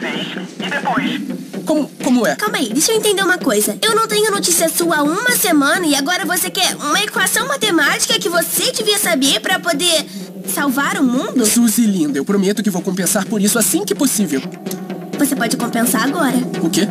6 0.00 0.26
e 0.58 0.70
depois. 0.70 1.40
Como, 1.64 1.88
como 2.02 2.26
é? 2.26 2.34
Calma 2.34 2.56
aí, 2.58 2.68
deixa 2.70 2.90
eu 2.90 2.96
entender 2.96 3.22
uma 3.22 3.38
coisa. 3.38 3.78
Eu 3.80 3.94
não 3.94 4.08
tenho 4.08 4.30
notícia 4.32 4.68
sua 4.68 4.98
há 4.98 5.02
uma 5.04 5.30
semana 5.36 5.86
e 5.86 5.94
agora 5.94 6.24
você 6.24 6.50
quer 6.50 6.74
uma 6.74 7.00
equação 7.00 7.46
matemática 7.46 8.18
que 8.18 8.28
você 8.28 8.72
devia 8.72 8.98
saber 8.98 9.38
pra 9.38 9.60
poder 9.60 10.04
salvar 10.48 10.98
o 10.98 11.04
mundo? 11.04 11.46
Suzy 11.46 11.86
linda, 11.86 12.18
eu 12.18 12.24
prometo 12.24 12.64
que 12.64 12.70
vou 12.70 12.82
compensar 12.82 13.24
por 13.26 13.40
isso 13.40 13.56
assim 13.56 13.84
que 13.84 13.94
possível. 13.94 14.42
Você 15.16 15.36
pode 15.36 15.56
compensar 15.56 16.04
agora. 16.04 16.36
O 16.60 16.68
quê? 16.70 16.88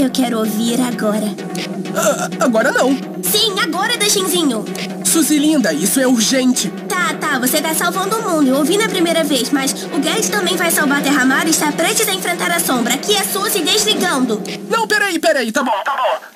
Eu 0.00 0.08
quero 0.10 0.38
ouvir 0.38 0.80
agora. 0.80 1.26
Ah, 1.94 2.44
agora 2.46 2.72
não. 2.72 2.88
Sim, 3.22 3.60
agora, 3.60 3.98
Daxinzinho. 3.98 4.64
Suzy 5.04 5.38
linda, 5.38 5.74
isso 5.74 6.00
é 6.00 6.06
urgente. 6.06 6.70
Tá, 6.88 7.12
tá, 7.12 7.38
você 7.38 7.60
tá 7.60 7.74
salvando 7.74 8.16
o 8.16 8.22
mundo. 8.22 8.48
Eu 8.48 8.56
ouvi 8.56 8.78
na 8.78 8.88
primeira 8.88 9.22
vez, 9.22 9.50
mas 9.50 9.74
o 9.84 9.98
Guedes 9.98 10.30
também 10.30 10.56
vai 10.56 10.70
salvar 10.70 11.00
a 11.00 11.02
Terra-Mar 11.02 11.46
e 11.46 11.50
está 11.50 11.70
prestes 11.70 12.08
a 12.08 12.14
enfrentar 12.14 12.50
a 12.50 12.58
sombra. 12.58 12.94
Aqui 12.94 13.14
é 13.14 13.22
Suzy 13.22 13.60
desligando. 13.60 14.42
Não, 14.70 14.88
peraí, 14.88 15.18
peraí, 15.18 15.52
tá 15.52 15.62
bom. 15.62 15.82
Tá 15.84 15.94
bom. 15.94 16.26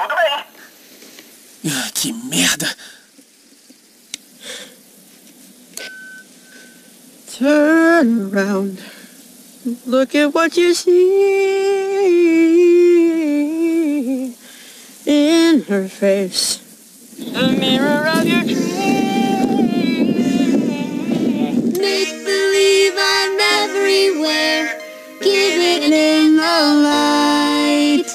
Tudo 0.00 0.14
bem. 0.14 1.72
Ah, 1.72 1.90
que 1.92 2.12
merda. 2.12 2.72
Turn 7.36 8.30
around. 8.32 8.78
Look 9.64 10.14
at 10.14 10.32
what 10.32 10.56
you 10.56 10.72
see 10.72 10.94
in 15.04 15.62
her 15.62 15.88
face. 15.88 16.58
The 17.18 17.56
mirror 17.58 18.06
of 18.06 18.24
your 18.24 18.42
dreams. 18.42 18.58
Make 21.76 22.24
believe 22.24 22.92
I'm 22.96 23.40
everywhere. 23.40 24.78
Give 25.20 25.60
it 25.60 25.82
in 25.92 26.36
the 26.36 26.62
light. 26.84 28.06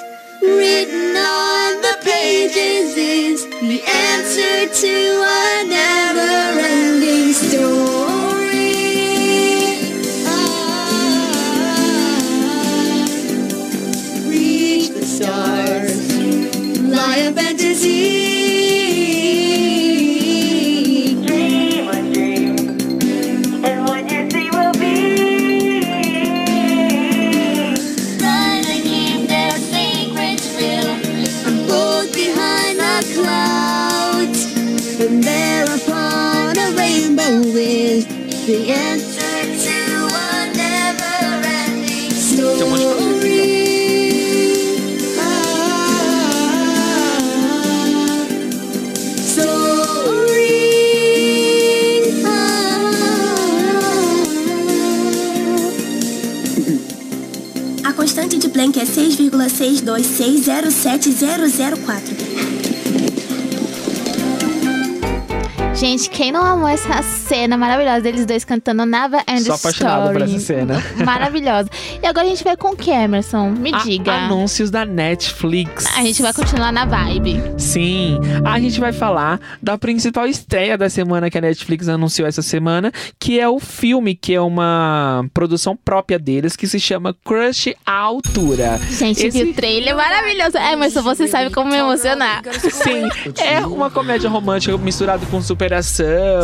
Written 0.41 1.17
on 1.17 1.81
the 1.81 1.97
pages 2.03 2.95
is 2.95 3.45
the 3.45 3.83
answer 3.85 4.67
to 4.73 5.23
a 5.27 5.65
never 5.67 6.59
ending 6.61 7.33
story. 7.33 7.92
A 17.73 18.22
6,626070004. 59.53 62.22
Gente, 65.83 66.09
quem 66.09 66.31
não 66.31 66.41
amou 66.45 66.69
essa 66.69 67.01
cena 67.03 67.57
maravilhosa 67.57 67.99
deles 67.99 68.25
dois 68.25 68.45
cantando 68.45 68.85
Never 68.85 69.21
End 69.27 69.43
Sou 69.43 69.55
apaixonado 69.55 70.13
por 70.13 70.21
Story? 70.21 70.35
essa 70.35 70.45
cena. 70.45 70.83
Maravilhosa. 71.05 71.69
E 72.01 72.07
agora 72.07 72.25
a 72.25 72.29
gente 72.29 72.41
vai 72.41 72.55
com 72.55 72.69
o 72.69 72.75
que, 72.77 72.89
Emerson? 72.89 73.49
Me 73.49 73.73
A- 73.73 73.79
diga. 73.79 74.13
Anúncios 74.13 74.71
da 74.71 74.85
Netflix. 74.85 75.85
A 75.97 76.01
gente 76.03 76.21
vai 76.21 76.31
continuar 76.31 76.71
na 76.71 76.85
vibe. 76.85 77.43
Sim, 77.57 78.17
a 78.45 78.57
gente 78.61 78.79
vai 78.79 78.93
falar 78.93 79.41
da 79.61 79.77
principal 79.77 80.25
estreia 80.25 80.77
da 80.77 80.89
semana 80.89 81.29
que 81.29 81.37
a 81.37 81.41
Netflix 81.41 81.89
anunciou 81.89 82.29
essa 82.29 82.41
semana, 82.41 82.89
que 83.19 83.37
é 83.37 83.49
o 83.49 83.59
filme, 83.59 84.15
que 84.15 84.33
é 84.33 84.39
uma 84.39 85.25
produção 85.33 85.75
própria 85.75 86.17
deles, 86.17 86.55
que 86.55 86.65
se 86.65 86.79
chama 86.79 87.13
Crush 87.25 87.75
à 87.85 87.91
Altura. 87.97 88.79
Gente, 88.89 89.27
Esse- 89.27 89.43
o 89.43 89.53
trailer 89.53 89.97
maravilhoso. 89.97 90.57
Emerson, 90.57 91.01
você 91.01 91.27
sabe 91.27 91.49
como 91.53 91.69
me 91.69 91.75
emocionar. 91.77 92.41
Sim, 92.71 93.09
é 93.37 93.59
uma 93.65 93.89
comédia 93.91 94.29
romântica 94.29 94.77
misturada 94.77 95.25
com 95.25 95.41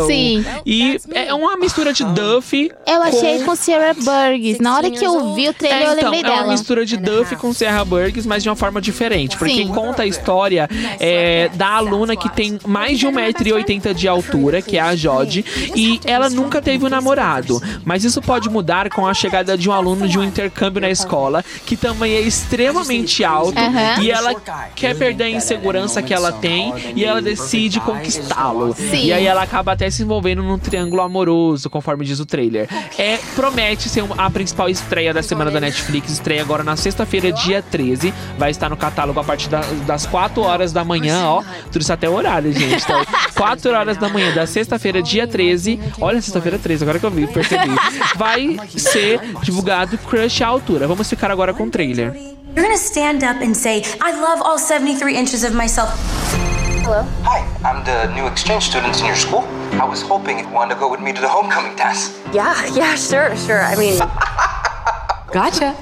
Sim. 0.08 0.44
E 0.66 1.00
é 1.14 1.34
uma 1.34 1.58
mistura 1.58 1.94
de 1.94 2.04
Duffy. 2.04 2.72
Eu 2.88 3.02
achei 3.04 3.44
com 3.44 3.56
Sarah 3.56 3.94
Burgess. 3.94 4.60
Na 4.62 4.76
hora 4.76 4.90
que 4.90 5.04
eu 5.06 5.34
vi 5.34 5.50
o 5.50 5.54
trailer, 5.54 5.82
É, 5.82 5.90
eu 5.90 5.98
então, 5.98 6.12
lembrei 6.12 6.32
é 6.32 6.34
uma 6.36 6.42
dela. 6.44 6.52
mistura 6.52 6.86
de 6.86 6.98
Duffy 6.98 7.36
com 7.38 7.54
Sarah 7.54 7.86
Burgess, 7.86 8.28
mas 8.28 8.44
de 8.44 8.50
uma 8.50 8.56
forma 8.56 8.82
diferente. 8.82 9.38
Porque 9.38 9.54
Sim. 9.56 9.68
conta 9.70 10.04
a 10.04 10.06
história 10.06 10.68
é, 11.00 11.50
da 11.54 11.68
aluna 11.70 12.16
que 12.16 12.30
tem 12.30 12.58
mais 12.66 12.98
de 13.00 13.08
1,80m 13.08 13.94
de 13.94 14.08
altura, 14.08 14.62
que 14.62 14.78
é 14.78 14.82
a 14.82 14.96
Jodi, 14.96 15.44
e 15.76 16.00
ela 16.06 16.30
nunca 16.30 16.62
teve 16.62 16.86
um 16.86 16.90
namorado. 16.90 17.62
Mas 17.86 18.04
isso 18.04 18.22
pode 18.22 18.50
mudar 18.50 18.90
com 18.90 19.06
a 19.08 19.14
chegada 19.14 19.58
de 19.58 19.70
um 19.70 19.74
aluno 19.74 20.08
de 20.08 20.18
um 20.18 20.24
intercâmbio 20.24 20.82
na 20.82 20.90
escola, 20.90 21.44
que 21.66 21.76
também 21.76 22.14
é 22.14 22.22
extremamente 22.22 23.24
alto, 23.24 23.58
Aham. 23.58 24.02
e 24.02 24.12
ela 24.12 24.34
quer 24.76 24.96
perder 24.98 25.26
a 25.26 25.30
insegurança 25.30 26.02
que 26.02 26.14
ela 26.14 26.32
tem, 26.32 26.74
e 26.96 27.04
ela 27.06 27.22
decide 27.22 27.80
conquistá-lo. 27.80 28.76
Sim. 28.76 29.06
E 29.06 29.14
aí 29.14 29.19
ela 29.26 29.44
acaba 29.44 29.72
até 29.74 29.90
se 29.90 30.04
envolvendo 30.04 30.42
num 30.44 30.58
triângulo 30.58 31.02
amoroso, 31.02 31.70
conforme 31.70 32.06
diz 32.06 32.20
o 32.20 32.26
trailer. 32.26 32.68
É, 32.98 33.18
promete 33.36 33.90
ser 33.90 34.04
a 34.18 34.30
principal 34.30 34.70
estreia 34.70 35.14
da 35.14 35.22
semana 35.24 35.52
da 35.52 35.60
Netflix. 35.60 36.12
Estreia 36.12 36.42
agora 36.42 36.64
na 36.64 36.76
sexta-feira, 36.76 37.32
dia 37.32 37.62
13. 37.62 38.14
Vai 38.38 38.52
estar 38.52 38.70
no 38.70 38.78
catálogo 38.78 39.20
a 39.20 39.24
partir 39.24 39.50
da- 39.50 39.62
das 39.86 40.06
4 40.06 40.42
horas 40.42 40.72
da 40.72 40.84
manhã, 40.84 41.24
ó. 41.26 41.44
Tudo 41.72 41.82
isso 41.82 41.94
até 41.94 42.10
o 42.10 42.14
horário, 42.14 42.52
gente. 42.54 42.84
Então, 42.84 43.02
4 43.36 43.72
horas 43.72 43.98
da 43.98 44.10
manhã 44.10 44.34
da 44.34 44.46
sexta-feira, 44.48 45.02
dia 45.02 45.28
13. 45.28 45.80
Olha, 46.00 46.22
sexta-feira 46.22 46.58
13, 46.60 46.84
agora 46.84 47.00
que 47.00 47.06
eu 47.06 47.12
vi, 47.12 47.28
percebi. 47.28 47.70
Vai 48.16 48.58
ser 48.78 49.20
divulgado 49.42 49.98
Crush 49.98 50.42
à 50.42 50.48
altura. 50.48 50.88
Vamos 50.88 51.10
ficar 51.10 51.32
agora 51.32 51.54
com 51.54 51.64
o 51.64 51.70
trailer. 51.70 52.14
You're 52.56 52.64
gonna 52.64 52.74
stand 52.76 53.20
up 53.30 53.44
and 53.46 53.54
say, 53.54 53.84
I 54.02 54.12
love 54.20 54.42
all 54.42 54.58
73 54.58 55.16
inches 55.16 55.44
of 55.44 55.54
myself. 55.56 55.92
Hi, 56.90 57.46
I'm 57.64 57.86
the 57.86 58.12
new 58.16 58.26
exchange 58.26 58.64
student 58.64 59.00
in 59.00 59.06
your 59.06 59.16
school. 59.16 59.42
I 59.74 59.86
was 59.86 60.02
hoping 60.02 60.40
you 60.40 60.50
wanted 60.50 60.74
to 60.74 60.80
go 60.80 60.90
with 60.90 61.00
me 61.00 61.14
to 61.14 61.22
the 61.22 61.28
homecoming 61.28 61.76
dance. 61.76 62.20
Yeah, 62.34 62.66
yeah, 62.74 62.96
sure, 62.96 63.36
sure. 63.38 63.62
I 63.62 63.76
mean, 63.76 64.00
gotcha. 65.32 65.78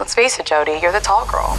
Let's 0.00 0.14
face 0.14 0.40
it, 0.40 0.46
Jody, 0.46 0.80
you're 0.82 0.90
the 0.90 0.98
tall 0.98 1.26
girl. 1.30 1.54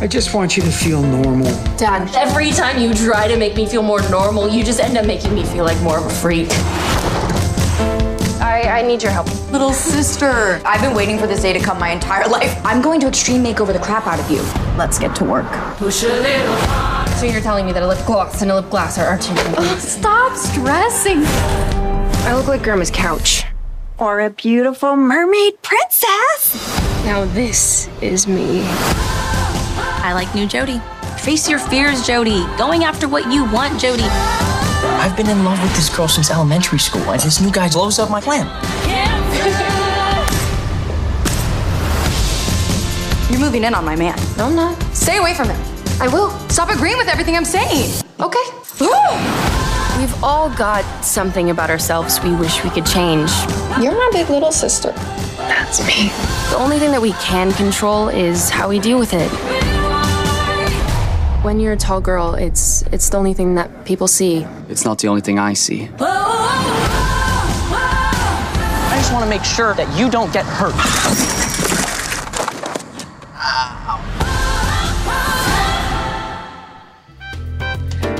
I 0.00 0.06
just 0.08 0.32
want 0.32 0.56
you 0.56 0.62
to 0.62 0.70
feel 0.70 1.02
normal. 1.02 1.50
Dad, 1.76 2.08
every 2.14 2.52
time 2.52 2.80
you 2.80 2.94
try 2.94 3.26
to 3.26 3.36
make 3.36 3.56
me 3.56 3.66
feel 3.66 3.82
more 3.82 4.08
normal, 4.08 4.48
you 4.48 4.62
just 4.62 4.78
end 4.78 4.96
up 4.96 5.04
making 5.04 5.34
me 5.34 5.42
feel 5.42 5.64
like 5.64 5.80
more 5.82 5.98
of 5.98 6.06
a 6.06 6.10
freak. 6.10 6.50
I, 8.62 8.80
I 8.80 8.82
I 8.82 8.86
need 8.86 9.00
your 9.02 9.12
help. 9.12 9.28
Little 9.52 9.72
sister, 9.72 10.60
I've 10.64 10.80
been 10.80 10.94
waiting 10.94 11.16
for 11.16 11.28
this 11.28 11.40
day 11.42 11.52
to 11.52 11.60
come 11.60 11.78
my 11.78 11.90
entire 11.90 12.28
life. 12.28 12.60
I'm 12.64 12.82
going 12.82 12.98
to 13.00 13.06
extreme 13.06 13.44
makeover 13.44 13.72
the 13.72 13.78
crap 13.78 14.08
out 14.08 14.18
of 14.18 14.28
you. 14.28 14.42
Let's 14.76 14.98
get 14.98 15.14
to 15.16 15.24
work. 15.24 15.46
So 15.80 17.26
you're 17.26 17.40
telling 17.40 17.66
me 17.66 17.72
that 17.72 17.82
a 17.84 17.86
lip 17.86 18.04
gloss 18.04 18.42
and 18.42 18.50
a 18.50 18.56
lip 18.56 18.70
glass 18.70 18.98
are 18.98 19.12
interchangeable? 19.14 19.62
Stop 19.78 20.36
stressing. 20.36 21.22
I 22.26 22.34
look 22.34 22.48
like 22.48 22.64
Grandma's 22.64 22.90
couch. 22.90 23.44
Or 23.98 24.20
a 24.20 24.30
beautiful 24.30 24.96
mermaid 24.96 25.62
princess. 25.62 26.56
Now 27.04 27.24
this 27.26 27.88
is 28.00 28.26
me. 28.26 28.62
I 30.04 30.12
like 30.12 30.34
new 30.34 30.48
Jody. 30.48 30.80
Face 31.18 31.48
your 31.48 31.60
fears, 31.60 32.04
Jody. 32.04 32.44
Going 32.58 32.82
after 32.82 33.06
what 33.06 33.32
you 33.32 33.44
want, 33.52 33.80
Jody. 33.80 34.08
I've 35.00 35.16
been 35.16 35.28
in 35.28 35.44
love 35.44 35.62
with 35.62 35.74
this 35.74 35.88
girl 35.88 36.08
since 36.08 36.30
elementary 36.30 36.78
school, 36.78 37.02
and 37.10 37.20
this 37.20 37.40
new 37.40 37.50
guy 37.50 37.68
blows 37.68 37.98
up 37.98 38.10
my 38.10 38.20
plan. 38.20 38.46
You're 43.30 43.40
moving 43.40 43.64
in 43.64 43.74
on 43.74 43.84
my 43.84 43.96
man. 43.96 44.18
No, 44.36 44.46
I'm 44.46 44.54
not. 44.54 44.80
Stay 44.94 45.18
away 45.18 45.34
from 45.34 45.48
him. 45.48 45.60
I 46.00 46.08
will. 46.08 46.30
Stop 46.48 46.70
agreeing 46.70 46.98
with 46.98 47.08
everything 47.08 47.36
I'm 47.36 47.44
saying. 47.44 48.02
Okay. 48.20 48.44
We've 49.98 50.24
all 50.24 50.50
got 50.50 50.84
something 51.04 51.50
about 51.50 51.70
ourselves 51.70 52.20
we 52.22 52.34
wish 52.34 52.62
we 52.64 52.70
could 52.70 52.86
change. 52.86 53.30
You're 53.80 53.92
my 53.92 54.10
big 54.12 54.28
little 54.30 54.52
sister. 54.52 54.92
That's 55.36 55.86
me. 55.86 56.08
The 56.50 56.56
only 56.56 56.78
thing 56.78 56.90
that 56.90 57.00
we 57.00 57.12
can 57.12 57.52
control 57.52 58.08
is 58.08 58.50
how 58.50 58.68
we 58.68 58.78
deal 58.78 58.98
with 58.98 59.12
it. 59.14 59.30
When 61.42 61.58
you're 61.58 61.72
a 61.72 61.76
tall 61.76 62.00
girl, 62.00 62.34
it's 62.34 62.82
it's 62.92 63.10
the 63.10 63.16
only 63.16 63.34
thing 63.34 63.56
that 63.56 63.84
people 63.84 64.06
see. 64.06 64.46
It's 64.68 64.84
not 64.84 65.00
the 65.00 65.08
only 65.08 65.22
thing 65.22 65.40
I 65.40 65.54
see. 65.54 65.88
I 65.98 66.14
just 68.96 69.12
want 69.12 69.24
to 69.24 69.28
make 69.28 69.42
sure 69.42 69.74
that 69.74 69.92
you 69.98 70.08
don't 70.08 70.32
get 70.32 70.46
hurt. 70.46 71.31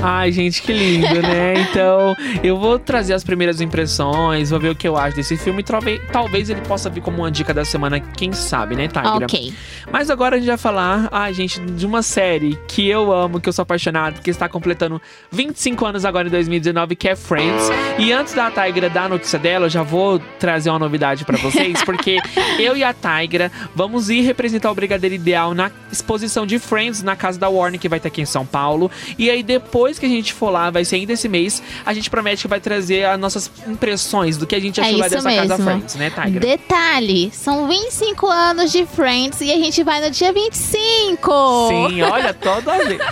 Ai, 0.05 0.33
gente, 0.33 0.61
que 0.61 0.73
lindo, 0.73 1.21
né? 1.21 1.53
Então, 1.61 2.13
eu 2.43 2.57
vou 2.57 2.77
trazer 2.77 3.13
as 3.13 3.23
primeiras 3.23 3.61
impressões, 3.61 4.49
vou 4.49 4.59
ver 4.59 4.69
o 4.69 4.75
que 4.75 4.85
eu 4.85 4.97
acho 4.97 5.15
desse 5.15 5.37
filme. 5.37 5.63
Talvez, 5.63 6.01
talvez 6.11 6.49
ele 6.49 6.59
possa 6.59 6.89
vir 6.89 6.99
como 6.99 7.19
uma 7.19 7.31
dica 7.31 7.53
da 7.53 7.63
semana, 7.63 8.01
quem 8.01 8.33
sabe, 8.33 8.75
né, 8.75 8.89
Tigra? 8.89 9.25
Ok. 9.25 9.53
Mas 9.89 10.09
agora 10.09 10.35
a 10.35 10.39
gente 10.39 10.47
vai 10.49 10.57
falar, 10.57 11.07
ai, 11.09 11.33
gente, 11.33 11.61
de 11.61 11.85
uma 11.85 12.01
série 12.01 12.59
que 12.67 12.85
eu 12.85 13.13
amo, 13.13 13.39
que 13.39 13.47
eu 13.47 13.53
sou 13.53 13.63
apaixonado, 13.63 14.21
que 14.21 14.29
está 14.29 14.49
completando 14.49 15.01
25 15.31 15.85
anos 15.85 16.03
agora 16.03 16.27
em 16.27 16.31
2019, 16.31 16.97
que 16.97 17.07
é 17.07 17.15
Friends. 17.15 17.69
E 17.97 18.11
antes 18.11 18.33
da 18.33 18.51
Tigra 18.51 18.89
dar 18.89 19.05
a 19.05 19.09
notícia 19.09 19.39
dela, 19.39 19.67
eu 19.67 19.69
já 19.69 19.83
vou 19.83 20.19
trazer 20.37 20.69
uma 20.69 20.79
novidade 20.79 21.23
pra 21.23 21.37
vocês, 21.37 21.81
porque 21.85 22.17
eu 22.59 22.75
e 22.75 22.83
a 22.83 22.93
Tigra 22.93 23.49
vamos 23.73 24.09
ir 24.09 24.19
representar 24.21 24.69
o 24.69 24.75
Brigadeiro 24.75 25.15
Ideal 25.15 25.53
na 25.53 25.71
exposição 25.89 26.45
de 26.45 26.59
Friends 26.59 27.01
na 27.01 27.15
casa 27.15 27.39
da 27.39 27.47
Warner, 27.47 27.79
que 27.79 27.87
vai 27.87 28.01
ter 28.01 28.09
aqui 28.09 28.21
em 28.21 28.25
São 28.25 28.45
Paulo. 28.45 28.91
E 29.17 29.29
aí, 29.29 29.41
depois 29.41 29.92
que 29.99 30.05
a 30.05 30.09
gente 30.09 30.33
for 30.33 30.49
lá, 30.49 30.69
vai 30.69 30.83
ser 30.85 30.97
ainda 30.97 31.13
esse 31.13 31.27
mês, 31.27 31.61
a 31.85 31.93
gente 31.93 32.09
promete 32.09 32.43
que 32.43 32.47
vai 32.47 32.59
trazer 32.59 33.05
as 33.05 33.19
nossas 33.19 33.49
impressões 33.67 34.37
do 34.37 34.45
que 34.47 34.55
a 34.55 34.59
gente 34.59 34.79
É 34.79 34.83
achou 34.83 34.97
lá 34.99 35.07
isso 35.07 35.15
dessa 35.15 35.29
casa 35.35 35.57
mesmo. 35.57 35.63
Friends, 35.63 35.95
né, 35.95 36.09
Tigra? 36.09 36.39
Detalhe, 36.39 37.31
são 37.33 37.67
25 37.67 38.27
anos 38.27 38.71
de 38.71 38.85
Friends 38.85 39.41
e 39.41 39.51
a 39.51 39.55
gente 39.55 39.83
vai 39.83 40.01
no 40.01 40.09
dia 40.11 40.31
25. 40.31 41.67
Sim, 41.69 42.01
olha, 42.03 42.33
toda 42.33 42.77
vez. 42.85 42.99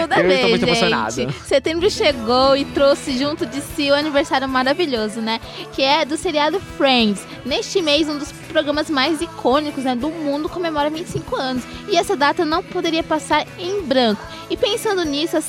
Toda 0.00 0.16
eu 0.16 0.22
vez, 0.22 0.34
estou 0.34 0.50
muito 0.50 0.66
gente. 0.66 0.84
emocionado. 0.84 1.34
Setembro 1.44 1.90
chegou 1.90 2.56
e 2.56 2.64
trouxe 2.64 3.16
junto 3.18 3.46
de 3.46 3.60
si 3.60 3.90
o 3.90 3.94
aniversário 3.94 4.48
maravilhoso, 4.48 5.20
né? 5.20 5.40
Que 5.72 5.82
é 5.82 6.04
do 6.04 6.16
seriado 6.16 6.60
Friends. 6.76 7.22
Neste 7.44 7.80
mês, 7.82 8.08
um 8.08 8.18
dos 8.18 8.32
programas 8.32 8.88
mais 8.88 9.20
icônicos 9.20 9.84
né, 9.84 9.94
do 9.94 10.08
mundo 10.08 10.48
comemora 10.48 10.88
25 10.90 11.36
anos. 11.36 11.64
E 11.88 11.96
essa 11.96 12.16
data 12.16 12.44
não 12.44 12.62
poderia 12.62 13.02
passar 13.02 13.46
em 13.58 13.82
branco. 13.82 14.22
E 14.48 14.56
pensando 14.56 15.04
nisso, 15.04 15.36
a 15.36 15.40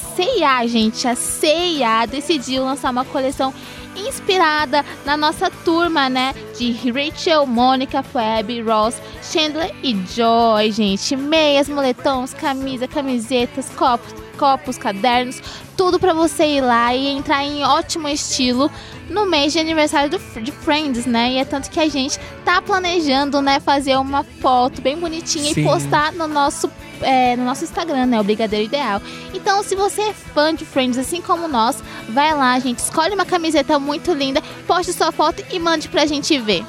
C&A, 0.45 0.67
gente, 0.67 1.07
a 1.07 1.15
C&A 1.15 2.05
decidiu 2.05 2.63
lançar 2.63 2.91
uma 2.91 3.03
coleção 3.03 3.51
inspirada 3.95 4.85
na 5.03 5.17
nossa 5.17 5.49
turma, 5.49 6.07
né? 6.07 6.35
De 6.55 6.71
Rachel, 6.91 7.47
Mônica, 7.47 8.03
Phoebe, 8.03 8.61
Ross, 8.61 9.01
Chandler 9.23 9.73
e 9.81 9.97
Joy, 10.05 10.71
gente. 10.71 11.15
Meias, 11.15 11.67
moletons, 11.67 12.33
camisa, 12.33 12.87
camisetas, 12.87 13.69
copos, 13.69 14.13
copos, 14.37 14.77
cadernos, 14.77 15.41
tudo 15.75 15.99
pra 15.99 16.13
você 16.13 16.45
ir 16.45 16.61
lá 16.61 16.93
e 16.93 17.07
entrar 17.07 17.43
em 17.43 17.63
ótimo 17.63 18.07
estilo 18.07 18.69
no 19.09 19.25
mês 19.25 19.53
de 19.53 19.59
aniversário 19.59 20.09
do, 20.09 20.41
de 20.41 20.51
Friends, 20.51 21.05
né? 21.05 21.33
E 21.33 21.37
é 21.37 21.45
tanto 21.45 21.69
que 21.69 21.79
a 21.79 21.87
gente 21.87 22.19
tá 22.43 22.61
planejando, 22.61 23.41
né, 23.41 23.59
fazer 23.59 23.97
uma 23.97 24.23
foto 24.23 24.81
bem 24.81 24.97
bonitinha 24.97 25.53
Sim. 25.53 25.61
e 25.61 25.63
postar 25.63 26.11
no 26.13 26.27
nosso 26.27 26.69
é, 27.01 27.35
no 27.35 27.43
nosso 27.43 27.63
Instagram, 27.63 28.05
né? 28.05 28.19
O 28.19 28.23
Brigadeiro 28.23 28.65
Ideal. 28.65 29.01
Então, 29.33 29.61
se 29.63 29.75
você 29.75 30.01
é 30.01 30.13
fã 30.13 30.53
de 30.53 30.65
Friends, 30.65 30.97
assim 30.97 31.21
como 31.21 31.47
nós, 31.47 31.83
vai 32.09 32.33
lá, 32.33 32.57
gente. 32.59 32.79
Escolhe 32.79 33.13
uma 33.13 33.25
camiseta 33.25 33.77
muito 33.77 34.13
linda, 34.13 34.41
poste 34.65 34.93
sua 34.93 35.11
foto 35.11 35.43
e 35.51 35.59
mande 35.59 35.89
pra 35.89 36.05
gente 36.05 36.37
ver. 36.39 36.63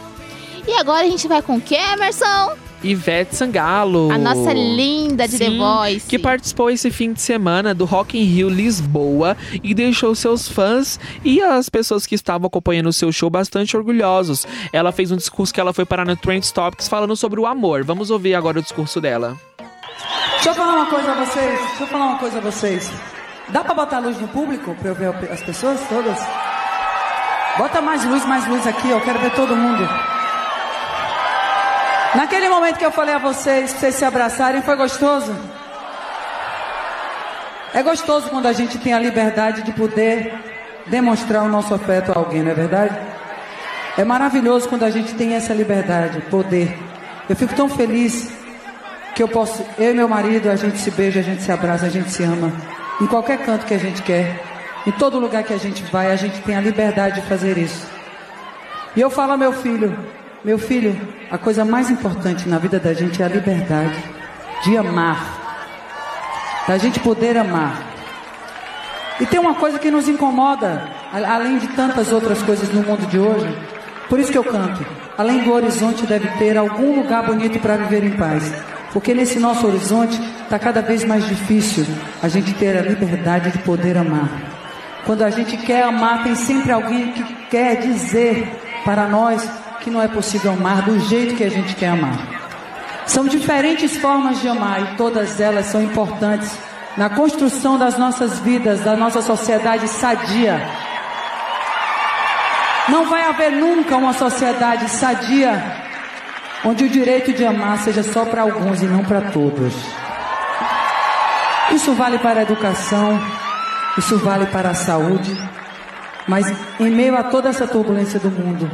E 0.67 0.75
agora 0.75 1.07
a 1.07 1.11
gente 1.11 1.29
vai 1.29 1.43
com 1.43 1.57
o 1.57 1.61
que, 1.61 1.77
Emerson? 1.77 2.66
Ivete 2.83 3.35
Sangalo. 3.35 4.11
A 4.11 4.19
nossa 4.19 4.53
linda 4.53 5.27
de 5.27 5.39
The 5.39 5.47
Sim, 5.47 5.59
Voice. 5.59 6.07
Que 6.07 6.19
participou 6.19 6.71
esse 6.71 6.91
fim 6.91 7.13
de 7.13 7.21
semana 7.21 7.75
do 7.75 7.85
Rock 7.85 8.19
in 8.19 8.25
Rio 8.25 8.49
Lisboa 8.49 9.37
e 9.63 9.75
deixou 9.75 10.15
seus 10.15 10.49
fãs 10.49 11.01
e 11.25 11.43
as 11.43 11.69
pessoas 11.69 12.07
que 12.07 12.15
estavam 12.15 12.47
acompanhando 12.47 12.89
o 12.89 12.93
seu 12.93 13.11
show 13.11 13.31
bastante 13.31 13.77
orgulhosos. 13.77 14.47
Ela 14.73 14.93
fez 14.93 15.11
um 15.11 15.17
discurso 15.17 15.53
que 15.53 15.61
ela 15.61 15.73
foi 15.73 15.85
parar 15.85 16.05
no 16.05 16.17
Trend 16.17 16.51
Topics 16.53 16.89
falando 16.89 17.17
sobre 17.17 17.41
o 17.41 17.47
amor. 17.47 17.85
Vamos 17.85 18.11
ouvir 18.11 18.35
agora 18.35 18.59
o 18.59 18.63
discurso 18.63 19.01
dela. 19.01 19.37
Deixa 20.35 20.51
eu 20.51 20.55
falar 20.55 20.75
uma 20.75 20.87
coisa 20.87 21.13
a 21.13 21.25
vocês. 21.25 21.59
Deixa 21.61 21.83
eu 21.83 21.87
falar 21.87 22.07
uma 22.07 22.19
coisa 22.19 22.39
a 22.39 22.41
vocês. 22.41 22.93
Dá 23.49 23.65
pra 23.65 23.75
botar 23.75 24.01
luz 24.01 24.21
no 24.21 24.29
público 24.29 24.75
pra 24.75 24.91
eu 24.91 24.95
ver 24.95 25.31
as 25.31 25.43
pessoas 25.43 25.81
todas? 25.89 26.19
Bota 27.59 27.81
mais 27.81 28.05
luz, 28.05 28.25
mais 28.27 28.47
luz 28.47 28.67
aqui, 28.67 28.91
eu 28.91 29.01
quero 29.01 29.19
ver 29.19 29.33
todo 29.35 29.57
mundo. 29.57 29.89
Naquele 32.17 32.49
momento 32.49 32.79
que 32.79 32.87
eu 32.87 32.91
falei 32.91 33.15
a 33.15 33.19
vocês, 33.19 33.73
pra 33.73 33.81
vocês 33.81 33.95
se 33.95 34.05
abraçarem, 34.05 34.63
foi 34.63 34.75
gostoso? 34.75 35.37
É 37.75 37.83
gostoso 37.83 38.31
quando 38.31 38.47
a 38.47 38.55
gente 38.55 38.79
tem 38.79 38.95
a 38.95 38.99
liberdade 38.99 39.61
de 39.61 39.71
poder 39.73 40.33
demonstrar 40.87 41.43
o 41.43 41.49
nosso 41.49 41.75
afeto 41.75 42.13
a 42.13 42.19
alguém, 42.19 42.43
não 42.43 42.53
é 42.53 42.55
verdade? 42.55 42.97
É 43.99 44.05
maravilhoso 44.05 44.67
quando 44.67 44.85
a 44.85 44.91
gente 44.91 45.15
tem 45.15 45.35
essa 45.35 45.53
liberdade, 45.53 46.23
poder. 46.31 46.75
Eu 47.29 47.37
fico 47.37 47.55
tão 47.55 47.69
feliz 47.69 48.33
que 49.15 49.23
eu 49.23 49.29
posso, 49.29 49.63
eu 49.79 49.91
e 49.91 49.95
meu 49.95 50.09
marido, 50.09 50.49
a 50.49 50.57
gente 50.57 50.79
se 50.79 50.91
beija, 50.91 51.21
a 51.21 51.23
gente 51.23 51.43
se 51.43 51.53
abraça, 51.53 51.85
a 51.85 51.91
gente 51.91 52.09
se 52.11 52.23
ama. 52.23 52.51
Em 52.99 53.07
qualquer 53.07 53.45
canto 53.45 53.67
que 53.67 53.75
a 53.75 53.79
gente 53.79 54.01
quer, 54.01 54.43
em 54.87 54.93
todo 54.93 55.19
lugar 55.19 55.43
que 55.43 55.53
a 55.53 55.59
gente 55.59 55.83
vai, 55.93 56.11
a 56.11 56.17
gente 56.17 56.41
tem 56.41 56.57
a 56.57 56.63
liberdade 56.63 57.21
de 57.21 57.27
fazer 57.27 57.59
isso. 57.59 57.87
E 58.97 59.03
eu 59.03 59.11
falo 59.11 59.33
ao 59.33 59.39
meu 59.39 59.53
filho, 59.53 59.95
meu 60.47 60.61
filho, 60.61 60.97
a 61.29 61.37
coisa 61.37 61.65
mais 61.65 61.91
importante 61.91 62.49
na 62.49 62.57
vida 62.57 62.79
da 62.79 62.95
gente 62.95 63.21
é 63.21 63.25
a 63.25 63.29
liberdade 63.29 64.01
de 64.63 64.77
amar. 64.77 65.43
Da 66.69 66.79
gente 66.79 67.01
poder 67.01 67.37
amar. 67.37 67.83
E 69.19 69.27
tem 69.27 69.41
uma 69.41 69.57
coisa 69.57 69.77
que 69.77 69.91
nos 69.91 70.09
incomoda, 70.09 70.89
além 71.13 71.59
de 71.59 71.67
tantas 71.75 72.13
outras 72.13 72.41
coisas 72.43 72.73
no 72.73 72.85
mundo 72.85 73.09
de 73.09 73.19
hoje. 73.19 73.59
Por 74.09 74.21
isso 74.21 74.31
que 74.31 74.39
eu 74.39 74.45
canto. 74.45 74.87
Além 75.19 75.43
do 75.43 75.53
horizonte 75.53 76.07
deve 76.07 76.29
ter 76.39 76.57
algum 76.57 76.95
lugar 76.95 77.25
bonito 77.25 77.59
para 77.59 77.79
viver 77.79 78.05
em 78.05 78.17
paz. 78.17 78.45
Porque 78.93 79.13
nesse 79.13 79.41
nosso 79.41 79.67
horizonte 79.67 80.17
está 80.45 80.61
cada 80.61 80.81
vez 80.81 81.05
mais 81.05 81.27
difícil 81.27 81.85
a 82.23 82.29
gente 82.29 82.55
ter 82.55 82.77
a 82.77 82.83
liberdade 82.83 83.51
de 83.51 83.59
poder 83.59 83.99
amar. 83.99 84.31
Quando 85.05 85.25
a 85.25 85.31
gente 85.31 85.57
quer 85.57 85.83
amar, 85.83 86.23
tem 86.23 86.37
sempre 86.37 86.71
alguém 86.71 87.11
que 87.11 87.35
quer 87.51 87.81
dizer 87.81 88.49
para 88.85 89.09
nós 89.09 89.66
que 89.87 89.91
não 89.91 90.03
é 90.03 90.09
possível 90.09 90.51
amar 90.51 90.83
do 90.83 90.99
jeito 90.99 91.37
que 91.37 91.45
a 91.45 91.49
gente 91.49 91.77
quer 91.77 91.91
amar. 91.91 92.19
São 93.07 93.25
diferentes 93.25 93.97
formas 93.99 94.41
de 94.41 94.49
amar 94.49 94.83
e 94.83 94.97
todas 94.97 95.41
elas 95.41 95.67
são 95.67 95.81
importantes 95.81 96.59
na 96.97 97.09
construção 97.09 97.79
das 97.79 97.97
nossas 97.97 98.41
vidas, 98.41 98.81
da 98.81 98.97
nossa 98.97 99.23
sociedade 99.23 99.87
sadia. 99.87 100.61
Não 102.89 103.09
vai 103.09 103.29
haver 103.29 103.53
nunca 103.53 103.97
uma 103.97 104.13
sociedade 104.13 104.91
sadia 104.91 105.63
onde 106.65 106.83
o 106.83 106.89
direito 106.89 107.33
de 107.33 107.47
amar 107.47 107.79
seja 107.79 108.03
só 108.03 108.25
para 108.25 108.43
alguns 108.43 108.83
e 108.83 108.87
não 108.87 109.05
para 109.05 109.31
todos. 109.31 109.73
Isso 111.71 111.95
vale 111.95 112.19
para 112.19 112.41
a 112.41 112.43
educação, 112.43 113.21
isso 113.97 114.19
vale 114.19 114.47
para 114.47 114.71
a 114.71 114.75
saúde, 114.75 115.33
mas 116.27 116.53
em 116.81 116.91
meio 116.91 117.17
a 117.17 117.23
toda 117.23 117.51
essa 117.51 117.69
turbulência 117.69 118.19
do 118.19 118.33
mundo, 118.33 118.69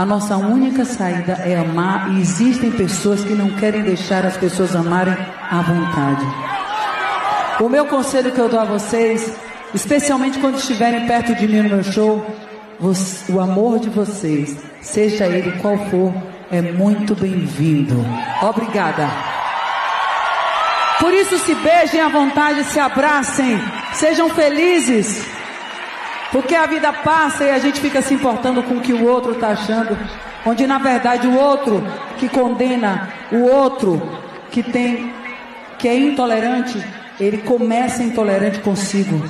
a 0.00 0.06
nossa 0.06 0.34
única 0.38 0.82
saída 0.82 1.32
é 1.44 1.58
amar 1.58 2.10
e 2.10 2.22
existem 2.22 2.70
pessoas 2.70 3.22
que 3.22 3.34
não 3.34 3.50
querem 3.50 3.82
deixar 3.82 4.24
as 4.24 4.34
pessoas 4.34 4.74
amarem 4.74 5.14
à 5.50 5.60
vontade. 5.60 6.24
O 7.62 7.68
meu 7.68 7.84
conselho 7.84 8.32
que 8.32 8.38
eu 8.38 8.48
dou 8.48 8.58
a 8.58 8.64
vocês, 8.64 9.36
especialmente 9.74 10.38
quando 10.38 10.56
estiverem 10.56 11.06
perto 11.06 11.34
de 11.34 11.46
mim 11.46 11.64
no 11.64 11.68
meu 11.68 11.84
show, 11.84 12.24
o 13.28 13.40
amor 13.40 13.78
de 13.78 13.90
vocês, 13.90 14.56
seja 14.80 15.26
ele 15.26 15.52
qual 15.60 15.76
for, 15.90 16.14
é 16.50 16.62
muito 16.62 17.14
bem-vindo. 17.14 18.02
Obrigada. 18.40 19.06
Por 20.98 21.12
isso, 21.12 21.36
se 21.40 21.54
beijem 21.56 22.00
à 22.00 22.08
vontade, 22.08 22.64
se 22.64 22.80
abracem, 22.80 23.60
sejam 23.92 24.30
felizes. 24.30 25.39
Porque 26.32 26.54
a 26.54 26.66
vida 26.66 26.92
passa 26.92 27.44
e 27.44 27.50
a 27.50 27.58
gente 27.58 27.80
fica 27.80 28.00
se 28.00 28.14
importando 28.14 28.62
com 28.62 28.74
o 28.74 28.80
que 28.80 28.92
o 28.92 29.06
outro 29.06 29.32
está 29.32 29.48
achando. 29.48 29.96
Onde 30.46 30.66
na 30.66 30.78
verdade 30.78 31.26
o 31.26 31.36
outro 31.36 31.84
que 32.18 32.28
condena, 32.28 33.08
o 33.32 33.42
outro 33.42 34.00
que 34.50 34.62
tem, 34.62 35.12
que 35.78 35.88
é 35.88 35.98
intolerante, 35.98 36.82
ele 37.18 37.38
começa 37.38 38.02
intolerante 38.02 38.60
consigo. 38.60 39.22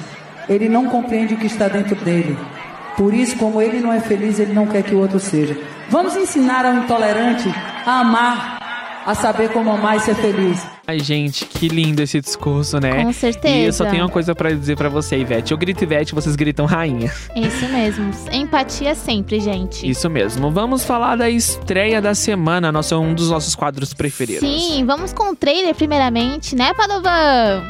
Ele 0.49 0.69
não 0.69 0.87
compreende 0.87 1.35
o 1.35 1.37
que 1.37 1.47
está 1.47 1.69
dentro 1.69 1.95
dele. 1.97 2.39
Por 2.97 3.15
isso, 3.15 3.37
como 3.37 3.63
ele 3.63 3.81
não 3.81 3.93
é 3.93 4.01
feliz, 4.01 4.39
ele 4.39 4.53
não 4.53 4.67
quer 4.67 4.83
que 4.83 4.95
o 4.95 4.99
outro 4.99 5.19
seja. 5.19 5.57
Vamos 5.89 6.17
ensinar 6.17 6.67
ao 6.67 6.75
intolerante 6.75 7.49
a 7.87 8.01
amar, 8.01 9.03
a 9.07 9.15
saber 9.15 9.51
como 9.53 9.71
amar 9.71 9.97
e 9.97 10.01
ser 10.01 10.15
feliz. 10.17 10.67
Ai, 10.91 10.99
gente, 10.99 11.45
que 11.45 11.69
lindo 11.69 12.03
esse 12.03 12.21
discurso, 12.21 12.81
né? 12.81 13.05
Com 13.05 13.13
certeza. 13.13 13.55
E 13.55 13.65
eu 13.67 13.73
só 13.73 13.85
tenho 13.85 14.03
uma 14.03 14.09
coisa 14.09 14.35
pra 14.35 14.51
dizer 14.51 14.77
pra 14.77 14.89
você, 14.89 15.17
Ivete. 15.17 15.53
Eu 15.53 15.57
grito 15.57 15.85
Ivete, 15.85 16.17
vocês 16.17 16.35
gritam 16.35 16.67
rainha. 16.67 17.13
Isso 17.37 17.69
mesmo. 17.69 18.11
Empatia 18.33 18.97
sempre, 18.97 19.39
gente. 19.39 19.89
Isso 19.89 20.11
mesmo. 20.11 20.51
Vamos 20.51 20.83
falar 20.83 21.15
da 21.15 21.31
estreia 21.31 22.03
da 22.03 22.13
semana, 22.13 22.73
nosso, 22.73 22.99
um 22.99 23.15
dos 23.15 23.31
nossos 23.31 23.55
quadros 23.55 23.95
preferidos. 23.95 24.41
Sim, 24.41 24.85
vamos 24.85 25.13
com 25.13 25.31
o 25.31 25.37
trailer 25.37 25.77
primeiramente, 25.77 26.57
né, 26.57 26.75
Padovan? 26.75 27.63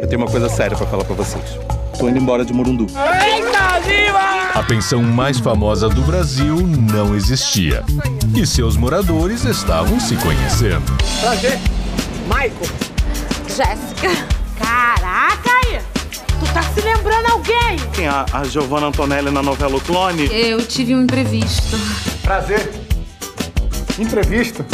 Eu 0.00 0.06
tenho 0.06 0.22
uma 0.22 0.30
coisa 0.30 0.48
séria 0.48 0.76
pra 0.76 0.86
falar 0.86 1.02
pra 1.02 1.16
vocês. 1.16 1.58
Tô 2.02 2.08
indo 2.08 2.18
embora 2.18 2.44
de 2.44 2.52
Morundu. 2.52 2.88
Eita, 2.88 3.78
viva! 3.78 4.58
A 4.58 4.62
pensão 4.64 5.04
mais 5.04 5.38
famosa 5.38 5.88
do 5.88 6.02
Brasil 6.02 6.56
não 6.56 7.14
existia. 7.14 7.84
E 8.36 8.44
seus 8.44 8.76
moradores 8.76 9.44
estavam 9.44 10.00
se 10.00 10.16
conhecendo. 10.16 10.82
Prazer. 11.20 11.60
Michael. 12.26 12.52
Jéssica. 13.46 14.26
Caraca, 14.58 15.48
aí. 15.64 15.78
Tu 16.40 16.52
tá 16.52 16.64
se 16.74 16.80
lembrando 16.80 17.30
alguém? 17.30 17.76
Quem? 17.92 18.08
A, 18.08 18.26
a 18.32 18.42
Giovanna 18.42 18.88
Antonelli 18.88 19.30
na 19.30 19.40
novela 19.40 19.76
O 19.76 19.80
Clone? 19.80 20.28
Eu 20.32 20.66
tive 20.66 20.96
um 20.96 21.02
imprevisto. 21.02 21.78
Prazer. 22.24 22.68
Imprevisto? 23.96 24.66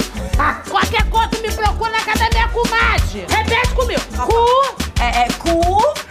Qualquer 0.66 1.04
coisa 1.10 1.42
me 1.42 1.52
procura 1.52 1.90
na 1.90 1.98
academia 1.98 2.48
com 2.48 2.66
Mage. 2.70 3.26
Repete 3.28 3.74
comigo. 3.74 4.00
Cu. 4.16 4.79
É, 5.00 5.22
é 5.22 5.28
cu. 5.38 5.60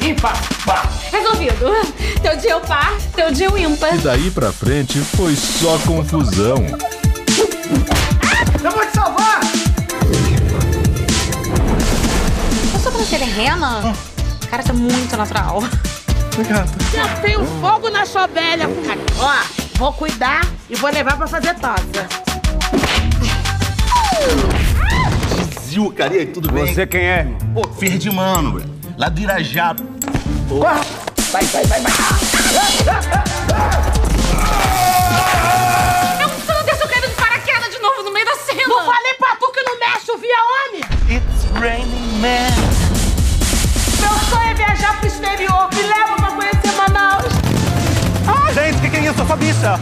Ímpar. 0.02 0.38
Par. 0.66 0.90
Resolvido. 1.12 1.66
Teu 2.22 2.36
dia 2.38 2.52
é 2.52 2.56
o 2.56 2.62
par, 2.62 2.98
teu 3.16 3.32
dia 3.32 3.48
é 3.48 3.50
o 3.50 3.58
ímpar. 3.58 3.96
E 3.96 4.00
daí 4.00 4.30
pra 4.30 4.52
frente 4.52 5.00
foi 5.00 5.36
só 5.36 5.78
confusão. 5.80 6.58
Eu 8.62 8.72
vou 8.72 8.86
te 8.86 8.94
salvar! 8.94 9.40
Eu 12.74 12.80
sou 12.82 12.92
sobrancelha 12.92 13.24
em 13.24 13.30
rena? 13.30 13.96
Cara, 14.50 14.64
tá 14.64 14.74
muito 14.74 15.16
natural. 15.16 15.64
Obrigado. 16.34 16.70
Eu 16.94 17.22
tenho 17.22 17.46
fogo 17.62 17.90
na 17.90 18.06
sua 18.06 18.28
velha. 18.28 18.68
Ó, 19.18 19.34
vou 19.76 19.94
cuidar 19.94 20.46
e 20.70 20.76
vou 20.76 20.92
levar 20.92 21.16
pra 21.16 21.28
fazer 21.28 21.56
tosa. 21.56 22.08
Zil, 25.66 25.92
cara, 25.94 26.16
e 26.16 26.20
aí, 26.20 26.26
tudo 26.26 26.52
bem? 26.52 26.74
Você 26.74 26.86
quem 26.86 27.02
é? 27.02 27.28
Pô, 27.54 27.64
Ferdimano, 27.70 28.60
velho. 28.60 28.79
Lá 29.00 29.08
do 29.08 29.22
Irajá. 29.22 29.74
Corra! 30.50 30.82
Vai, 31.32 31.42
vai, 31.46 31.64
vai, 31.68 31.80
vai. 31.80 31.92
Eu 36.22 36.28
você 36.28 36.54
não 36.54 36.66
desceu 36.66 36.86
caindo 36.86 37.08
de 37.08 37.16
paraquedas 37.16 37.70
de 37.74 37.80
novo 37.80 38.04
no 38.04 38.12
meio 38.12 38.26
da 38.26 38.36
cena. 38.36 38.68
Não 38.68 38.86
falei 38.86 39.14
pra 39.18 39.38
tu 39.38 39.50
que 39.54 39.64
não 39.64 39.80
mexe 39.80 40.12
o 40.12 40.18
via 40.18 40.36
homem? 40.36 40.82
It's 41.16 41.46
raining 41.62 42.20
man. 42.20 42.52
Meu 44.02 44.20
sonho 44.30 44.50
é 44.50 44.54
viajar 44.54 45.00
pro 45.00 45.08
exterior. 45.08 45.70
Me 45.74 45.82
leva 45.82 46.16
pra 46.18 46.32
conhecer 46.32 46.72
Manaus. 46.76 47.34
Ah, 48.28 48.52
gente, 48.52 48.80
o 48.80 48.82
que, 48.82 48.90
que 48.90 48.98
é 48.98 49.00
isso? 49.00 49.22
Eu 49.22 49.28
sou 49.28 49.38
bicha. 49.38 49.80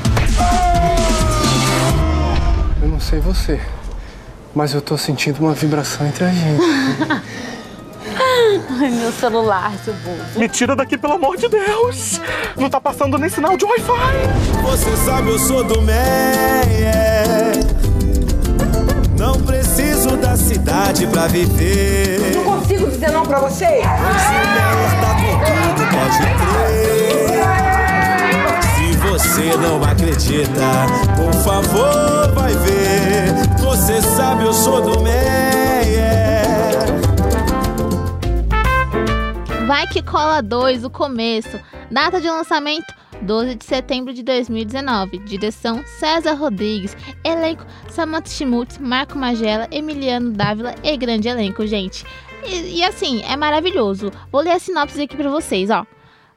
Eu 2.84 2.88
não 2.88 3.00
sei 3.00 3.20
você, 3.20 3.60
mas 4.54 4.76
eu 4.76 4.82
tô 4.84 4.96
sentindo 4.96 5.40
uma 5.40 5.56
vibração 5.56 6.06
entre 6.06 6.24
a 6.24 6.30
gente. 6.30 7.48
Ai, 8.70 8.90
meu 8.90 9.12
celular, 9.14 9.72
seu 9.84 9.94
bobo. 9.94 10.18
Me 10.36 10.50
tira 10.50 10.76
daqui, 10.76 10.98
pelo 10.98 11.14
amor 11.14 11.38
de 11.38 11.48
Deus. 11.48 12.20
Não 12.56 12.70
tá 12.70 12.82
passando 12.82 13.18
nem 13.18 13.30
sinal 13.30 13.56
de 13.56 13.64
Wi-Fi. 13.64 14.62
Você 14.64 14.98
sabe, 14.98 15.30
eu 15.30 15.40
sou 15.40 15.64
do 15.64 15.82
Meia. 15.82 17.54
Não 19.18 19.40
preciso 19.42 20.18
da 20.18 20.36
cidade 20.36 21.08
pra 21.08 21.28
viver. 21.28 22.34
Não 22.36 22.44
consigo 22.44 22.88
dizer 22.88 23.12
não 23.12 23.26
pra 23.26 23.40
você. 23.40 23.66
Se 23.66 23.72
Meia 23.72 24.90
tá 25.02 25.16
com 25.16 25.40
tudo, 25.46 25.82
pode 25.92 26.18
crer. 26.18 27.08
Se 28.76 28.86
você 28.98 29.56
não 29.58 29.82
acredita, 29.84 30.86
por 31.16 31.34
favor, 31.42 32.32
vai 32.36 32.54
ver. 32.54 33.34
Você 33.60 34.02
sabe, 34.02 34.44
eu 34.46 34.54
sou 34.54 34.82
do 34.82 35.02
Meia. 35.02 35.27
Que 39.86 40.02
cola 40.02 40.42
2, 40.42 40.84
o 40.84 40.90
começo. 40.90 41.60
Data 41.92 42.20
de 42.20 42.28
lançamento 42.28 42.94
12 43.22 43.56
de 43.56 43.66
setembro 43.66 44.14
de 44.14 44.24
2019. 44.24 45.20
Direção 45.20 45.84
César 46.00 46.34
Rodrigues. 46.34 46.96
Elenco 47.24 47.66
Samantha 47.90 48.30
Schmutz, 48.30 48.78
Marco 48.80 49.18
Magela, 49.18 49.68
Emiliano 49.72 50.32
Dávila 50.32 50.74
e 50.84 50.98
grande 50.98 51.28
elenco, 51.28 51.66
gente. 51.68 52.06
E, 52.46 52.80
e 52.80 52.84
assim, 52.84 53.22
é 53.24 53.36
maravilhoso. 53.36 54.12
Vou 54.32 54.42
ler 54.42 54.52
a 54.52 54.60
sinopse 54.60 55.02
aqui 55.02 55.16
pra 55.16 55.30
vocês, 55.30 55.70
ó. 55.70 55.86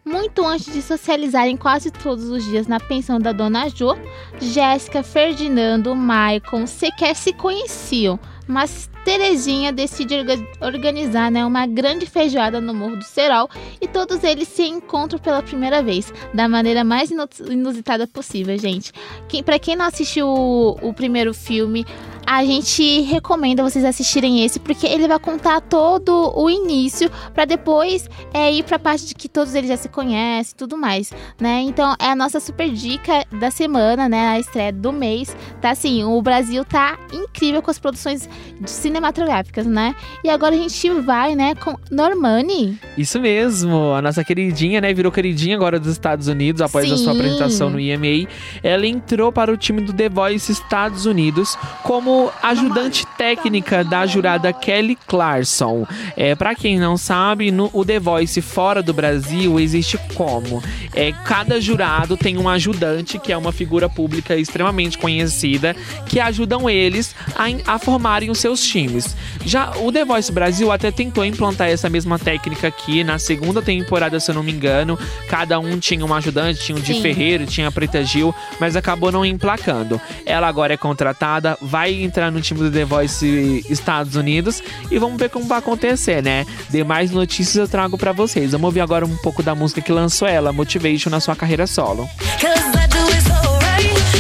Muito 0.05 0.45
antes 0.45 0.73
de 0.73 0.81
socializarem 0.81 1.57
quase 1.57 1.91
todos 1.91 2.31
os 2.31 2.43
dias 2.45 2.67
na 2.67 2.81
pensão 2.81 3.19
da 3.19 3.33
Dona 3.33 3.69
Jo, 3.69 3.97
Jéssica, 4.41 5.03
Ferdinando, 5.03 5.95
Maicon 5.95 6.67
sequer 6.67 7.15
se 7.15 7.35
conheciam, 7.35 8.19
mas 8.51 8.91
Terezinha 9.05 9.73
decide 9.73 10.15
orga- 10.15 10.47
organizar 10.61 11.31
né, 11.31 11.45
uma 11.45 11.67
grande 11.67 12.05
feijoada 12.07 12.61
no 12.61 12.75
Morro 12.75 12.97
do 12.97 13.05
Serol 13.05 13.49
e 13.81 13.89
todos 13.89 14.23
eles 14.23 14.49
se 14.49 14.63
encontram 14.65 15.19
pela 15.19 15.43
primeira 15.43 15.83
vez, 15.83 16.13
da 16.35 16.49
maneira 16.49 16.85
mais 16.85 17.11
inu- 17.11 17.29
inusitada 17.49 18.07
possível, 18.07 18.59
gente. 18.59 18.93
Quem, 19.29 19.43
para 19.43 19.59
quem 19.59 19.75
não 19.77 19.87
assistiu 19.87 20.27
o, 20.29 20.73
o 20.83 20.93
primeiro 20.93 21.33
filme, 21.33 21.87
a 22.27 22.45
gente 22.45 23.01
recomenda 23.03 23.63
vocês 23.63 23.85
assistirem 23.85 24.45
esse, 24.45 24.59
porque 24.59 24.87
ele 24.87 25.09
vai 25.09 25.19
contar 25.19 25.61
todo 25.61 26.33
o 26.37 26.49
início 26.49 27.11
para 27.35 27.45
depois 27.45 28.09
é, 28.33 28.53
ir 28.53 28.65
pra 28.65 28.79
parte 28.79 29.07
de 29.07 29.15
que 29.15 29.29
todos 29.29 29.55
eles 29.55 29.69
já 29.69 29.77
se 29.77 29.89
conhecem 29.89 30.53
e 30.53 30.57
tudo 30.57 30.77
mais, 30.77 31.13
né? 31.41 31.61
Então 31.63 31.95
é 31.99 32.07
a 32.07 32.17
nossa 32.17 32.41
super 32.41 32.71
dica 32.71 33.25
da 33.39 33.51
semana, 33.51 34.09
né? 34.09 34.29
A 34.29 34.39
estreia 34.39 34.73
do 34.73 34.93
mês. 34.93 35.37
Tá 35.61 35.71
assim, 35.71 36.05
o 36.05 36.21
Brasil 36.23 36.65
tá 36.65 36.99
incrível 37.13 37.63
com 37.63 37.71
as 37.71 37.79
produções 37.79 38.29
cinematográficas, 38.67 39.67
né? 39.67 39.95
E 40.25 40.29
agora 40.29 40.55
a 40.55 40.59
gente 40.59 40.91
vai, 41.01 41.35
né, 41.35 41.55
com 41.55 41.77
Normani. 41.91 42.79
Isso 42.97 43.21
mesmo, 43.21 43.93
a 43.93 44.03
nossa 44.03 44.23
queridinha, 44.25 44.81
né, 44.81 44.93
virou 44.93 45.11
queridinha 45.13 45.57
agora 45.57 45.79
dos 45.79 45.93
Estados 45.93 46.29
Unidos 46.29 46.63
após 46.63 46.91
a 46.91 46.97
sua 46.97 47.13
Sim. 47.13 47.19
apresentação 47.19 47.71
no 47.71 47.81
EMA. 47.81 48.29
Ela 48.63 48.87
entrou 48.87 49.33
para 49.33 49.53
o 49.53 49.57
time 49.57 49.81
do 49.81 49.93
The 49.93 50.09
Voice 50.09 50.51
Estados 50.51 51.07
Unidos 51.07 51.57
como 51.83 52.10
ajudante 52.43 53.07
técnica 53.19 53.85
da 53.85 54.07
jurada 54.07 54.53
Kelly 54.53 54.97
Clarkson. 55.07 55.87
É, 56.17 56.35
para 56.35 56.55
quem 56.55 56.79
não 56.79 56.97
sabe, 56.97 57.51
no 57.51 57.71
o 57.73 57.85
The 57.85 57.99
Voice 57.99 58.41
fora 58.41 58.83
do 58.83 58.93
Brasil 58.93 59.59
existe 59.61 59.99
como? 60.15 60.63
É, 60.95 61.13
cada 61.13 61.61
jurado 61.61 62.17
tem 62.17 62.39
um 62.39 62.49
ajudante 62.49 63.19
que 63.19 63.33
é 63.33 63.37
uma 63.37 63.53
figura 63.53 63.89
pública 63.89 64.37
extremamente 64.37 64.99
conhecida 64.99 65.75
que 66.07 66.19
ajudam 66.21 66.69
eles 66.69 67.15
a, 67.37 67.75
a 67.75 67.79
formarem 67.79 68.31
os 68.31 68.39
seus 68.39 68.63
times. 68.63 69.17
Já 69.45 69.71
o 69.77 69.93
The 69.93 70.05
Voice 70.05 70.33
Brasil 70.33 70.71
até 70.73 70.91
tentou 70.91 71.25
implantar 71.25 71.69
essa 71.69 71.89
mesma 71.89 72.19
técnica 72.19 72.69
aqui 72.69 73.05
na 73.05 73.19
segunda 73.19 73.63
temporada, 73.63 74.19
se 74.19 74.31
eu 74.31 74.35
não 74.35 74.43
me 74.43 74.53
engano. 74.53 74.99
Cada 75.29 75.59
um 75.59 75.79
tinha 75.79 76.05
um 76.05 76.15
ajudante, 76.15 76.61
tinha 76.61 76.77
o 76.77 76.81
Di 76.81 76.95
Sim. 76.95 77.03
Ferreiro, 77.03 77.47
tinha 77.47 77.69
a 77.69 77.73
Preta 77.73 78.03
Gil, 78.03 78.35
mas 78.59 78.77
acabou 78.77 79.13
não 79.13 79.25
emplacando. 79.25 80.01
Ela 80.25 80.49
agora 80.49 80.75
é 80.75 80.77
contratada, 80.77 81.57
vai 81.61 82.00
entrar 82.03 82.31
no 82.31 82.41
time 82.41 82.61
do 82.61 82.71
The 82.71 82.85
Voice 82.85 83.65
Estados 83.69 84.17
Unidos 84.17 84.63
e 84.91 84.99
vamos 84.99 85.19
ver 85.19 85.31
como 85.31 85.47
vai 85.47 85.59
acontecer, 85.59 86.23
né? 86.23 86.47
Demais 86.69 87.11
notícias 87.11 87.57
eu 87.57 87.69
trago 87.69 87.97
pra 87.99 88.13
vocês. 88.13 88.53
Vamos 88.53 88.67
ouvir 88.67 88.81
agora 88.81 89.05
um 89.05 89.17
pouco 89.19 89.43
da 89.43 89.55
música 89.55 89.81
que 89.81 89.93
lançou 89.93 90.27
ela, 90.29 90.53
Motivation, 90.53 91.11
na 91.11 91.21
sua 91.21 91.37
carreira 91.37 91.67
solo. 91.67 92.09
Cause 92.41 94.20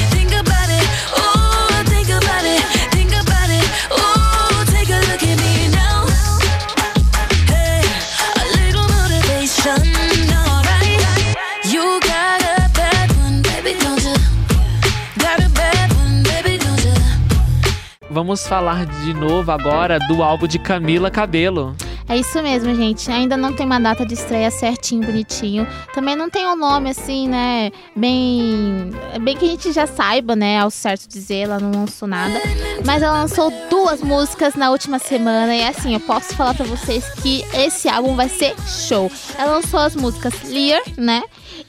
Vamos 18.20 18.46
falar 18.46 18.84
de 18.84 19.14
novo 19.14 19.50
agora 19.50 19.98
do 19.98 20.22
álbum 20.22 20.46
de 20.46 20.58
Camila 20.58 21.10
Cabelo. 21.10 21.74
É 22.06 22.18
isso 22.18 22.42
mesmo, 22.42 22.74
gente. 22.74 23.10
Ainda 23.10 23.34
não 23.34 23.54
tem 23.54 23.64
uma 23.64 23.80
data 23.80 24.04
de 24.04 24.12
estreia 24.12 24.50
certinho, 24.50 25.06
bonitinho. 25.06 25.66
Também 25.94 26.14
não 26.14 26.28
tem 26.28 26.46
um 26.46 26.54
nome 26.54 26.90
assim, 26.90 27.26
né? 27.26 27.70
Bem. 27.96 28.90
Bem 29.22 29.34
que 29.38 29.46
a 29.46 29.48
gente 29.48 29.72
já 29.72 29.86
saiba, 29.86 30.36
né? 30.36 30.60
Ao 30.60 30.70
certo 30.70 31.08
dizer, 31.08 31.44
ela 31.44 31.58
não 31.58 31.70
lançou 31.70 32.06
nada. 32.06 32.38
Mas 32.84 33.00
ela 33.00 33.22
lançou 33.22 33.50
duas 33.70 34.02
músicas 34.02 34.54
na 34.54 34.70
última 34.70 34.98
semana. 34.98 35.56
E 35.56 35.66
assim, 35.66 35.94
eu 35.94 36.00
posso 36.00 36.36
falar 36.36 36.52
pra 36.52 36.66
vocês 36.66 37.08
que 37.22 37.42
esse 37.54 37.88
álbum 37.88 38.14
vai 38.16 38.28
ser 38.28 38.54
show. 38.66 39.10
Ela 39.38 39.52
lançou 39.52 39.80
as 39.80 39.96
músicas 39.96 40.34
Lear, 40.42 40.82
né? 40.98 41.22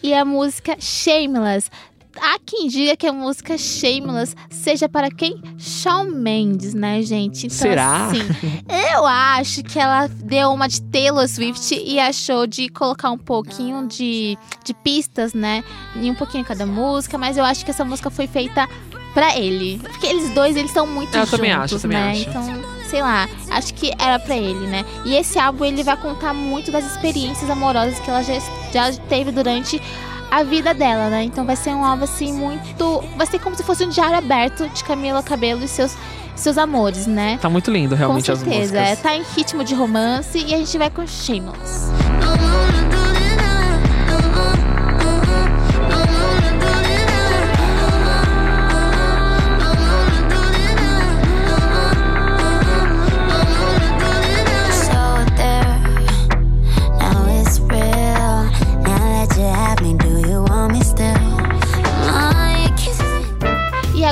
E 0.04 0.14
a 0.14 0.26
música 0.26 0.76
Shameless. 0.78 1.70
Há 2.24 2.38
quem 2.46 2.68
diga 2.68 2.96
que 2.96 3.08
a 3.08 3.12
música 3.12 3.58
Shameless 3.58 4.36
seja 4.52 4.88
para 4.88 5.10
quem? 5.10 5.42
Shawn 5.58 6.04
Mendes, 6.12 6.76
né, 6.76 7.02
gente? 7.02 7.48
Então, 7.48 7.58
Será? 7.58 8.06
Assim, 8.06 8.20
eu 8.94 9.06
acho 9.08 9.64
que 9.64 9.80
ela 9.80 10.08
deu 10.08 10.52
uma 10.52 10.68
de 10.68 10.84
Taylor 10.84 11.28
Swift 11.28 11.74
e 11.84 12.00
achou 12.00 12.46
de 12.46 12.70
colocar 12.70 13.10
um 13.10 13.18
pouquinho 13.18 13.88
de, 13.88 14.38
de 14.64 14.72
pistas, 14.72 15.34
né? 15.34 15.64
Em 15.96 16.12
um 16.12 16.16
pouquinho 16.16 16.46
cada 16.46 16.66
música, 16.66 17.18
mas 17.18 17.38
eu 17.38 17.44
acho 17.44 17.66
que 17.66 17.72
essa 17.72 17.84
música 17.84 18.12
foi 18.12 18.28
feita 18.28 18.70
pra 19.16 19.36
ele. 19.36 19.80
Porque 19.80 20.06
eles 20.06 20.30
dois, 20.30 20.56
eles 20.56 20.70
estão 20.70 20.86
muito 20.86 21.10
Eu 21.10 21.22
juntos, 21.22 21.32
também 21.32 21.52
acho, 21.52 21.76
eu 21.76 21.80
também 21.80 21.98
né? 21.98 22.12
acho. 22.12 22.30
Então, 22.30 22.62
sei 22.88 23.02
lá, 23.02 23.28
acho 23.50 23.74
que 23.74 23.92
era 23.98 24.20
pra 24.20 24.38
ele, 24.38 24.68
né? 24.68 24.86
E 25.06 25.16
esse 25.16 25.40
álbum, 25.40 25.66
ele 25.66 25.82
vai 25.82 25.98
contar 25.98 26.36
muito 26.36 26.72
das 26.72 26.86
experiências 26.86 27.50
amorosas 27.50 28.00
que 28.00 28.10
ela 28.10 28.22
já, 28.22 28.34
já 28.72 28.94
teve 29.10 29.32
durante 29.32 29.82
a 30.32 30.44
vida 30.44 30.74
dela, 30.74 31.10
né? 31.10 31.24
Então 31.24 31.46
vai 31.46 31.58
ser 31.58 31.72
um 31.72 31.84
álbum 31.84 32.06
assim 32.06 32.32
muito. 32.32 33.04
Vai 33.18 33.28
ser 33.28 33.38
como 33.40 33.54
se 33.56 33.64
fosse 33.64 33.84
um 33.84 33.90
diário 33.90 34.18
aberto 34.18 34.68
de 34.70 34.82
Camila 34.86 35.22
Cabelo 35.22 35.62
e 35.64 35.68
seus, 35.68 35.96
seus 36.36 36.58
amores, 36.58 37.06
né? 37.06 37.38
Tá 37.42 37.50
muito 37.50 37.70
lindo, 37.70 37.94
realmente, 37.94 38.28
com 38.28 38.32
as 38.32 38.40
certeza. 38.40 38.60
músicas. 38.60 38.90
É, 38.90 38.96
tá 38.96 39.14
em 39.14 39.24
ritmo 39.36 39.64
de 39.64 39.76
romance 39.76 40.38
e 40.40 40.54
a 40.54 40.58
gente 40.58 40.78
vai 40.78 40.90
com 40.90 41.06
Shameless. 41.06 41.92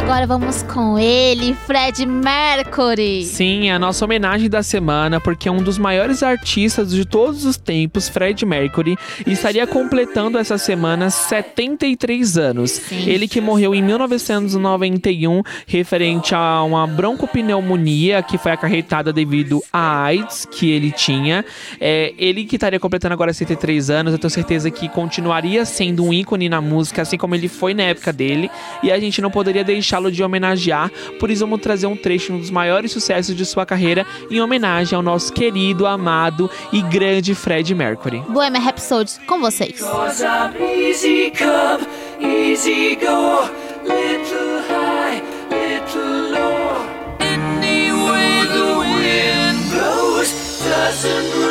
Agora 0.09 0.25
vamos 0.25 0.63
com 0.63 0.97
ele, 0.97 1.53
Fred 1.53 2.03
Mercury. 2.03 3.23
Sim, 3.25 3.69
é 3.69 3.73
a 3.73 3.77
nossa 3.77 4.03
homenagem 4.03 4.49
da 4.49 4.63
semana, 4.63 5.21
porque 5.21 5.47
é 5.47 5.51
um 5.51 5.61
dos 5.61 5.77
maiores 5.77 6.23
artistas 6.23 6.89
de 6.89 7.05
todos 7.05 7.45
os 7.45 7.57
tempos, 7.57 8.09
Fred 8.09 8.43
Mercury, 8.43 8.97
estaria 9.27 9.67
completando 9.67 10.39
essa 10.39 10.57
semana 10.57 11.11
73 11.11 12.39
anos. 12.39 12.91
Ele 12.91 13.27
que 13.27 13.39
morreu 13.39 13.75
em 13.75 13.83
1991, 13.83 15.43
referente 15.67 16.33
a 16.33 16.63
uma 16.63 16.87
broncopneumonia 16.87 18.23
que 18.23 18.39
foi 18.39 18.51
acarretada 18.51 19.13
devido 19.13 19.61
à 19.71 20.05
AIDS 20.05 20.43
que 20.43 20.71
ele 20.71 20.91
tinha. 20.91 21.45
É, 21.79 22.15
ele 22.17 22.45
que 22.45 22.55
estaria 22.55 22.79
completando 22.79 23.13
agora 23.13 23.31
73 23.31 23.91
anos, 23.91 24.13
eu 24.13 24.17
tenho 24.17 24.31
certeza 24.31 24.71
que 24.71 24.89
continuaria 24.89 25.65
sendo 25.65 26.03
um 26.03 26.11
ícone 26.11 26.49
na 26.49 26.59
música, 26.59 27.03
assim 27.03 27.15
como 27.15 27.35
ele 27.35 27.47
foi 27.47 27.75
na 27.75 27.83
época 27.83 28.11
dele, 28.11 28.49
e 28.81 28.91
a 28.91 28.99
gente 28.99 29.21
não 29.21 29.29
poderia 29.29 29.63
deixá-lo 29.99 30.11
de 30.11 30.23
homenagear, 30.23 30.89
por 31.19 31.29
isso 31.29 31.41
vamos 31.41 31.61
trazer 31.61 31.85
um 31.87 31.95
trecho 31.95 32.27
de 32.27 32.33
um 32.33 32.39
dos 32.39 32.49
maiores 32.49 32.91
sucessos 32.91 33.35
de 33.35 33.45
sua 33.45 33.65
carreira 33.65 34.05
em 34.31 34.41
homenagem 34.41 34.95
ao 34.95 35.03
nosso 35.03 35.31
querido, 35.33 35.85
amado 35.85 36.49
e 36.71 36.81
grande 36.81 37.35
Fred 37.35 37.75
Mercury. 37.75 38.23
Bohemian 38.29 38.61
Rhapsody 38.61 39.11
com 39.27 39.39
vocês. 39.39 39.79
Cause 39.79 40.23
I'm 40.23 40.55
easy 40.61 41.31
come, 41.31 41.85
easy 42.19 42.95
go, 42.95 43.49
little 43.83 44.61
high, 44.69 45.21
little 45.49 46.31
low. 46.31 46.85
Any 47.19 47.91
way 47.91 48.45
the 48.47 48.77
wind 48.79 49.71
blows 49.71 50.59
doesn't 50.63 51.48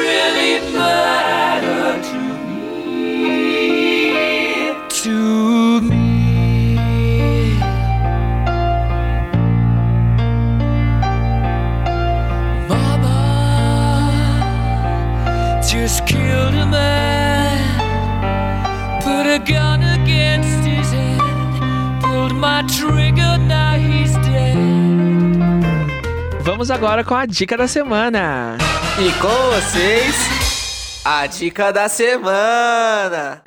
just 15.88 16.04
killed 16.06 16.54
a 16.54 16.66
man. 16.66 17.56
Put 19.00 19.26
a 19.26 19.38
gun 19.38 19.82
against 19.82 20.62
his 20.66 20.92
head. 20.92 21.20
Pulled 22.02 22.34
my 22.34 22.62
trigger, 22.68 23.38
now 23.38 23.74
he's 23.78 24.12
dead. 24.18 24.56
Vamos 26.40 26.70
agora 26.70 27.02
com 27.02 27.14
a 27.14 27.24
dica 27.24 27.56
da 27.56 27.66
semana. 27.66 28.58
E 28.98 29.10
com 29.18 29.50
vocês, 29.54 31.00
a 31.04 31.26
dica 31.26 31.72
da 31.72 31.88
semana. 31.88 33.42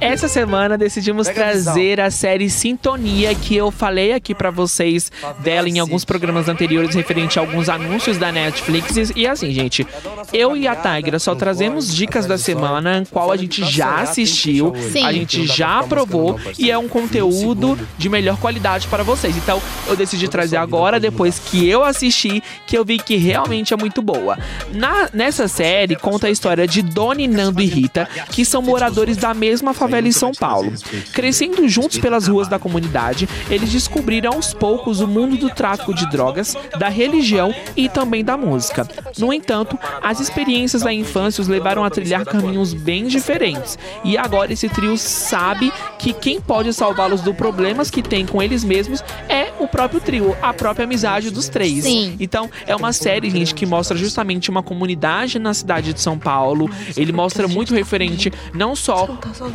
Essa 0.00 0.28
semana 0.28 0.76
decidimos 0.76 1.26
Pega 1.26 1.40
a 1.40 1.44
trazer 1.44 2.00
a 2.00 2.10
série 2.10 2.50
Sintonia, 2.50 3.34
que 3.34 3.56
eu 3.56 3.70
falei 3.70 4.12
aqui 4.12 4.34
pra 4.34 4.50
vocês 4.50 5.10
dela 5.40 5.68
em 5.68 5.78
alguns 5.78 6.04
programas 6.04 6.48
anteriores, 6.48 6.94
referente 6.94 7.38
a 7.38 7.42
alguns 7.42 7.68
anúncios 7.68 8.18
da 8.18 8.30
Netflix. 8.30 9.12
E, 9.14 9.26
assim, 9.26 9.50
gente, 9.52 9.86
eu 10.32 10.56
e 10.56 10.66
a 10.66 10.74
Tigra 10.74 11.18
só 11.18 11.34
trazemos 11.34 11.94
dicas 11.94 12.26
da 12.26 12.36
semana, 12.36 13.04
qual 13.10 13.30
a 13.30 13.36
gente 13.36 13.64
já 13.64 14.00
assistiu, 14.00 14.72
a 15.04 15.12
gente 15.12 15.46
já 15.46 15.80
aprovou 15.80 16.38
e 16.58 16.70
é 16.70 16.78
um 16.78 16.88
conteúdo 16.88 17.78
de 17.96 18.08
melhor 18.08 18.36
qualidade 18.38 18.88
para 18.88 19.02
vocês. 19.02 19.36
Então, 19.36 19.60
eu 19.86 19.96
decidi 19.96 20.28
trazer 20.28 20.56
agora, 20.56 21.00
depois 21.00 21.38
que 21.38 21.68
eu 21.68 21.84
assisti, 21.84 22.42
que 22.66 22.76
eu 22.76 22.84
vi 22.84 22.98
que 22.98 23.16
realmente 23.16 23.72
é 23.72 23.76
muito 23.76 24.02
boa. 24.02 24.38
Na, 24.72 25.08
nessa 25.12 25.48
série, 25.48 25.96
conta 25.96 26.26
a 26.26 26.30
história 26.30 26.66
de 26.66 26.82
Doni, 26.82 27.26
Nando 27.26 27.60
e 27.60 27.66
Rita, 27.66 28.08
que 28.30 28.44
são 28.44 28.60
moradores 28.62 29.16
da 29.16 29.32
mesma 29.34 29.72
favela 29.84 30.08
em 30.08 30.12
São 30.12 30.32
Paulo. 30.32 30.72
Crescendo 31.12 31.68
juntos 31.68 31.98
pelas 31.98 32.26
ruas 32.26 32.48
da 32.48 32.58
comunidade, 32.58 33.28
eles 33.50 33.70
descobriram 33.70 34.32
aos 34.34 34.52
poucos 34.52 35.00
o 35.00 35.06
mundo 35.06 35.36
do 35.36 35.50
tráfico 35.50 35.94
de 35.94 36.08
drogas, 36.10 36.56
da 36.78 36.88
religião 36.88 37.54
e 37.76 37.88
também 37.88 38.24
da 38.24 38.36
música. 38.36 38.86
No 39.18 39.32
entanto, 39.32 39.78
as 40.02 40.20
experiências 40.20 40.82
da 40.82 40.92
infância 40.92 41.40
os 41.40 41.48
levaram 41.48 41.84
a 41.84 41.90
trilhar 41.90 42.24
caminhos 42.24 42.72
bem 42.72 43.06
diferentes. 43.06 43.78
E 44.04 44.16
agora 44.16 44.52
esse 44.52 44.68
trio 44.68 44.96
sabe 44.96 45.72
que 45.98 46.12
quem 46.12 46.40
pode 46.40 46.72
salvá-los 46.72 47.20
dos 47.20 47.34
problemas 47.34 47.90
que 47.90 48.02
tem 48.02 48.26
com 48.26 48.42
eles 48.42 48.64
mesmos 48.64 49.02
é 49.28 49.43
o 49.58 49.68
próprio 49.68 50.00
trio, 50.00 50.36
a 50.42 50.52
própria 50.52 50.84
amizade 50.84 51.30
dos 51.30 51.48
três. 51.48 51.84
Sim. 51.84 52.16
Então, 52.18 52.50
é 52.66 52.74
uma 52.74 52.92
série, 52.92 53.30
gente, 53.30 53.54
que 53.54 53.64
mostra 53.66 53.96
justamente 53.96 54.50
uma 54.50 54.62
comunidade 54.62 55.38
na 55.38 55.54
cidade 55.54 55.92
de 55.92 56.00
São 56.00 56.18
Paulo. 56.18 56.68
Ele 56.96 57.12
mostra 57.12 57.46
muito 57.48 57.74
referente 57.74 58.32
não 58.52 58.74
só 58.76 59.06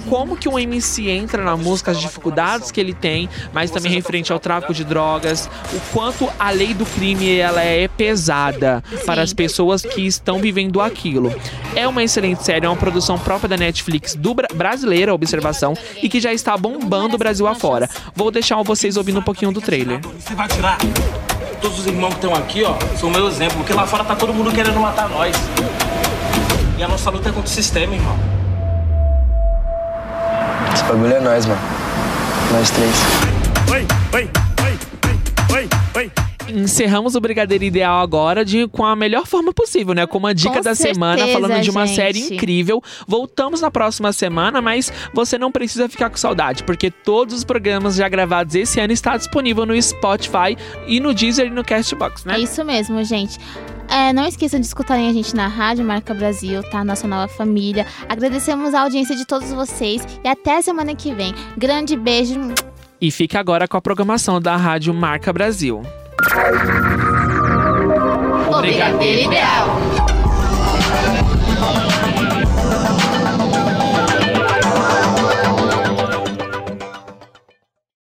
como 0.09 0.37
que 0.37 0.47
um 0.49 0.57
MC 0.57 1.09
entra 1.09 1.43
na 1.43 1.55
música, 1.57 1.91
as 1.91 1.99
dificuldades 1.99 2.71
que 2.71 2.79
ele 2.79 2.93
tem, 2.93 3.29
mas 3.53 3.71
também 3.71 3.91
referente 3.91 4.31
ao 4.31 4.39
tráfico 4.39 4.73
de 4.73 4.83
drogas, 4.83 5.49
o 5.73 5.79
quanto 5.93 6.29
a 6.39 6.49
lei 6.51 6.73
do 6.73 6.85
crime 6.85 7.35
ela 7.37 7.61
é 7.61 7.87
pesada 7.87 8.83
para 9.05 9.21
as 9.21 9.33
pessoas 9.33 9.81
que 9.81 10.01
estão 10.05 10.39
vivendo 10.39 10.81
aquilo. 10.81 11.33
É 11.75 11.87
uma 11.87 12.03
excelente 12.03 12.43
série, 12.43 12.65
é 12.65 12.69
uma 12.69 12.75
produção 12.75 13.17
própria 13.17 13.49
da 13.49 13.57
Netflix 13.57 14.15
do 14.15 14.33
Bra- 14.33 14.47
brasileira, 14.53 15.13
observação, 15.13 15.73
e 16.01 16.09
que 16.09 16.19
já 16.19 16.33
está 16.33 16.55
bombando 16.57 17.15
o 17.15 17.17
Brasil 17.17 17.47
afora. 17.47 17.89
Vou 18.15 18.31
deixar 18.31 18.61
vocês 18.63 18.97
ouvindo 18.97 19.19
um 19.19 19.23
pouquinho 19.23 19.51
do 19.51 19.61
trailer. 19.61 19.88
Você 19.97 20.35
vai 20.35 20.47
tirar? 20.47 20.77
Todos 21.61 21.79
os 21.79 21.87
irmãos 21.87 22.09
que 22.09 22.25
estão 22.25 22.35
aqui, 22.35 22.63
ó, 22.63 22.75
são 22.95 23.09
meu 23.09 23.27
exemplo, 23.27 23.57
porque 23.57 23.73
lá 23.73 23.87
fora 23.87 24.03
tá 24.03 24.15
todo 24.15 24.33
mundo 24.33 24.51
querendo 24.51 24.79
matar 24.79 25.09
nós. 25.09 25.35
E 26.77 26.83
a 26.83 26.87
nossa 26.87 27.09
luta 27.09 27.29
é 27.29 27.31
contra 27.31 27.47
o 27.47 27.51
sistema, 27.51 27.95
irmão. 27.95 28.15
Esse 30.73 30.83
bagulho 30.83 31.13
é 31.13 31.19
nós, 31.19 31.45
mano. 31.45 31.61
Nós 32.51 32.69
três. 32.69 32.95
Oi, 33.71 33.87
oi, 34.13 34.29
oi, 34.63 34.79
oi, 35.05 35.19
oi, 35.55 35.69
oi. 35.95 36.28
Encerramos 36.53 37.15
o 37.15 37.21
Brigadeiro 37.21 37.63
Ideal 37.63 37.99
agora 37.99 38.43
de, 38.43 38.67
com 38.67 38.85
a 38.85 38.95
melhor 38.95 39.25
forma 39.25 39.53
possível, 39.53 39.93
né? 39.93 40.05
Com 40.05 40.17
uma 40.17 40.33
dica 40.33 40.55
Com 40.55 40.61
da 40.61 40.75
semana, 40.75 41.17
certeza, 41.17 41.39
falando 41.39 41.61
de 41.61 41.69
uma 41.69 41.85
gente. 41.85 41.95
série 41.95 42.19
incrível. 42.35 42.81
Voltamos 43.07 43.61
na 43.61 43.71
próxima 43.71 44.11
semana, 44.11 44.61
mas 44.61 44.91
você 45.13 45.37
não 45.37 45.51
precisa 45.51 45.87
ficar 45.87 46.09
com 46.09 46.17
saudade, 46.17 46.63
porque 46.63 46.89
todos 46.91 47.35
os 47.35 47.43
programas 47.43 47.95
já 47.95 48.07
gravados 48.09 48.55
esse 48.55 48.79
ano 48.79 48.93
estão 48.93 49.15
disponíveis 49.17 49.67
no 49.67 49.81
Spotify 49.81 50.57
e 50.87 50.99
no 50.99 51.13
Deezer 51.13 51.47
e 51.47 51.49
no 51.49 51.63
Castbox, 51.63 52.25
né? 52.25 52.35
É 52.35 52.39
isso 52.39 52.63
mesmo, 52.63 53.03
gente. 53.03 53.37
É, 53.89 54.13
não 54.13 54.27
esqueçam 54.27 54.59
de 54.59 54.67
escutarem 54.67 55.09
a 55.09 55.13
gente 55.13 55.35
na 55.35 55.47
Rádio 55.47 55.83
Marca 55.83 56.13
Brasil, 56.13 56.61
tá? 56.69 56.85
Nossa 56.85 57.07
nova 57.07 57.27
família. 57.27 57.87
Agradecemos 58.07 58.73
a 58.73 58.81
audiência 58.81 59.15
de 59.15 59.25
todos 59.25 59.51
vocês 59.51 60.05
e 60.23 60.27
até 60.27 60.57
a 60.57 60.61
semana 60.61 60.93
que 60.95 61.13
vem. 61.13 61.33
Grande 61.57 61.97
beijo. 61.97 62.39
E 63.01 63.09
fica 63.09 63.39
agora 63.39 63.67
com 63.67 63.77
a 63.77 63.81
programação 63.81 64.39
da 64.39 64.55
Rádio 64.55 64.93
Marca 64.93 65.33
Brasil. 65.33 65.81
O 68.49 68.61
Brigadeiro 68.61 69.21
Ideal. 69.31 69.98